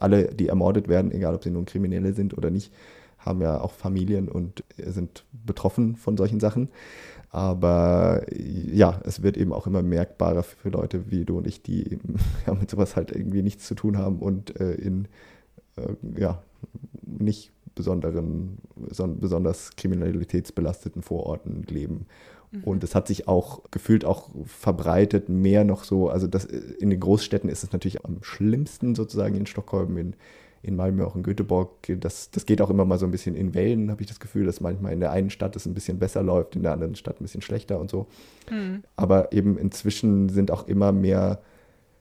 alle, 0.00 0.34
die 0.34 0.48
ermordet 0.48 0.88
werden, 0.88 1.12
egal 1.12 1.34
ob 1.34 1.42
sie 1.42 1.50
nun 1.50 1.64
Kriminelle 1.64 2.12
sind 2.12 2.36
oder 2.36 2.50
nicht, 2.50 2.72
haben 3.18 3.40
ja 3.40 3.60
auch 3.60 3.72
Familien 3.72 4.28
und 4.28 4.64
sind 4.76 5.24
betroffen 5.32 5.96
von 5.96 6.16
solchen 6.16 6.40
Sachen. 6.40 6.68
Aber 7.30 8.22
ja, 8.30 9.00
es 9.04 9.22
wird 9.22 9.38
eben 9.38 9.52
auch 9.52 9.66
immer 9.66 9.82
merkbarer 9.82 10.42
für 10.42 10.68
Leute 10.68 11.10
wie 11.10 11.24
du 11.24 11.38
und 11.38 11.46
ich, 11.46 11.62
die 11.62 11.98
ja, 12.46 12.54
mit 12.54 12.70
sowas 12.70 12.94
halt 12.94 13.10
irgendwie 13.10 13.42
nichts 13.42 13.66
zu 13.66 13.74
tun 13.74 13.96
haben 13.96 14.18
und 14.18 14.60
äh, 14.60 14.74
in 14.74 15.08
äh, 15.76 16.20
ja, 16.20 16.42
nicht 17.02 17.52
besonderen, 17.74 18.58
besonders 19.20 19.76
kriminalitätsbelasteten 19.76 21.02
Vororten 21.02 21.64
leben. 21.68 22.06
Mhm. 22.50 22.64
Und 22.64 22.84
es 22.84 22.94
hat 22.94 23.08
sich 23.08 23.28
auch 23.28 23.62
gefühlt 23.70 24.04
auch 24.04 24.30
verbreitet, 24.44 25.28
mehr 25.28 25.64
noch 25.64 25.84
so, 25.84 26.08
also 26.08 26.26
das, 26.26 26.44
in 26.44 26.90
den 26.90 27.00
Großstädten 27.00 27.48
ist 27.48 27.64
es 27.64 27.72
natürlich 27.72 28.04
am 28.04 28.22
schlimmsten 28.22 28.94
sozusagen 28.94 29.34
in 29.34 29.46
Stockholm, 29.46 29.96
in 29.96 30.16
in 30.62 30.76
Malmö, 30.76 31.04
auch 31.04 31.16
in 31.16 31.22
Göteborg. 31.22 31.70
Das, 32.00 32.30
das 32.30 32.46
geht 32.46 32.62
auch 32.62 32.70
immer 32.70 32.84
mal 32.84 32.98
so 32.98 33.04
ein 33.04 33.10
bisschen 33.10 33.34
in 33.34 33.52
Wellen, 33.54 33.90
habe 33.90 34.00
ich 34.00 34.06
das 34.06 34.20
Gefühl, 34.20 34.46
dass 34.46 34.60
manchmal 34.60 34.92
in 34.92 35.00
der 35.00 35.10
einen 35.10 35.30
Stadt 35.30 35.56
es 35.56 35.66
ein 35.66 35.74
bisschen 35.74 35.98
besser 35.98 36.22
läuft, 36.22 36.54
in 36.54 36.62
der 36.62 36.72
anderen 36.72 36.94
Stadt 36.94 37.20
ein 37.20 37.24
bisschen 37.24 37.42
schlechter 37.42 37.80
und 37.80 37.90
so. 37.90 38.06
Mhm. 38.50 38.84
Aber 38.94 39.32
eben 39.32 39.58
inzwischen 39.58 40.28
sind 40.28 40.50
auch 40.50 40.68
immer 40.68 40.92
mehr 40.92 41.40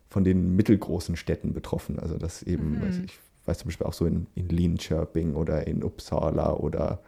von 0.10 0.24
den 0.24 0.56
mittelgroßen 0.56 1.16
Städten 1.16 1.54
betroffen. 1.54 1.98
Also 1.98 2.18
das 2.18 2.44
eben, 2.44 2.76
mhm. 2.76 2.84
also 2.84 3.02
ich 3.02 3.18
weiß 3.46 3.60
zum 3.60 3.68
Beispiel 3.68 3.88
auch 3.88 3.94
so 3.94 4.06
in, 4.06 4.28
in 4.36 4.50
Linköping 4.50 5.36
oder 5.36 5.68
in 5.68 5.84
Uppsala 5.84 6.54
oder 6.54 7.02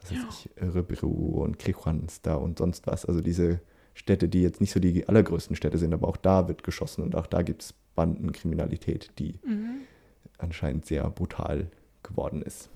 was 0.00 0.12
weiß 0.12 0.18
ja. 0.18 0.28
ich, 0.28 0.50
Örebro 0.62 1.08
und 1.08 1.58
Kristianstad 1.58 2.40
und 2.40 2.58
sonst 2.58 2.86
was. 2.86 3.04
Also 3.04 3.20
diese 3.20 3.60
Städte, 3.94 4.28
die 4.28 4.42
jetzt 4.42 4.60
nicht 4.60 4.72
so 4.72 4.80
die 4.80 5.08
allergrößten 5.08 5.56
Städte 5.56 5.78
sind, 5.78 5.94
aber 5.94 6.08
auch 6.08 6.16
da 6.18 6.48
wird 6.48 6.62
geschossen 6.62 7.02
und 7.02 7.14
auch 7.14 7.26
da 7.26 7.42
gibt 7.42 7.62
es 7.62 7.74
Bandenkriminalität, 7.94 9.12
die 9.18 9.40
mhm 9.44 9.86
anscheinend 10.38 10.86
sehr 10.86 11.08
brutal 11.10 11.70
geworden 12.02 12.42
ist. 12.42 12.70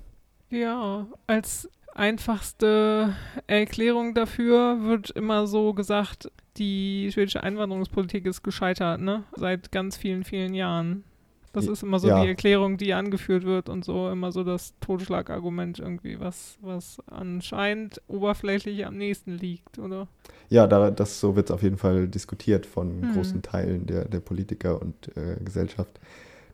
Ja, 0.50 1.06
als 1.26 1.68
einfachste 1.94 3.16
Erklärung 3.46 4.14
dafür 4.14 4.82
wird 4.82 5.10
immer 5.10 5.46
so 5.46 5.74
gesagt, 5.74 6.30
die 6.56 7.10
schwedische 7.12 7.42
Einwanderungspolitik 7.42 8.26
ist 8.26 8.42
gescheitert, 8.42 9.00
ne? 9.00 9.24
Seit 9.36 9.72
ganz 9.72 9.96
vielen, 9.96 10.24
vielen 10.24 10.54
Jahren. 10.54 11.04
Das 11.52 11.66
ist 11.66 11.82
immer 11.82 11.98
so 11.98 12.08
ja. 12.08 12.22
die 12.22 12.28
Erklärung, 12.28 12.76
die 12.76 12.94
angeführt 12.94 13.44
wird 13.44 13.68
und 13.68 13.84
so 13.84 14.08
immer 14.08 14.30
so 14.30 14.44
das 14.44 14.74
Totschlagargument 14.80 15.80
irgendwie, 15.80 16.20
was, 16.20 16.58
was 16.60 16.98
anscheinend 17.06 18.00
oberflächlich 18.06 18.86
am 18.86 18.96
nächsten 18.96 19.32
liegt, 19.32 19.78
oder? 19.78 20.06
Ja, 20.48 20.66
da, 20.66 20.90
das 20.90 21.18
so 21.18 21.34
wird 21.34 21.50
es 21.50 21.50
auf 21.50 21.62
jeden 21.62 21.78
Fall 21.78 22.06
diskutiert 22.06 22.66
von 22.66 23.02
hm. 23.02 23.14
großen 23.14 23.42
Teilen 23.42 23.86
der, 23.86 24.04
der 24.06 24.20
Politiker 24.20 24.80
und 24.80 25.16
äh, 25.16 25.36
Gesellschaft 25.44 25.98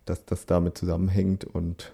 dass 0.06 0.24
das 0.24 0.46
damit 0.46 0.78
zusammenhängt 0.78 1.44
und 1.44 1.92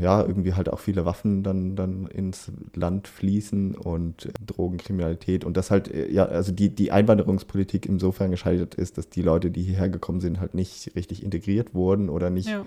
ja, 0.00 0.22
irgendwie 0.24 0.54
halt 0.54 0.68
auch 0.68 0.78
viele 0.78 1.04
Waffen 1.04 1.42
dann, 1.42 1.76
dann 1.76 2.06
ins 2.06 2.52
Land 2.74 3.08
fließen 3.08 3.74
und 3.74 4.28
Drogenkriminalität 4.46 5.44
und 5.44 5.56
das 5.56 5.70
halt, 5.70 5.92
ja, 6.10 6.24
also 6.26 6.52
die, 6.52 6.74
die 6.74 6.92
Einwanderungspolitik 6.92 7.86
insofern 7.86 8.30
gescheitert 8.30 8.74
ist, 8.74 8.98
dass 8.98 9.08
die 9.08 9.22
Leute, 9.22 9.50
die 9.50 9.62
hierher 9.62 9.88
gekommen 9.88 10.20
sind, 10.20 10.40
halt 10.40 10.54
nicht 10.54 10.94
richtig 10.94 11.22
integriert 11.22 11.74
wurden 11.74 12.08
oder 12.08 12.30
nicht 12.30 12.48
ja. 12.48 12.64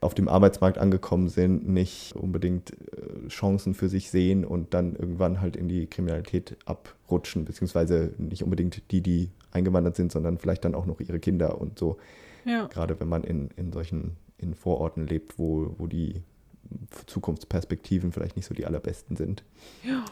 auf 0.00 0.14
dem 0.14 0.28
Arbeitsmarkt 0.28 0.78
angekommen 0.78 1.28
sind, 1.28 1.68
nicht 1.68 2.14
unbedingt 2.14 2.72
äh, 2.72 3.28
Chancen 3.28 3.74
für 3.74 3.88
sich 3.88 4.10
sehen 4.10 4.44
und 4.44 4.72
dann 4.72 4.94
irgendwann 4.94 5.40
halt 5.40 5.56
in 5.56 5.68
die 5.68 5.86
Kriminalität 5.86 6.56
abrutschen, 6.66 7.44
beziehungsweise 7.44 8.12
nicht 8.18 8.44
unbedingt 8.44 8.90
die, 8.92 9.00
die 9.00 9.30
eingewandert 9.50 9.96
sind, 9.96 10.12
sondern 10.12 10.38
vielleicht 10.38 10.64
dann 10.64 10.74
auch 10.74 10.86
noch 10.86 11.00
ihre 11.00 11.18
Kinder 11.18 11.60
und 11.60 11.78
so. 11.78 11.96
Ja. 12.44 12.66
Gerade 12.66 12.98
wenn 13.00 13.08
man 13.08 13.24
in, 13.24 13.50
in 13.56 13.72
solchen 13.72 14.16
in 14.38 14.54
Vororten 14.54 15.06
lebt, 15.06 15.38
wo, 15.38 15.74
wo 15.76 15.86
die 15.86 16.22
Zukunftsperspektiven 17.06 18.12
vielleicht 18.12 18.36
nicht 18.36 18.46
so 18.46 18.54
die 18.54 18.66
allerbesten 18.66 19.16
sind. 19.16 19.44
Ja. 19.84 20.04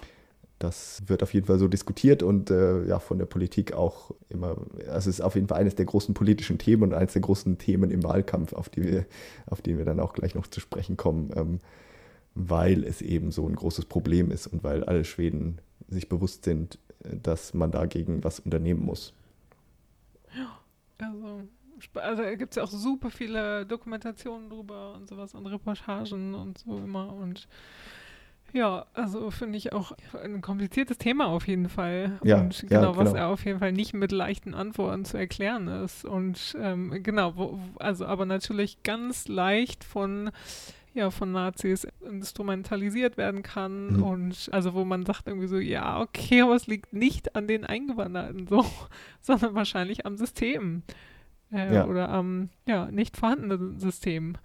Das 0.58 1.02
wird 1.06 1.22
auf 1.22 1.32
jeden 1.34 1.46
Fall 1.46 1.58
so 1.58 1.68
diskutiert 1.68 2.24
und 2.24 2.50
äh, 2.50 2.84
ja, 2.84 2.98
von 2.98 3.18
der 3.18 3.26
Politik 3.26 3.74
auch 3.74 4.10
immer, 4.28 4.56
also 4.88 5.08
es 5.10 5.18
ist 5.18 5.20
auf 5.20 5.36
jeden 5.36 5.46
Fall 5.46 5.58
eines 5.58 5.76
der 5.76 5.86
großen 5.86 6.14
politischen 6.14 6.58
Themen 6.58 6.82
und 6.82 6.94
eines 6.94 7.12
der 7.12 7.22
großen 7.22 7.58
Themen 7.58 7.92
im 7.92 8.02
Wahlkampf, 8.02 8.52
auf 8.54 8.68
die 8.68 8.82
wir, 8.82 9.06
auf 9.46 9.62
die 9.62 9.78
wir 9.78 9.84
dann 9.84 10.00
auch 10.00 10.14
gleich 10.14 10.34
noch 10.34 10.48
zu 10.48 10.58
sprechen 10.58 10.96
kommen, 10.96 11.30
ähm, 11.36 11.58
weil 12.34 12.82
es 12.82 13.02
eben 13.02 13.30
so 13.30 13.46
ein 13.46 13.54
großes 13.54 13.84
Problem 13.84 14.32
ist 14.32 14.48
und 14.48 14.64
weil 14.64 14.82
alle 14.82 15.04
Schweden 15.04 15.60
sich 15.88 16.08
bewusst 16.08 16.44
sind, 16.44 16.78
äh, 17.04 17.16
dass 17.22 17.54
man 17.54 17.70
dagegen 17.70 18.24
was 18.24 18.40
unternehmen 18.40 18.84
muss. 18.84 19.12
Ja, 20.36 20.58
also 20.98 21.42
also 21.94 22.22
gibt 22.36 22.52
es 22.52 22.56
ja 22.56 22.62
auch 22.62 22.70
super 22.70 23.10
viele 23.10 23.66
Dokumentationen 23.66 24.50
drüber 24.50 24.94
und 24.94 25.08
sowas 25.08 25.34
und 25.34 25.46
Reportagen 25.46 26.34
und 26.34 26.58
so 26.58 26.78
immer 26.78 27.12
und 27.12 27.48
ja, 28.52 28.86
also 28.94 29.30
finde 29.30 29.58
ich 29.58 29.72
auch 29.72 29.92
ein 30.22 30.40
kompliziertes 30.40 30.96
Thema 30.96 31.26
auf 31.26 31.46
jeden 31.46 31.68
Fall. 31.68 32.18
Ja, 32.24 32.40
und 32.40 32.64
genau, 32.66 32.74
ja, 32.74 32.80
genau, 32.92 32.96
was 32.96 33.12
er 33.12 33.28
auf 33.28 33.44
jeden 33.44 33.58
Fall 33.58 33.72
nicht 33.72 33.92
mit 33.92 34.10
leichten 34.10 34.54
Antworten 34.54 35.04
zu 35.04 35.18
erklären 35.18 35.68
ist. 35.68 36.06
Und 36.06 36.56
ähm, 36.58 37.02
genau, 37.02 37.36
wo, 37.36 37.58
also 37.78 38.06
aber 38.06 38.24
natürlich 38.24 38.82
ganz 38.82 39.28
leicht 39.28 39.84
von 39.84 40.30
ja, 40.94 41.10
von 41.10 41.30
Nazis 41.30 41.86
instrumentalisiert 42.00 43.16
werden 43.16 43.42
kann 43.42 43.98
mhm. 43.98 44.02
und 44.02 44.48
also 44.52 44.74
wo 44.74 44.84
man 44.84 45.04
sagt 45.04 45.28
irgendwie 45.28 45.46
so, 45.46 45.58
ja, 45.58 46.00
okay, 46.00 46.40
aber 46.42 46.56
es 46.56 46.66
liegt 46.66 46.92
nicht 46.92 47.36
an 47.36 47.46
den 47.46 47.64
Eingewanderten 47.64 48.46
so, 48.48 48.64
sondern 49.20 49.54
wahrscheinlich 49.54 50.06
am 50.06 50.16
System 50.16 50.82
äh, 51.52 51.74
ja. 51.74 51.86
oder 51.86 52.08
am 52.08 52.50
ja, 52.66 52.90
nicht 52.90 53.16
vorhandenen 53.16 53.78
System 53.78 54.36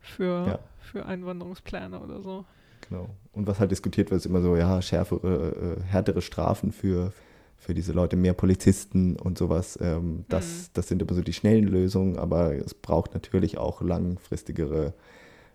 für, 0.00 0.46
ja. 0.46 0.58
für 0.80 1.06
Einwanderungspläne 1.06 2.00
oder 2.00 2.20
so. 2.22 2.44
Genau. 2.88 3.08
Und 3.32 3.46
was 3.46 3.58
halt 3.58 3.70
diskutiert 3.70 4.10
wird, 4.10 4.18
ist 4.18 4.26
immer 4.26 4.42
so, 4.42 4.56
ja, 4.56 4.80
schärfere, 4.82 5.78
äh, 5.78 5.82
härtere 5.82 6.22
Strafen 6.22 6.72
für, 6.72 7.12
für 7.56 7.74
diese 7.74 7.92
Leute, 7.92 8.16
mehr 8.16 8.34
Polizisten 8.34 9.16
und 9.16 9.38
sowas. 9.38 9.78
Ähm, 9.80 10.24
das, 10.28 10.44
mhm. 10.44 10.70
das 10.74 10.88
sind 10.88 11.02
immer 11.02 11.14
so 11.14 11.22
die 11.22 11.32
schnellen 11.32 11.64
Lösungen, 11.64 12.18
aber 12.18 12.54
es 12.54 12.74
braucht 12.74 13.14
natürlich 13.14 13.58
auch 13.58 13.80
langfristigere 13.80 14.94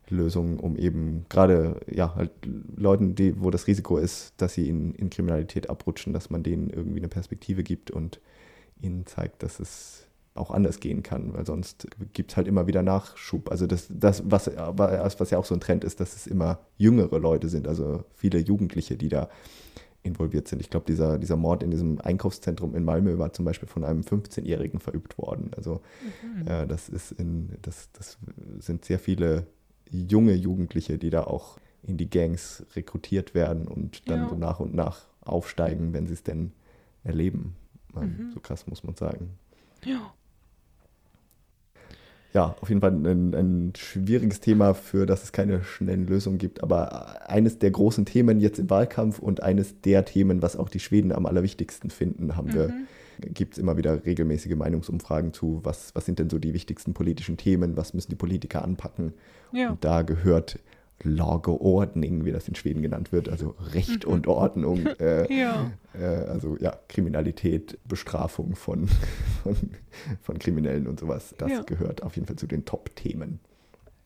Lösungen, 0.09 0.59
um 0.59 0.75
eben 0.75 1.25
gerade 1.29 1.79
ja 1.87 2.15
halt 2.15 2.31
Leuten, 2.75 3.15
die, 3.15 3.39
wo 3.41 3.51
das 3.51 3.67
Risiko 3.67 3.97
ist, 3.97 4.33
dass 4.37 4.55
sie 4.55 4.67
in, 4.67 4.93
in 4.95 5.09
Kriminalität 5.09 5.69
abrutschen, 5.69 6.13
dass 6.13 6.31
man 6.31 6.41
denen 6.41 6.69
irgendwie 6.69 6.99
eine 6.99 7.09
Perspektive 7.09 7.63
gibt 7.63 7.91
und 7.91 8.19
ihnen 8.81 9.05
zeigt, 9.05 9.43
dass 9.43 9.59
es 9.59 10.07
auch 10.39 10.51
anders 10.51 10.79
gehen 10.79 11.03
kann, 11.03 11.33
weil 11.33 11.45
sonst 11.45 11.87
gibt 12.13 12.31
es 12.31 12.37
halt 12.37 12.47
immer 12.47 12.67
wieder 12.67 12.81
Nachschub. 12.81 13.51
Also 13.51 13.67
das, 13.67 13.87
das 13.89 14.23
was, 14.25 14.47
was 14.47 15.29
ja 15.29 15.37
auch 15.37 15.45
so 15.45 15.53
ein 15.53 15.59
Trend 15.59 15.83
ist, 15.83 15.99
dass 15.99 16.15
es 16.15 16.27
immer 16.27 16.59
jüngere 16.77 17.19
Leute 17.19 17.49
sind, 17.49 17.67
also 17.67 18.03
viele 18.15 18.39
Jugendliche, 18.39 18.97
die 18.97 19.09
da 19.09 19.29
involviert 20.01 20.47
sind. 20.47 20.61
Ich 20.61 20.69
glaube, 20.69 20.85
dieser, 20.87 21.17
dieser 21.17 21.35
Mord 21.35 21.61
in 21.61 21.71
diesem 21.71 21.99
Einkaufszentrum 21.99 22.75
in 22.75 22.85
Malmö 22.85 23.17
war 23.17 23.33
zum 23.33 23.45
Beispiel 23.45 23.67
von 23.67 23.83
einem 23.83 24.01
15-Jährigen 24.01 24.79
verübt 24.79 25.17
worden. 25.17 25.51
Also 25.55 25.81
mhm. 26.23 26.47
äh, 26.47 26.65
das 26.67 26.87
ist 26.87 27.11
in, 27.11 27.57
das, 27.61 27.89
das 27.91 28.17
sind 28.59 28.85
sehr 28.85 28.99
viele 28.99 29.45
junge 29.91 30.33
Jugendliche, 30.33 30.97
die 30.97 31.09
da 31.09 31.23
auch 31.25 31.59
in 31.83 31.97
die 31.97 32.09
Gangs 32.09 32.65
rekrutiert 32.75 33.33
werden 33.33 33.67
und 33.67 34.09
dann 34.09 34.21
ja. 34.21 34.29
so 34.29 34.35
nach 34.35 34.59
und 34.59 34.73
nach 34.73 35.01
aufsteigen, 35.21 35.93
wenn 35.93 36.07
sie 36.07 36.13
es 36.13 36.23
denn 36.23 36.53
erleben. 37.03 37.55
Mhm. 37.93 38.31
So 38.33 38.39
krass 38.39 38.67
muss 38.67 38.83
man 38.83 38.95
sagen. 38.95 39.31
Ja 39.83 40.13
ja, 42.33 42.55
auf 42.61 42.69
jeden 42.69 42.81
Fall 42.81 42.91
ein, 42.91 43.33
ein, 43.33 43.73
schwieriges 43.75 44.39
Thema, 44.39 44.75
für 44.75 45.05
das 45.05 45.23
es 45.23 45.31
keine 45.31 45.63
schnellen 45.63 46.05
Lösungen 46.05 46.37
gibt. 46.37 46.61
Aber 46.61 47.27
eines 47.29 47.57
der 47.57 47.71
großen 47.71 48.05
Themen 48.05 48.39
jetzt 48.39 48.59
im 48.59 48.69
Wahlkampf 48.69 49.19
und 49.19 49.41
eines 49.41 49.81
der 49.81 50.05
Themen, 50.05 50.41
was 50.41 50.55
auch 50.55 50.69
die 50.69 50.79
Schweden 50.79 51.11
am 51.11 51.25
allerwichtigsten 51.25 51.89
finden, 51.89 52.35
haben 52.35 52.49
mhm. 52.49 52.53
wir, 52.53 52.73
gibt 53.33 53.53
es 53.53 53.59
immer 53.59 53.77
wieder 53.77 54.05
regelmäßige 54.05 54.55
Meinungsumfragen 54.55 55.33
zu, 55.33 55.61
was, 55.63 55.95
was 55.95 56.05
sind 56.05 56.19
denn 56.19 56.29
so 56.29 56.37
die 56.37 56.53
wichtigsten 56.53 56.93
politischen 56.93 57.37
Themen, 57.37 57.75
was 57.75 57.95
müssen 57.95 58.11
die 58.11 58.15
Politiker 58.15 58.63
anpacken. 58.63 59.13
Ja. 59.51 59.71
Und 59.71 59.83
da 59.83 60.03
gehört 60.03 60.59
Lagerordning, 61.03 62.25
wie 62.25 62.31
das 62.31 62.47
in 62.47 62.55
Schweden 62.55 62.81
genannt 62.81 63.11
wird, 63.11 63.29
also 63.29 63.55
Recht 63.73 64.05
mhm. 64.05 64.13
und 64.13 64.27
Ordnung, 64.27 64.85
äh, 64.99 65.33
ja. 65.33 65.71
Äh, 65.93 66.05
also 66.05 66.57
ja, 66.59 66.77
Kriminalität, 66.87 67.79
Bestrafung 67.87 68.55
von, 68.55 68.87
von, 69.43 69.55
von 70.21 70.39
Kriminellen 70.39 70.87
und 70.87 70.99
sowas, 70.99 71.35
das 71.37 71.51
ja. 71.51 71.61
gehört 71.61 72.03
auf 72.03 72.15
jeden 72.15 72.27
Fall 72.27 72.35
zu 72.35 72.47
den 72.47 72.65
Top-Themen. 72.65 73.39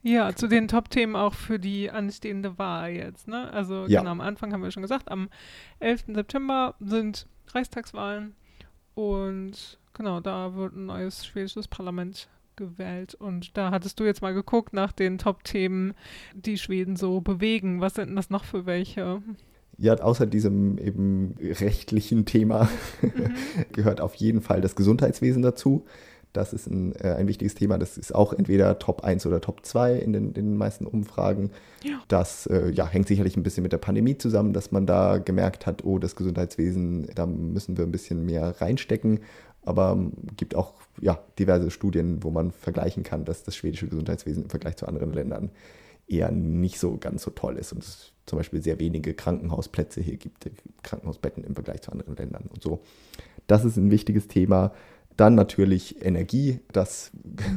Ja, 0.03 0.35
zu 0.35 0.47
den 0.47 0.67
Top-Themen 0.67 1.15
auch 1.15 1.33
für 1.33 1.59
die 1.59 1.89
anstehende 1.89 2.57
Wahl 2.57 2.91
jetzt. 2.91 3.27
Ne? 3.27 3.49
Also 3.53 3.85
ja. 3.87 4.01
genau, 4.01 4.11
am 4.11 4.21
Anfang 4.21 4.51
haben 4.51 4.61
wir 4.61 4.71
schon 4.71 4.83
gesagt, 4.83 5.09
am 5.09 5.29
11. 5.79 6.05
September 6.07 6.75
sind 6.81 7.25
Reichstagswahlen 7.47 8.35
und 8.95 9.79
genau, 9.93 10.19
da 10.19 10.55
wird 10.55 10.75
ein 10.75 10.87
neues 10.87 11.25
schwedisches 11.25 11.67
Parlament 11.67 12.27
gewählt. 12.55 13.15
Und 13.15 13.57
da 13.57 13.71
hattest 13.71 13.99
du 13.99 14.03
jetzt 14.03 14.21
mal 14.21 14.33
geguckt 14.33 14.73
nach 14.73 14.91
den 14.91 15.17
Top-Themen, 15.17 15.93
die 16.33 16.57
Schweden 16.57 16.95
so 16.95 17.21
bewegen. 17.21 17.81
Was 17.81 17.95
sind 17.95 18.07
denn 18.07 18.15
das 18.15 18.29
noch 18.29 18.45
für 18.45 18.65
welche? 18.65 19.21
Ja, 19.77 19.95
außer 19.95 20.25
diesem 20.25 20.77
eben 20.77 21.35
rechtlichen 21.39 22.25
Thema 22.25 22.69
mhm. 23.01 23.33
gehört 23.71 24.01
auf 24.01 24.15
jeden 24.15 24.41
Fall 24.41 24.61
das 24.61 24.75
Gesundheitswesen 24.75 25.41
dazu. 25.41 25.85
Das 26.33 26.51
ist 26.51 26.67
ein, 26.67 26.95
äh, 26.95 27.13
ein 27.13 27.27
wichtiges 27.27 27.53
Thema. 27.53 27.77
Das 27.77 27.97
ist 27.97 28.13
auch 28.13 28.33
entweder 28.33 28.79
Top 28.79 29.03
1 29.03 29.25
oder 29.27 29.39
Top 29.39 29.63
2 29.65 29.93
in 29.93 30.13
den, 30.13 30.25
in 30.29 30.33
den 30.33 30.57
meisten 30.57 30.87
Umfragen. 30.87 31.51
Ja. 31.83 32.01
Das 32.07 32.47
äh, 32.47 32.71
ja, 32.71 32.87
hängt 32.87 33.07
sicherlich 33.07 33.37
ein 33.37 33.43
bisschen 33.43 33.61
mit 33.61 33.71
der 33.71 33.77
Pandemie 33.77 34.17
zusammen, 34.17 34.51
dass 34.51 34.71
man 34.71 34.87
da 34.87 35.19
gemerkt 35.19 35.67
hat, 35.67 35.85
oh, 35.85 35.99
das 35.99 36.15
Gesundheitswesen, 36.15 37.07
da 37.13 37.27
müssen 37.27 37.77
wir 37.77 37.85
ein 37.85 37.91
bisschen 37.91 38.25
mehr 38.25 38.59
reinstecken. 38.59 39.19
Aber 39.65 39.93
ähm, 39.93 40.13
gibt 40.35 40.55
auch 40.55 40.73
ja, 41.01 41.19
diverse 41.39 41.71
Studien, 41.71 42.23
wo 42.23 42.31
man 42.31 42.51
vergleichen 42.51 43.03
kann, 43.03 43.25
dass 43.25 43.43
das 43.43 43.55
schwedische 43.55 43.87
Gesundheitswesen 43.87 44.43
im 44.43 44.49
Vergleich 44.49 44.77
zu 44.77 44.87
anderen 44.87 45.13
Ländern 45.13 45.51
eher 46.07 46.31
nicht 46.31 46.79
so 46.79 46.97
ganz 46.97 47.23
so 47.23 47.31
toll 47.31 47.57
ist 47.57 47.71
und 47.71 47.83
es 47.83 48.11
zum 48.25 48.37
Beispiel 48.37 48.61
sehr 48.61 48.79
wenige 48.79 49.13
Krankenhausplätze 49.13 50.01
hier 50.01 50.17
gibt, 50.17 50.49
Krankenhausbetten 50.83 51.43
im 51.43 51.55
Vergleich 51.55 51.81
zu 51.81 51.91
anderen 51.91 52.15
Ländern 52.15 52.49
und 52.49 52.61
so. 52.61 52.81
Das 53.47 53.65
ist 53.65 53.77
ein 53.77 53.91
wichtiges 53.91 54.27
Thema. 54.27 54.73
Dann 55.17 55.35
natürlich 55.35 56.03
Energie, 56.03 56.59
das 56.71 57.11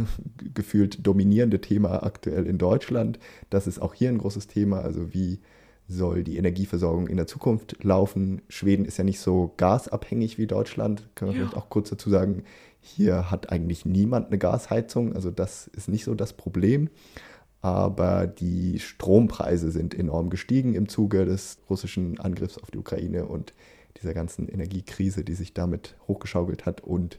gefühlt 0.55 1.07
dominierende 1.07 1.61
Thema 1.61 2.03
aktuell 2.03 2.47
in 2.47 2.59
Deutschland. 2.59 3.19
Das 3.51 3.67
ist 3.67 3.81
auch 3.81 3.95
hier 3.95 4.11
ein 4.11 4.19
großes 4.19 4.47
Thema. 4.47 4.81
Also 4.81 5.15
wie 5.15 5.41
soll 5.89 6.25
die 6.25 6.37
Energieversorgung 6.37 7.07
in 7.09 7.17
der 7.17 7.27
Zukunft 7.27 7.83
laufen? 7.83 8.43
Schweden 8.49 8.85
ist 8.85 8.99
ja 8.99 9.05
nicht 9.05 9.21
so 9.21 9.55
gasabhängig 9.57 10.39
wie 10.39 10.47
Deutschland. 10.47 11.09
Können 11.15 11.33
wir 11.33 11.39
ja. 11.39 11.45
vielleicht 11.45 11.57
auch 11.57 11.71
kurz 11.71 11.91
dazu 11.91 12.11
sagen, 12.11 12.43
hier 12.81 13.31
hat 13.31 13.51
eigentlich 13.51 13.85
niemand 13.85 14.29
eine 14.29 14.39
Gasheizung. 14.39 15.15
Also 15.15 15.31
das 15.31 15.69
ist 15.69 15.89
nicht 15.89 16.05
so 16.05 16.15
das 16.15 16.33
Problem. 16.33 16.91
Aber 17.61 18.27
die 18.27 18.79
Strompreise 18.79 19.71
sind 19.71 19.95
enorm 19.95 20.31
gestiegen 20.31 20.75
im 20.75 20.89
Zuge 20.89 21.25
des 21.25 21.59
russischen 21.69 22.21
Angriffs 22.21 22.59
auf 22.59 22.71
die 22.71 22.79
Ukraine 22.79 23.27
und 23.27 23.55
dieser 24.01 24.15
ganzen 24.15 24.49
Energiekrise, 24.49 25.25
die 25.25 25.35
sich 25.35 25.55
damit 25.55 25.97
hochgeschaukelt 26.07 26.67
hat. 26.67 26.83
Und 26.83 27.19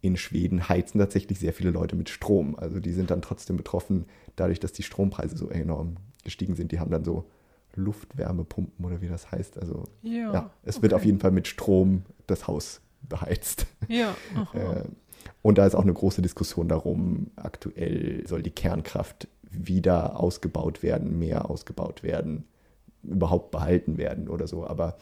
in 0.00 0.16
Schweden 0.16 0.68
heizen 0.68 0.98
tatsächlich 0.98 1.38
sehr 1.38 1.52
viele 1.52 1.70
Leute 1.70 1.96
mit 1.96 2.08
Strom. 2.08 2.56
Also 2.56 2.80
die 2.80 2.92
sind 2.92 3.10
dann 3.10 3.22
trotzdem 3.22 3.56
betroffen, 3.56 4.06
dadurch, 4.36 4.60
dass 4.60 4.72
die 4.72 4.82
Strompreise 4.82 5.36
so 5.36 5.48
enorm 5.48 5.96
gestiegen 6.24 6.54
sind. 6.54 6.72
Die 6.72 6.80
haben 6.80 6.90
dann 6.90 7.04
so 7.04 7.24
Luftwärmepumpen 7.80 8.84
oder 8.84 9.00
wie 9.00 9.08
das 9.08 9.30
heißt. 9.30 9.58
Also 9.58 9.84
ja, 10.02 10.32
ja 10.32 10.50
es 10.62 10.76
okay. 10.76 10.82
wird 10.82 10.94
auf 10.94 11.04
jeden 11.04 11.20
Fall 11.20 11.30
mit 11.30 11.48
Strom 11.48 12.02
das 12.26 12.46
Haus 12.46 12.80
beheizt. 13.08 13.66
Ja. 13.88 14.14
Äh, 14.54 14.84
und 15.42 15.58
da 15.58 15.66
ist 15.66 15.74
auch 15.74 15.82
eine 15.82 15.92
große 15.92 16.22
Diskussion 16.22 16.68
darum, 16.68 17.28
aktuell 17.36 18.26
soll 18.26 18.42
die 18.42 18.50
Kernkraft 18.50 19.28
wieder 19.50 20.18
ausgebaut 20.18 20.82
werden, 20.82 21.18
mehr 21.18 21.50
ausgebaut 21.50 22.02
werden, 22.02 22.44
überhaupt 23.02 23.50
behalten 23.50 23.96
werden 23.98 24.28
oder 24.28 24.46
so. 24.46 24.66
Aber 24.66 24.96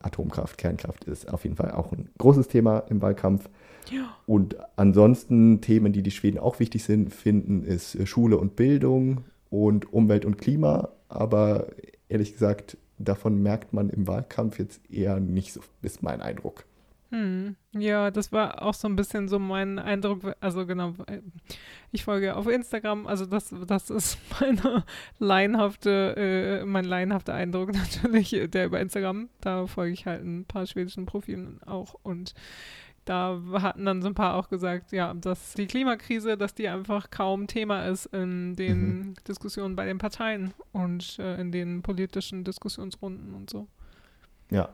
Atomkraft, 0.00 0.58
Kernkraft 0.58 1.04
ist 1.04 1.32
auf 1.32 1.44
jeden 1.44 1.56
Fall 1.56 1.72
auch 1.72 1.92
ein 1.92 2.08
großes 2.18 2.48
Thema 2.48 2.80
im 2.88 3.02
Wahlkampf. 3.02 3.48
Ja. 3.90 4.16
Und 4.26 4.56
ansonsten 4.76 5.60
Themen, 5.60 5.92
die 5.92 6.02
die 6.02 6.10
Schweden 6.10 6.38
auch 6.38 6.60
wichtig 6.60 6.84
sind, 6.84 7.12
finden, 7.12 7.64
ist 7.64 7.96
Schule 8.06 8.36
und 8.36 8.56
Bildung 8.56 9.24
und 9.50 9.92
Umwelt 9.92 10.24
und 10.24 10.38
Klima. 10.38 10.90
Aber 11.08 11.68
ehrlich 12.08 12.32
gesagt, 12.32 12.76
davon 12.98 13.42
merkt 13.42 13.72
man 13.72 13.90
im 13.90 14.06
Wahlkampf 14.06 14.58
jetzt 14.58 14.90
eher 14.90 15.20
nicht 15.20 15.52
so, 15.52 15.60
ist 15.82 16.02
mein 16.02 16.20
Eindruck. 16.20 16.64
Hm. 17.10 17.56
Ja, 17.72 18.10
das 18.10 18.32
war 18.32 18.62
auch 18.62 18.74
so 18.74 18.86
ein 18.86 18.96
bisschen 18.96 19.28
so 19.28 19.38
mein 19.38 19.78
Eindruck. 19.78 20.36
Also 20.40 20.66
genau, 20.66 20.92
ich 21.90 22.04
folge 22.04 22.36
auf 22.36 22.46
Instagram, 22.46 23.06
also 23.06 23.24
das, 23.24 23.54
das 23.66 23.88
ist 23.88 24.18
meine 24.40 24.84
laienhafte, 25.18 26.60
äh, 26.62 26.66
mein 26.66 26.84
laienhafter 26.84 27.32
Eindruck 27.32 27.72
natürlich, 28.02 28.36
der 28.50 28.66
über 28.66 28.80
Instagram. 28.80 29.30
Da 29.40 29.66
folge 29.66 29.94
ich 29.94 30.04
halt 30.04 30.22
ein 30.22 30.44
paar 30.44 30.66
schwedischen 30.66 31.06
Profilen 31.06 31.62
auch 31.62 31.94
und 32.02 32.34
da 33.08 33.40
hatten 33.52 33.84
dann 33.86 34.02
so 34.02 34.08
ein 34.08 34.14
paar 34.14 34.34
auch 34.34 34.48
gesagt, 34.48 34.92
ja, 34.92 35.14
dass 35.14 35.54
die 35.54 35.66
Klimakrise, 35.66 36.36
dass 36.36 36.54
die 36.54 36.68
einfach 36.68 37.10
kaum 37.10 37.46
Thema 37.46 37.86
ist 37.86 38.06
in 38.06 38.54
den 38.54 38.98
mhm. 38.98 39.14
Diskussionen 39.26 39.76
bei 39.76 39.86
den 39.86 39.98
Parteien 39.98 40.52
und 40.72 41.18
äh, 41.18 41.40
in 41.40 41.50
den 41.50 41.82
politischen 41.82 42.44
Diskussionsrunden 42.44 43.34
und 43.34 43.48
so. 43.48 43.66
Ja, 44.50 44.68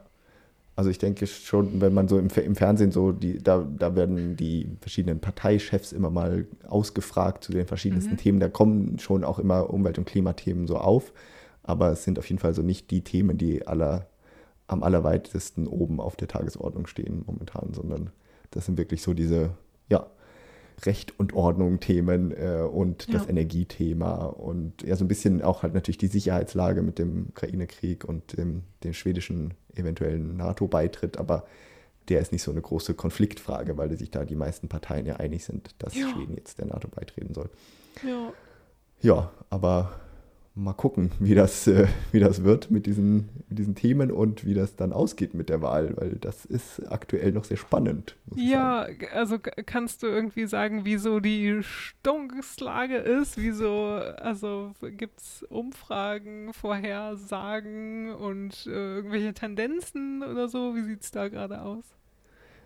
also 0.75 0.89
ich 0.89 0.97
denke 0.97 1.25
schon, 1.27 1.79
wenn 1.79 1.93
man 1.93 2.09
so 2.09 2.19
im, 2.19 2.27
im 2.27 2.55
Fernsehen 2.55 2.91
so, 2.91 3.13
die, 3.13 3.41
da, 3.41 3.65
da 3.77 3.95
werden 3.95 4.35
die 4.35 4.67
verschiedenen 4.81 5.21
Parteichefs 5.21 5.93
immer 5.93 6.09
mal 6.09 6.45
ausgefragt 6.67 7.45
zu 7.45 7.53
den 7.53 7.65
verschiedensten 7.65 8.13
mhm. 8.13 8.17
Themen. 8.17 8.39
Da 8.41 8.49
kommen 8.49 8.99
schon 8.99 9.23
auch 9.23 9.39
immer 9.39 9.69
Umwelt- 9.69 9.97
und 9.97 10.05
Klimathemen 10.05 10.67
so 10.67 10.77
auf. 10.77 11.13
Aber 11.63 11.91
es 11.91 12.03
sind 12.03 12.19
auf 12.19 12.27
jeden 12.29 12.39
Fall 12.39 12.53
so 12.53 12.61
nicht 12.61 12.91
die 12.91 13.01
Themen, 13.01 13.37
die 13.37 13.65
aller, 13.65 14.07
am 14.67 14.83
allerweitesten 14.83 15.67
oben 15.67 16.01
auf 16.01 16.17
der 16.17 16.27
Tagesordnung 16.27 16.87
stehen 16.87 17.23
momentan, 17.25 17.73
sondern 17.73 18.11
das 18.51 18.65
sind 18.65 18.77
wirklich 18.77 19.01
so 19.01 19.13
diese, 19.13 19.51
ja, 19.89 20.07
Recht 20.83 21.17
und 21.19 21.33
Ordnung 21.33 21.79
Themen 21.79 22.31
äh, 22.31 22.61
und 22.61 23.07
ja. 23.07 23.13
das 23.13 23.29
Energiethema 23.29 24.25
und 24.25 24.81
ja, 24.83 24.95
so 24.95 25.05
ein 25.05 25.07
bisschen 25.07 25.41
auch 25.41 25.63
halt 25.63 25.73
natürlich 25.73 25.97
die 25.97 26.07
Sicherheitslage 26.07 26.81
mit 26.81 26.99
dem 26.99 27.27
Ukraine-Krieg 27.29 28.03
und 28.03 28.37
dem, 28.37 28.63
dem 28.83 28.93
schwedischen 28.93 29.53
eventuellen 29.73 30.35
NATO-Beitritt, 30.35 31.17
aber 31.17 31.45
der 32.09 32.19
ist 32.19 32.31
nicht 32.31 32.43
so 32.43 32.51
eine 32.51 32.61
große 32.61 32.93
Konfliktfrage, 32.93 33.77
weil 33.77 33.95
sich 33.97 34.11
da 34.11 34.25
die 34.25 34.35
meisten 34.35 34.67
Parteien 34.67 35.05
ja 35.05 35.15
einig 35.15 35.45
sind, 35.45 35.73
dass 35.79 35.95
ja. 35.95 36.09
Schweden 36.09 36.35
jetzt 36.35 36.59
der 36.59 36.67
NATO 36.67 36.87
beitreten 36.87 37.33
soll. 37.33 37.49
Ja. 38.05 38.33
Ja, 39.01 39.31
aber 39.49 39.93
mal 40.55 40.73
gucken, 40.73 41.11
wie 41.19 41.35
das, 41.35 41.67
äh, 41.67 41.87
wie 42.13 42.19
das 42.19 42.43
wird 42.43 42.71
mit 42.71 42.85
diesen, 42.85 43.29
mit 43.49 43.59
diesen 43.59 43.75
Themen 43.75 44.09
und 44.09 44.45
wie 44.45 44.53
das 44.53 44.77
dann 44.77 44.93
ausgeht 44.93 45.33
mit 45.33 45.49
der 45.49 45.61
Wahl, 45.61 45.95
weil 45.97 46.11
das 46.15 46.45
ist 46.45 46.81
aktuell 46.89 47.33
noch 47.33 47.43
sehr 47.43 47.57
spannend. 47.57 48.15
Ja, 48.35 48.87
also 49.13 49.37
kannst 49.65 50.01
du 50.01 50.07
irgendwie 50.07 50.47
sagen, 50.47 50.81
wieso 50.85 51.19
die 51.19 51.61
Stimmungslage 51.61 52.95
ist? 52.95 53.37
Wieso, 53.37 53.99
also 54.17 54.71
gibt 54.97 55.19
es 55.19 55.43
Umfragen, 55.49 56.53
Vorhersagen 56.53 58.13
und 58.13 58.65
äh, 58.65 58.95
irgendwelche 58.95 59.33
Tendenzen 59.33 60.23
oder 60.23 60.47
so? 60.47 60.75
Wie 60.75 60.83
sieht 60.83 61.03
es 61.03 61.11
da 61.11 61.27
gerade 61.27 61.61
aus? 61.61 61.83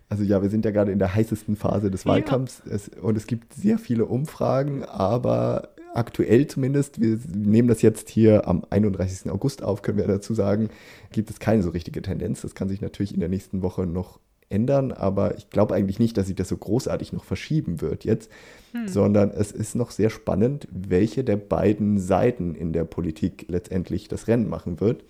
Also 0.10 0.24
ja, 0.24 0.42
wir 0.42 0.50
sind 0.50 0.66
ja 0.66 0.72
gerade 0.72 0.92
in 0.92 1.00
der 1.00 1.14
heißesten 1.14 1.56
Phase 1.56 1.90
des 1.90 2.06
Wahlkampfs 2.06 2.64
ja. 2.66 2.74
es, 2.74 2.90
und 2.90 3.16
es 3.16 3.28
gibt 3.28 3.54
sehr 3.54 3.78
viele 3.78 4.06
Umfragen, 4.06 4.84
aber 4.84 5.70
aktuell 5.94 6.48
zumindest, 6.48 7.02
wir 7.02 7.20
nehmen 7.34 7.68
das 7.68 7.82
jetzt 7.82 8.10
hier 8.10 8.48
am 8.48 8.66
31. 8.70 9.32
August 9.32 9.64
auf, 9.64 9.82
können 9.82 9.98
wir 9.98 10.08
dazu 10.08 10.34
sagen, 10.34 10.70
gibt 11.12 11.30
es 11.30 11.40
keine 11.40 11.64
so 11.64 11.70
richtige 11.70 12.02
Tendenz. 12.02 12.42
Das 12.42 12.56
kann 12.56 12.70
sich 12.70 12.82
natürlich 12.82 13.14
in 13.14 13.20
der 13.20 13.30
nächsten 13.30 13.62
Woche 13.62 13.86
noch 13.86 14.20
ändern, 14.50 14.92
aber 14.92 15.38
ich 15.38 15.50
glaube 15.50 15.76
eigentlich 15.76 16.00
nicht, 16.00 16.18
dass 16.18 16.28
sich 16.28 16.36
das 16.36 16.50
so 16.50 16.58
großartig 16.58 17.14
noch 17.14 17.24
verschieben 17.24 17.82
wird 17.82 18.04
jetzt, 18.04 18.32
hm. 18.72 18.88
sondern 18.88 19.30
es 19.30 19.52
ist 19.52 19.76
noch 19.76 19.92
sehr 19.92 20.10
spannend, 20.10 20.68
welche 20.72 21.24
der 21.24 21.38
beiden 21.38 22.00
Seiten 22.00 22.56
in 22.56 22.74
der 22.74 22.86
Politik 22.86 23.46
letztendlich 23.48 24.08
das 24.08 24.28
Rennen 24.28 24.50
machen 24.50 24.80
wird, 24.80 25.04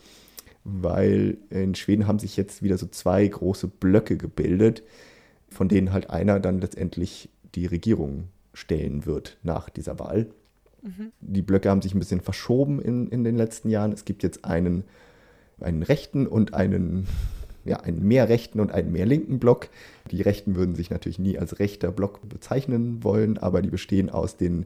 weil 0.63 1.37
in 1.49 1.73
Schweden 1.75 2.05
haben 2.05 2.19
sich 2.19 2.35
jetzt 2.37 2.63
wieder 2.63 2.77
so 2.77 2.87
zwei 2.87 3.25
große 3.25 3.67
Blöcke 3.67 4.17
gebildet, 4.17 4.83
von 5.49 5.69
denen 5.69 5.93
halt 5.93 6.09
einer 6.09 6.39
dann 6.39 6.59
letztendlich 6.59 7.29
die 7.55 7.65
Regierung 7.65 8.25
stellen 8.53 9.05
wird 9.05 9.37
nach 9.41 9.69
dieser 9.69 9.99
Wahl. 9.99 10.27
Mhm. 10.81 11.11
Die 11.21 11.41
Blöcke 11.41 11.69
haben 11.69 11.81
sich 11.81 11.93
ein 11.93 11.99
bisschen 11.99 12.21
verschoben 12.21 12.81
in, 12.81 13.07
in 13.07 13.23
den 13.23 13.35
letzten 13.35 13.69
Jahren. 13.69 13.91
Es 13.91 14.05
gibt 14.05 14.23
jetzt 14.23 14.45
einen, 14.45 14.83
einen 15.59 15.83
rechten 15.83 16.27
und 16.27 16.53
einen, 16.53 17.07
ja, 17.65 17.79
einen 17.81 18.03
mehr 18.07 18.29
rechten 18.29 18.59
und 18.59 18.71
einen 18.71 18.91
mehr 18.91 19.05
linken 19.05 19.39
Block. 19.39 19.69
Die 20.11 20.21
Rechten 20.21 20.55
würden 20.55 20.75
sich 20.75 20.89
natürlich 20.89 21.19
nie 21.19 21.37
als 21.37 21.59
rechter 21.59 21.91
Block 21.91 22.27
bezeichnen 22.27 23.03
wollen, 23.03 23.37
aber 23.37 23.61
die 23.61 23.69
bestehen 23.69 24.09
aus 24.09 24.37
den 24.37 24.65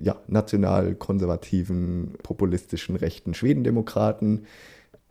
ja, 0.00 0.16
national-konservativen, 0.28 2.14
populistischen 2.22 2.96
rechten 2.96 3.34
Schwedendemokraten, 3.34 4.46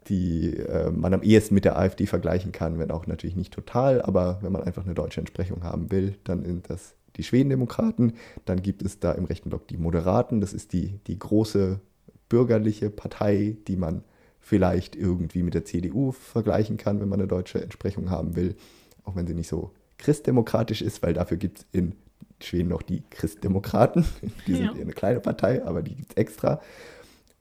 die 0.08 0.56
äh, 0.56 0.90
man 0.92 1.14
am 1.14 1.22
ehesten 1.22 1.56
mit 1.56 1.66
der 1.66 1.78
AfD 1.78 2.06
vergleichen 2.06 2.52
kann, 2.52 2.80
wenn 2.80 2.92
auch 2.92 3.06
natürlich 3.06 3.36
nicht 3.36 3.54
total, 3.54 4.02
aber 4.02 4.40
wenn 4.42 4.52
man 4.52 4.64
einfach 4.64 4.86
eine 4.86 4.96
deutsche 4.96 5.20
Entsprechung 5.20 5.64
haben 5.64 5.92
will, 5.92 6.16
dann 6.24 6.46
sind 6.46 6.70
das 6.70 6.96
die 7.16 7.24
Schwedendemokraten. 7.24 8.14
Dann 8.46 8.62
gibt 8.62 8.82
es 8.82 9.00
da 9.00 9.12
im 9.12 9.26
rechten 9.26 9.50
Block 9.50 9.68
die 9.68 9.78
Moderaten. 9.78 10.42
Das 10.42 10.54
ist 10.54 10.74
die, 10.74 11.00
die 11.08 11.18
große 11.18 11.80
bürgerliche 12.30 12.90
Partei, 12.90 13.58
die 13.68 13.76
man 13.76 14.04
vielleicht 14.40 14.96
irgendwie 14.96 15.44
mit 15.44 15.54
der 15.54 15.66
CDU 15.66 16.12
vergleichen 16.12 16.78
kann, 16.78 17.00
wenn 17.02 17.10
man 17.10 17.20
eine 17.20 17.28
deutsche 17.28 17.62
Entsprechung 17.62 18.10
haben 18.10 18.36
will. 18.36 18.56
Auch 19.04 19.16
wenn 19.16 19.28
sie 19.28 19.34
nicht 19.34 19.48
so 19.48 19.72
christdemokratisch 19.98 20.82
ist, 20.82 21.04
weil 21.04 21.14
dafür 21.14 21.38
gibt 21.38 21.60
es 21.60 21.66
in 21.72 21.94
Schweden 22.42 22.70
noch 22.70 22.82
die 22.82 23.04
Christdemokraten. 23.10 24.06
Die 24.48 24.56
sind 24.56 24.66
ja. 24.66 24.72
eine 24.82 24.94
kleine 24.94 25.20
Partei, 25.20 25.64
aber 25.66 25.82
die 25.82 25.96
gibt 25.96 26.12
es 26.12 26.18
extra. 26.18 26.62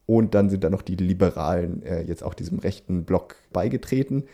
Und 0.06 0.34
dann 0.34 0.50
sind 0.50 0.64
da 0.64 0.70
noch 0.70 0.82
die 0.82 0.96
Liberalen 0.96 1.82
äh, 1.82 2.02
jetzt 2.02 2.24
auch 2.24 2.34
diesem 2.34 2.58
rechten 2.58 3.04
Block 3.04 3.36
beigetreten. 3.52 4.24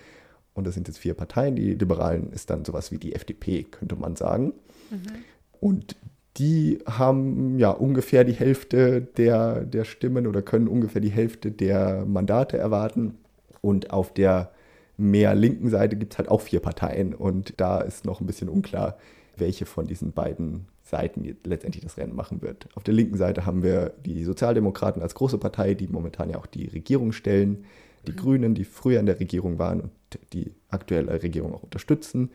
Und 0.54 0.66
das 0.66 0.74
sind 0.74 0.86
jetzt 0.86 0.98
vier 0.98 1.14
Parteien. 1.14 1.56
Die 1.56 1.74
Liberalen 1.74 2.32
ist 2.32 2.48
dann 2.48 2.64
sowas 2.64 2.92
wie 2.92 2.98
die 2.98 3.14
FDP, 3.14 3.64
könnte 3.64 3.96
man 3.96 4.14
sagen. 4.14 4.54
Mhm. 4.90 5.24
Und 5.60 5.96
die 6.36 6.78
haben 6.86 7.58
ja 7.58 7.70
ungefähr 7.70 8.24
die 8.24 8.32
Hälfte 8.32 9.02
der, 9.02 9.64
der 9.64 9.84
Stimmen 9.84 10.26
oder 10.26 10.42
können 10.42 10.68
ungefähr 10.68 11.00
die 11.00 11.10
Hälfte 11.10 11.50
der 11.50 12.04
Mandate 12.06 12.58
erwarten. 12.58 13.14
Und 13.60 13.90
auf 13.90 14.12
der 14.12 14.50
mehr 14.96 15.34
linken 15.34 15.70
Seite 15.70 15.96
gibt 15.96 16.14
es 16.14 16.18
halt 16.18 16.28
auch 16.28 16.40
vier 16.40 16.60
Parteien. 16.60 17.14
Und 17.14 17.54
da 17.58 17.80
ist 17.80 18.04
noch 18.04 18.20
ein 18.20 18.26
bisschen 18.26 18.48
unklar, 18.48 18.98
welche 19.36 19.66
von 19.66 19.86
diesen 19.86 20.12
beiden 20.12 20.66
Seiten 20.82 21.36
letztendlich 21.44 21.82
das 21.82 21.96
Rennen 21.96 22.14
machen 22.14 22.42
wird. 22.42 22.68
Auf 22.74 22.82
der 22.82 22.94
linken 22.94 23.16
Seite 23.16 23.46
haben 23.46 23.62
wir 23.62 23.94
die 24.04 24.22
Sozialdemokraten 24.24 25.02
als 25.02 25.14
große 25.14 25.38
Partei, 25.38 25.74
die 25.74 25.88
momentan 25.88 26.30
ja 26.30 26.36
auch 26.36 26.46
die 26.46 26.66
Regierung 26.66 27.12
stellen, 27.12 27.64
die 28.06 28.12
mhm. 28.12 28.16
Grünen, 28.16 28.54
die 28.54 28.64
früher 28.64 29.00
in 29.00 29.06
der 29.06 29.18
Regierung 29.18 29.58
waren 29.58 29.80
und 29.80 29.92
die 30.32 30.52
aktuelle 30.68 31.22
Regierung 31.22 31.54
auch 31.54 31.62
unterstützen, 31.62 32.30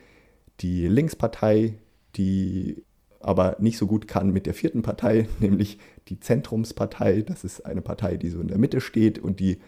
die 0.62 0.88
Linkspartei, 0.88 1.76
die 2.16 2.84
aber 3.20 3.58
nicht 3.60 3.78
so 3.78 3.86
gut 3.86 4.08
kann 4.08 4.32
mit 4.32 4.46
der 4.46 4.54
vierten 4.54 4.82
Partei, 4.82 5.28
nämlich 5.40 5.78
die 6.08 6.20
Zentrumspartei. 6.20 7.22
Das 7.22 7.44
ist 7.44 7.66
eine 7.66 7.82
Partei, 7.82 8.18
die 8.18 8.30
so 8.30 8.40
in 8.40 8.48
der 8.48 8.58
Mitte 8.58 8.82
steht 8.82 9.20
und 9.20 9.40
die 9.40 9.60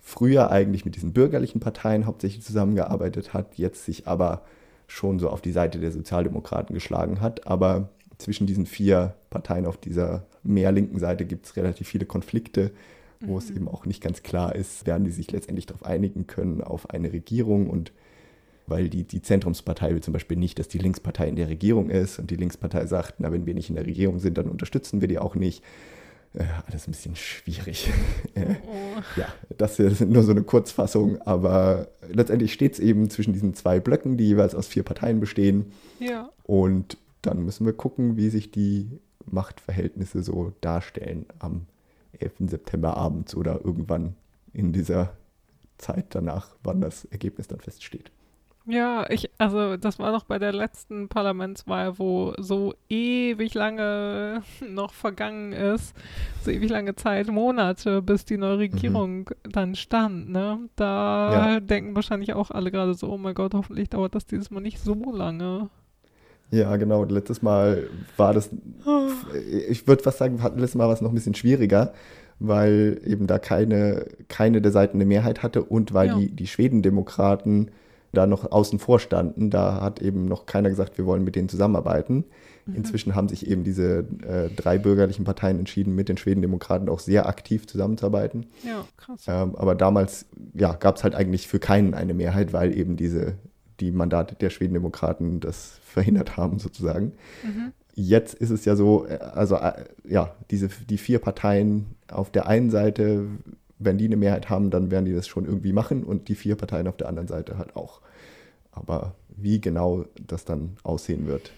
früher 0.00 0.50
eigentlich 0.50 0.84
mit 0.84 0.96
diesen 0.96 1.12
bürgerlichen 1.12 1.60
Parteien 1.60 2.06
hauptsächlich 2.06 2.42
zusammengearbeitet 2.42 3.34
hat, 3.34 3.58
jetzt 3.58 3.84
sich 3.84 4.06
aber 4.06 4.42
schon 4.86 5.18
so 5.18 5.28
auf 5.28 5.40
die 5.40 5.52
Seite 5.52 5.78
der 5.78 5.92
Sozialdemokraten 5.92 6.74
geschlagen 6.74 7.20
hat. 7.20 7.46
Aber 7.46 7.90
zwischen 8.18 8.46
diesen 8.46 8.66
vier 8.66 9.14
Parteien 9.30 9.66
auf 9.66 9.76
dieser 9.76 10.26
mehr 10.42 10.72
linken 10.72 10.98
Seite 10.98 11.24
gibt 11.24 11.46
es 11.46 11.56
relativ 11.56 11.88
viele 11.88 12.06
Konflikte, 12.06 12.72
wo 13.20 13.32
mhm. 13.32 13.38
es 13.38 13.50
eben 13.50 13.68
auch 13.68 13.84
nicht 13.86 14.02
ganz 14.02 14.22
klar 14.22 14.54
ist, 14.54 14.86
werden 14.86 15.04
die 15.04 15.10
sich 15.10 15.30
letztendlich 15.30 15.66
darauf 15.66 15.84
einigen 15.84 16.26
können, 16.26 16.62
auf 16.62 16.90
eine 16.90 17.12
Regierung 17.12 17.68
und 17.68 17.92
weil 18.70 18.88
die, 18.88 19.04
die 19.04 19.20
Zentrumspartei 19.20 19.90
will 19.90 20.02
zum 20.02 20.12
Beispiel 20.12 20.36
nicht, 20.36 20.58
dass 20.58 20.68
die 20.68 20.78
Linkspartei 20.78 21.28
in 21.28 21.36
der 21.36 21.48
Regierung 21.48 21.90
ist 21.90 22.18
und 22.18 22.30
die 22.30 22.36
Linkspartei 22.36 22.86
sagt, 22.86 23.16
na, 23.18 23.32
wenn 23.32 23.44
wir 23.44 23.54
nicht 23.54 23.68
in 23.68 23.76
der 23.76 23.86
Regierung 23.86 24.18
sind, 24.18 24.38
dann 24.38 24.48
unterstützen 24.48 25.00
wir 25.00 25.08
die 25.08 25.18
auch 25.18 25.34
nicht. 25.34 25.62
Äh, 26.32 26.44
alles 26.68 26.86
ein 26.86 26.92
bisschen 26.92 27.16
schwierig. 27.16 27.90
Oh. 28.36 29.00
ja, 29.16 29.26
das 29.58 29.80
ist 29.80 30.00
nur 30.00 30.22
so 30.22 30.30
eine 30.30 30.44
Kurzfassung, 30.44 31.20
aber 31.22 31.88
letztendlich 32.08 32.52
steht 32.52 32.74
es 32.74 32.78
eben 32.78 33.10
zwischen 33.10 33.32
diesen 33.32 33.54
zwei 33.54 33.80
Blöcken, 33.80 34.16
die 34.16 34.28
jeweils 34.28 34.54
aus 34.54 34.68
vier 34.68 34.84
Parteien 34.84 35.18
bestehen. 35.18 35.72
Ja. 35.98 36.30
Und 36.44 36.96
dann 37.22 37.44
müssen 37.44 37.66
wir 37.66 37.72
gucken, 37.72 38.16
wie 38.16 38.30
sich 38.30 38.52
die 38.52 39.00
Machtverhältnisse 39.26 40.22
so 40.22 40.52
darstellen 40.60 41.26
am 41.40 41.66
11. 42.20 42.48
September 42.48 42.96
abends 42.96 43.34
oder 43.34 43.64
irgendwann 43.64 44.14
in 44.52 44.72
dieser 44.72 45.12
Zeit 45.78 46.06
danach, 46.10 46.54
wann 46.62 46.80
das 46.80 47.06
Ergebnis 47.06 47.48
dann 47.48 47.60
feststeht. 47.60 48.12
Ja, 48.66 49.08
ich, 49.08 49.30
also 49.38 49.76
das 49.76 49.98
war 49.98 50.12
doch 50.12 50.24
bei 50.24 50.38
der 50.38 50.52
letzten 50.52 51.08
Parlamentswahl, 51.08 51.98
wo 51.98 52.34
so 52.38 52.74
ewig 52.88 53.54
lange 53.54 54.42
noch 54.68 54.92
vergangen 54.92 55.52
ist, 55.52 55.94
so 56.42 56.50
ewig 56.50 56.70
lange 56.70 56.94
Zeit, 56.94 57.28
Monate, 57.28 58.02
bis 58.02 58.24
die 58.24 58.36
neue 58.36 58.54
mhm. 58.54 58.60
Regierung 58.60 59.18
mhm. 59.18 59.50
dann 59.50 59.74
stand, 59.74 60.30
ne? 60.30 60.58
Da 60.76 61.32
ja. 61.32 61.60
denken 61.60 61.94
wahrscheinlich 61.94 62.34
auch 62.34 62.50
alle 62.50 62.70
gerade 62.70 62.94
so, 62.94 63.08
oh 63.08 63.18
mein 63.18 63.34
Gott, 63.34 63.54
hoffentlich 63.54 63.88
dauert 63.88 64.14
das 64.14 64.26
dieses 64.26 64.50
Mal 64.50 64.60
nicht 64.60 64.78
so 64.78 64.94
lange. 65.12 65.70
Ja, 66.50 66.76
genau. 66.76 67.04
Letztes 67.04 67.42
Mal 67.42 67.88
war 68.16 68.34
das, 68.34 68.50
ich 69.68 69.86
würde 69.86 70.02
fast 70.02 70.18
sagen, 70.18 70.40
letztes 70.56 70.74
Mal 70.74 70.86
war 70.86 70.94
es 70.94 71.00
noch 71.00 71.10
ein 71.10 71.14
bisschen 71.14 71.34
schwieriger, 71.34 71.92
weil 72.40 73.00
eben 73.04 73.26
da 73.26 73.38
keine, 73.38 74.06
keine 74.28 74.60
der 74.60 74.72
Seiten 74.72 74.96
eine 74.96 75.04
Mehrheit 75.06 75.42
hatte 75.42 75.62
und 75.62 75.94
weil 75.94 76.08
ja. 76.08 76.18
die, 76.18 76.30
die 76.30 76.46
Schwedendemokraten 76.46 77.70
da 78.12 78.26
noch 78.26 78.50
außen 78.50 78.78
vor 78.78 78.98
standen. 78.98 79.50
Da 79.50 79.80
hat 79.80 80.02
eben 80.02 80.26
noch 80.26 80.46
keiner 80.46 80.68
gesagt, 80.68 80.98
wir 80.98 81.06
wollen 81.06 81.24
mit 81.24 81.36
denen 81.36 81.48
zusammenarbeiten. 81.48 82.24
Mhm. 82.66 82.74
Inzwischen 82.74 83.14
haben 83.14 83.28
sich 83.28 83.46
eben 83.46 83.64
diese 83.64 84.06
äh, 84.26 84.48
drei 84.54 84.78
bürgerlichen 84.78 85.24
Parteien 85.24 85.58
entschieden, 85.58 85.94
mit 85.94 86.08
den 86.08 86.16
Schwedendemokraten 86.16 86.88
auch 86.88 87.00
sehr 87.00 87.26
aktiv 87.26 87.66
zusammenzuarbeiten. 87.66 88.46
Ja, 88.64 88.84
krass. 88.96 89.24
Ähm, 89.28 89.54
aber 89.56 89.74
damals 89.74 90.26
ja, 90.54 90.72
gab 90.72 90.96
es 90.96 91.04
halt 91.04 91.14
eigentlich 91.14 91.48
für 91.48 91.58
keinen 91.58 91.94
eine 91.94 92.14
Mehrheit, 92.14 92.52
weil 92.52 92.76
eben 92.76 92.96
diese, 92.96 93.34
die 93.80 93.92
Mandate 93.92 94.34
der 94.34 94.50
Schwedendemokraten 94.50 95.40
das 95.40 95.78
verhindert 95.82 96.36
haben, 96.36 96.58
sozusagen. 96.58 97.12
Mhm. 97.42 97.72
Jetzt 97.94 98.34
ist 98.34 98.50
es 98.50 98.64
ja 98.64 98.76
so, 98.76 99.06
äh, 99.06 99.18
also 99.18 99.56
äh, 99.56 99.84
ja, 100.08 100.34
diese, 100.50 100.68
die 100.68 100.98
vier 100.98 101.18
Parteien 101.18 101.86
auf 102.10 102.30
der 102.30 102.46
einen 102.46 102.70
Seite 102.70 103.26
wenn 103.80 103.98
die 103.98 104.04
eine 104.04 104.16
Mehrheit 104.16 104.48
haben, 104.50 104.70
dann 104.70 104.90
werden 104.90 105.06
die 105.06 105.14
das 105.14 105.26
schon 105.26 105.46
irgendwie 105.46 105.72
machen 105.72 106.04
und 106.04 106.28
die 106.28 106.34
vier 106.34 106.54
Parteien 106.54 106.86
auf 106.86 106.96
der 106.96 107.08
anderen 107.08 107.26
Seite 107.26 107.58
halt 107.58 107.74
auch. 107.74 108.00
Aber 108.70 109.14
wie 109.28 109.60
genau 109.60 110.04
das 110.26 110.44
dann 110.44 110.76
aussehen 110.82 111.26
wird, 111.26 111.50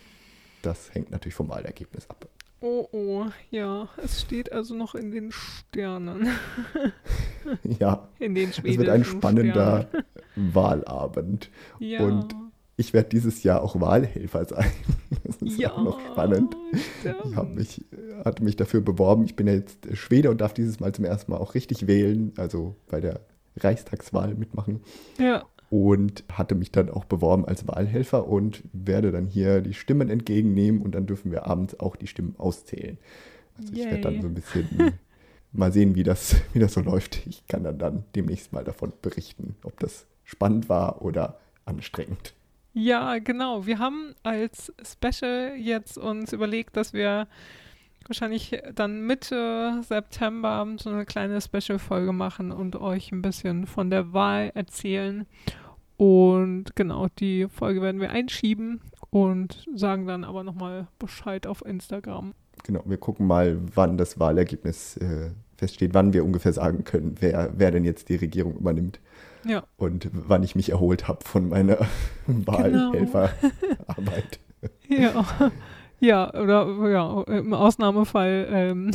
das 0.63 0.95
hängt 0.95 1.11
natürlich 1.11 1.35
vom 1.35 1.49
Wahlergebnis 1.49 2.09
ab. 2.09 2.27
Oh, 2.61 2.87
oh, 2.93 3.25
ja, 3.51 3.89
es 4.03 4.21
steht 4.21 4.53
also 4.53 4.77
noch 4.77 4.95
in 4.95 5.11
den 5.11 5.33
Sternen. 5.33 6.29
ja, 7.81 8.09
in 8.21 8.37
den 8.37 8.51
Es 8.51 8.63
wird 8.63 8.89
ein 8.89 9.05
spannender 9.05 9.89
Sternen. 9.89 10.55
Wahlabend. 10.55 11.51
Ja. 11.81 12.05
Und 12.05 12.37
ich 12.77 12.93
werde 12.93 13.09
dieses 13.09 13.43
Jahr 13.43 13.63
auch 13.63 13.81
Wahlhelfer 13.81 14.45
sein. 14.45 14.71
Das 15.25 15.37
ist 15.37 15.59
ja, 15.59 15.73
auch 15.73 15.83
noch 15.83 16.01
spannend. 16.01 16.57
Ich 16.73 17.37
habe 17.37 17.49
mich, 17.49 17.85
hatte 18.25 18.45
mich 18.45 18.57
dafür 18.57 18.81
beworben. 18.81 19.25
Ich 19.25 19.37
bin 19.37 19.47
ja 19.47 19.55
jetzt 19.55 19.97
Schwede 19.97 20.31
und 20.31 20.41
darf 20.41 20.55
dieses 20.55 20.81
Mal 20.81 20.93
zum 20.93 21.05
ersten 21.05 21.33
Mal 21.33 21.39
auch 21.39 21.55
richtig 21.55 21.87
wählen, 21.87 22.33
also 22.37 22.77
bei 22.89 23.01
der 23.01 23.21
Reichstagswahl 23.57 24.35
mitmachen. 24.35 24.81
Ja. 25.19 25.45
Und 25.71 26.25
hatte 26.31 26.55
mich 26.55 26.71
dann 26.71 26.91
auch 26.91 27.07
beworben 27.07 27.47
als 27.47 27.67
Wahlhelfer 27.67 28.29
und 28.29 28.63
werde 28.73 29.11
dann 29.11 29.27
hier 29.27 29.63
die 29.63 29.75
Stimmen 29.75 30.11
entgegennehmen 30.11 30.83
und 30.83 30.95
dann 30.95 31.07
dürfen 31.07 31.33
wir 31.33 31.47
abends 31.47 31.81
auch 31.81 31.97
die 31.97 32.07
Stimmen 32.07 32.35
auszählen. 32.37 32.99
Also 33.59 33.73
Yay. 33.73 33.81
ich 33.81 33.91
werde 33.91 34.03
dann 34.03 34.21
so 34.21 34.29
ein 34.29 34.35
bisschen 34.35 34.69
mal 35.53 35.73
sehen, 35.73 35.95
wie 35.95 36.03
das, 36.03 36.37
wie 36.53 36.59
das 36.59 36.75
so 36.75 36.81
läuft. 36.81 37.27
Ich 37.27 37.47
kann 37.47 37.65
dann, 37.65 37.79
dann 37.79 38.05
demnächst 38.15 38.53
mal 38.53 38.65
davon 38.65 38.93
berichten, 39.01 39.57
ob 39.63 39.79
das 39.81 40.07
spannend 40.25 40.69
war 40.69 41.03
oder 41.03 41.39
anstrengend. 41.65 42.35
Ja, 42.75 43.19
genau. 43.19 43.67
Wir 43.67 43.79
haben 43.79 44.15
als 44.23 44.73
Special 44.83 45.55
jetzt 45.57 45.99
uns 45.99 46.33
überlegt, 46.33 46.77
dass 46.77 46.93
wir 46.93 47.29
wahrscheinlich 48.09 48.61
dann 48.75 49.07
Mitte 49.07 49.83
September 49.87 50.67
so 50.79 50.91
eine 50.91 51.05
kleine 51.05 51.41
Special-Folge 51.41 52.13
machen 52.13 52.53
und 52.53 52.77
euch 52.77 53.13
ein 53.13 53.23
bisschen 53.23 53.67
von 53.67 53.91
der 53.91 54.13
Wahl 54.13 54.51
erzählen. 54.55 55.27
Und 55.97 56.75
genau, 56.75 57.09
die 57.19 57.47
Folge 57.49 57.83
werden 57.83 58.01
wir 58.01 58.11
einschieben 58.11 58.81
und 59.11 59.67
sagen 59.75 60.07
dann 60.07 60.25
aber 60.25 60.43
nochmal 60.43 60.89
Bescheid 60.99 61.47
auf 61.47 61.65
Instagram. 61.65 62.35
Genau, 62.65 62.83
wir 62.85 62.97
gucken 62.97 63.27
mal, 63.27 63.59
wann 63.75 63.99
das 63.99 64.19
Wahlergebnis 64.19 64.97
äh, 64.97 65.31
feststeht, 65.57 65.95
wann 65.95 66.13
wir 66.13 66.25
ungefähr 66.25 66.53
sagen 66.53 66.85
können, 66.85 67.17
wer, 67.21 67.53
wer 67.57 67.71
denn 67.71 67.85
jetzt 67.85 68.09
die 68.09 68.17
Regierung 68.17 68.57
übernimmt. 68.57 69.01
Ja. 69.45 69.65
Und 69.77 70.09
wann 70.13 70.43
ich 70.43 70.55
mich 70.55 70.71
erholt 70.71 71.09
habe 71.09 71.25
von 71.25 71.49
meiner 71.49 71.79
Wahlhelferarbeit. 72.27 74.41
Genau. 74.89 74.89
ja. 75.41 75.51
Ja, 76.03 76.35
oder 76.35 76.91
ja, 76.91 77.23
im 77.29 77.55
Ausnahmefall 77.55 78.49
ähm, 78.51 78.91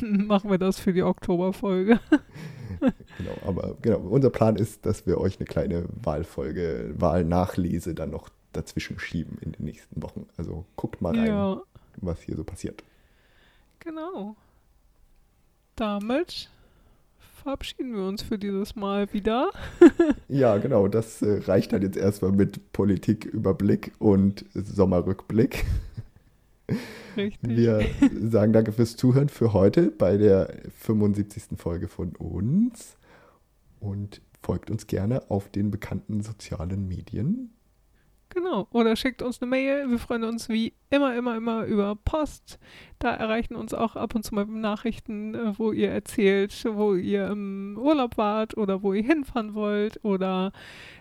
machen 0.26 0.50
wir 0.50 0.56
das 0.56 0.78
für 0.78 0.94
die 0.94 1.02
Oktoberfolge. 1.02 2.00
genau, 2.80 3.36
aber 3.46 3.76
genau, 3.82 3.98
unser 3.98 4.30
Plan 4.30 4.56
ist, 4.56 4.86
dass 4.86 5.06
wir 5.06 5.18
euch 5.18 5.38
eine 5.38 5.44
kleine 5.44 5.84
Wahlfolge, 6.02 6.94
Wahlnachlese 6.96 7.94
dann 7.94 8.08
noch 8.08 8.30
dazwischen 8.54 8.98
schieben 8.98 9.36
in 9.42 9.52
den 9.52 9.66
nächsten 9.66 10.02
Wochen. 10.02 10.26
Also 10.38 10.64
guckt 10.76 11.02
mal 11.02 11.14
rein, 11.14 11.26
ja. 11.26 11.60
was 11.98 12.22
hier 12.22 12.36
so 12.36 12.44
passiert. 12.44 12.82
Genau. 13.80 14.34
Damit 15.74 16.48
verabschieden 17.42 17.94
wir 17.94 18.04
uns 18.04 18.22
für 18.22 18.38
dieses 18.38 18.74
Mal 18.76 19.12
wieder. 19.12 19.50
ja, 20.28 20.56
genau. 20.56 20.88
Das 20.88 21.20
äh, 21.20 21.42
reicht 21.46 21.74
dann 21.74 21.82
jetzt 21.82 21.98
erstmal 21.98 22.32
mit 22.32 22.72
Politiküberblick 22.72 23.92
und 23.98 24.46
Sommerrückblick. 24.54 25.66
Richtig. 27.16 27.56
Wir 27.56 27.86
sagen 28.28 28.52
danke 28.52 28.72
fürs 28.72 28.96
Zuhören 28.96 29.28
für 29.28 29.52
heute 29.52 29.90
bei 29.90 30.16
der 30.16 30.54
75. 30.78 31.56
Folge 31.56 31.88
von 31.88 32.14
uns 32.16 32.96
und 33.80 34.20
folgt 34.42 34.70
uns 34.70 34.86
gerne 34.86 35.30
auf 35.30 35.48
den 35.48 35.70
bekannten 35.70 36.22
sozialen 36.22 36.86
Medien. 36.88 37.55
Genau. 38.36 38.68
Oder 38.70 38.96
schickt 38.96 39.22
uns 39.22 39.40
eine 39.40 39.48
Mail. 39.48 39.88
Wir 39.88 39.98
freuen 39.98 40.22
uns 40.22 40.50
wie 40.50 40.74
immer, 40.90 41.16
immer, 41.16 41.38
immer 41.38 41.64
über 41.64 41.96
Post. 41.96 42.58
Da 42.98 43.14
erreichen 43.14 43.56
uns 43.56 43.72
auch 43.72 43.96
ab 43.96 44.14
und 44.14 44.24
zu 44.24 44.34
mal 44.34 44.44
Nachrichten, 44.44 45.34
äh, 45.34 45.58
wo 45.58 45.72
ihr 45.72 45.90
erzählt, 45.90 46.52
wo 46.70 46.94
ihr 46.94 47.28
im 47.28 47.78
Urlaub 47.80 48.18
wart 48.18 48.54
oder 48.58 48.82
wo 48.82 48.92
ihr 48.92 49.02
hinfahren 49.02 49.54
wollt 49.54 50.04
oder 50.04 50.52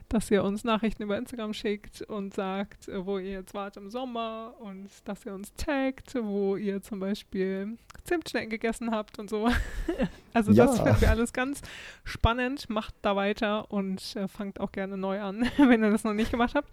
dass 0.07 0.31
ihr 0.31 0.45
uns 0.45 0.63
Nachrichten 0.63 1.03
über 1.03 1.17
Instagram 1.17 1.53
schickt 1.53 2.03
und 2.03 2.33
sagt, 2.33 2.87
äh, 2.87 3.05
wo 3.05 3.17
ihr 3.17 3.31
jetzt 3.31 3.53
wart 3.53 3.75
im 3.75 3.89
Sommer 3.89 4.53
und 4.59 4.87
dass 5.03 5.25
ihr 5.25 5.33
uns 5.33 5.53
taggt, 5.55 6.15
wo 6.15 6.55
ihr 6.55 6.81
zum 6.81 7.01
Beispiel 7.01 7.77
Zimtschnecken 8.05 8.49
gegessen 8.49 8.91
habt 8.91 9.19
und 9.19 9.29
so. 9.29 9.49
also 10.33 10.53
ja. 10.53 10.67
das 10.67 10.79
finden 10.79 11.01
wir 11.01 11.09
alles 11.09 11.33
ganz 11.33 11.61
spannend. 12.05 12.69
Macht 12.69 12.95
da 13.01 13.17
weiter 13.17 13.71
und 13.71 14.15
äh, 14.15 14.29
fangt 14.29 14.61
auch 14.61 14.71
gerne 14.71 14.95
neu 14.95 15.19
an, 15.19 15.49
wenn 15.57 15.83
ihr 15.83 15.91
das 15.91 16.05
noch 16.05 16.13
nicht 16.13 16.31
gemacht 16.31 16.55
habt. 16.55 16.69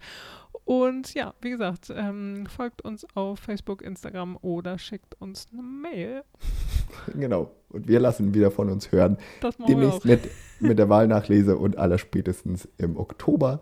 Und 0.65 1.13
ja, 1.13 1.33
wie 1.41 1.49
gesagt, 1.49 1.91
ähm, 1.93 2.45
folgt 2.47 2.83
uns 2.83 3.05
auf 3.15 3.39
Facebook, 3.39 3.81
Instagram 3.81 4.37
oder 4.41 4.77
schickt 4.79 5.19
uns 5.19 5.47
eine 5.51 5.61
Mail. 5.63 6.23
Genau. 7.15 7.49
Und 7.69 7.87
wir 7.87 7.99
lassen 7.99 8.33
wieder 8.35 8.51
von 8.51 8.69
uns 8.69 8.91
hören. 8.91 9.17
Das 9.41 9.57
Demnächst 9.57 10.05
mit, 10.05 10.29
mit 10.59 10.77
der 10.77 10.89
Wahlnachlese 10.89 11.57
und 11.57 11.77
aller 11.77 11.97
spätestens 11.97 12.67
im 12.77 12.97
Oktober. 12.97 13.61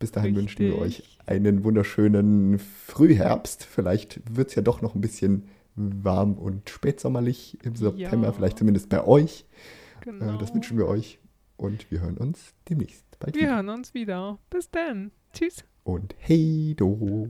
Bis 0.00 0.10
dahin 0.10 0.36
Richtig. 0.36 0.58
wünschen 0.58 0.74
wir 0.76 0.82
euch 0.84 1.18
einen 1.24 1.62
wunderschönen 1.62 2.58
Frühherbst. 2.58 3.64
Vielleicht 3.64 4.20
wird 4.36 4.48
es 4.48 4.54
ja 4.56 4.62
doch 4.62 4.82
noch 4.82 4.94
ein 4.96 5.00
bisschen 5.00 5.48
warm 5.76 6.34
und 6.34 6.68
spätsommerlich 6.68 7.58
im 7.64 7.76
September, 7.76 8.26
Ja. 8.26 8.32
vielleicht 8.32 8.58
zumindest 8.58 8.88
bei 8.88 9.04
euch. 9.06 9.46
Genau. 10.00 10.34
Äh, 10.34 10.38
das 10.38 10.52
wünschen 10.52 10.76
wir 10.76 10.88
euch 10.88 11.20
und 11.56 11.90
wir 11.92 12.00
hören 12.00 12.18
uns 12.18 12.54
demnächst 12.68 13.04
bald 13.20 13.36
Wir 13.36 13.42
wieder. 13.42 13.54
hören 13.54 13.68
uns 13.68 13.94
wieder. 13.94 14.38
Bis 14.50 14.68
dann. 14.70 15.12
Tschüss. 15.32 15.64
Und 15.84 16.14
hey 16.18 16.74
do. 16.78 17.28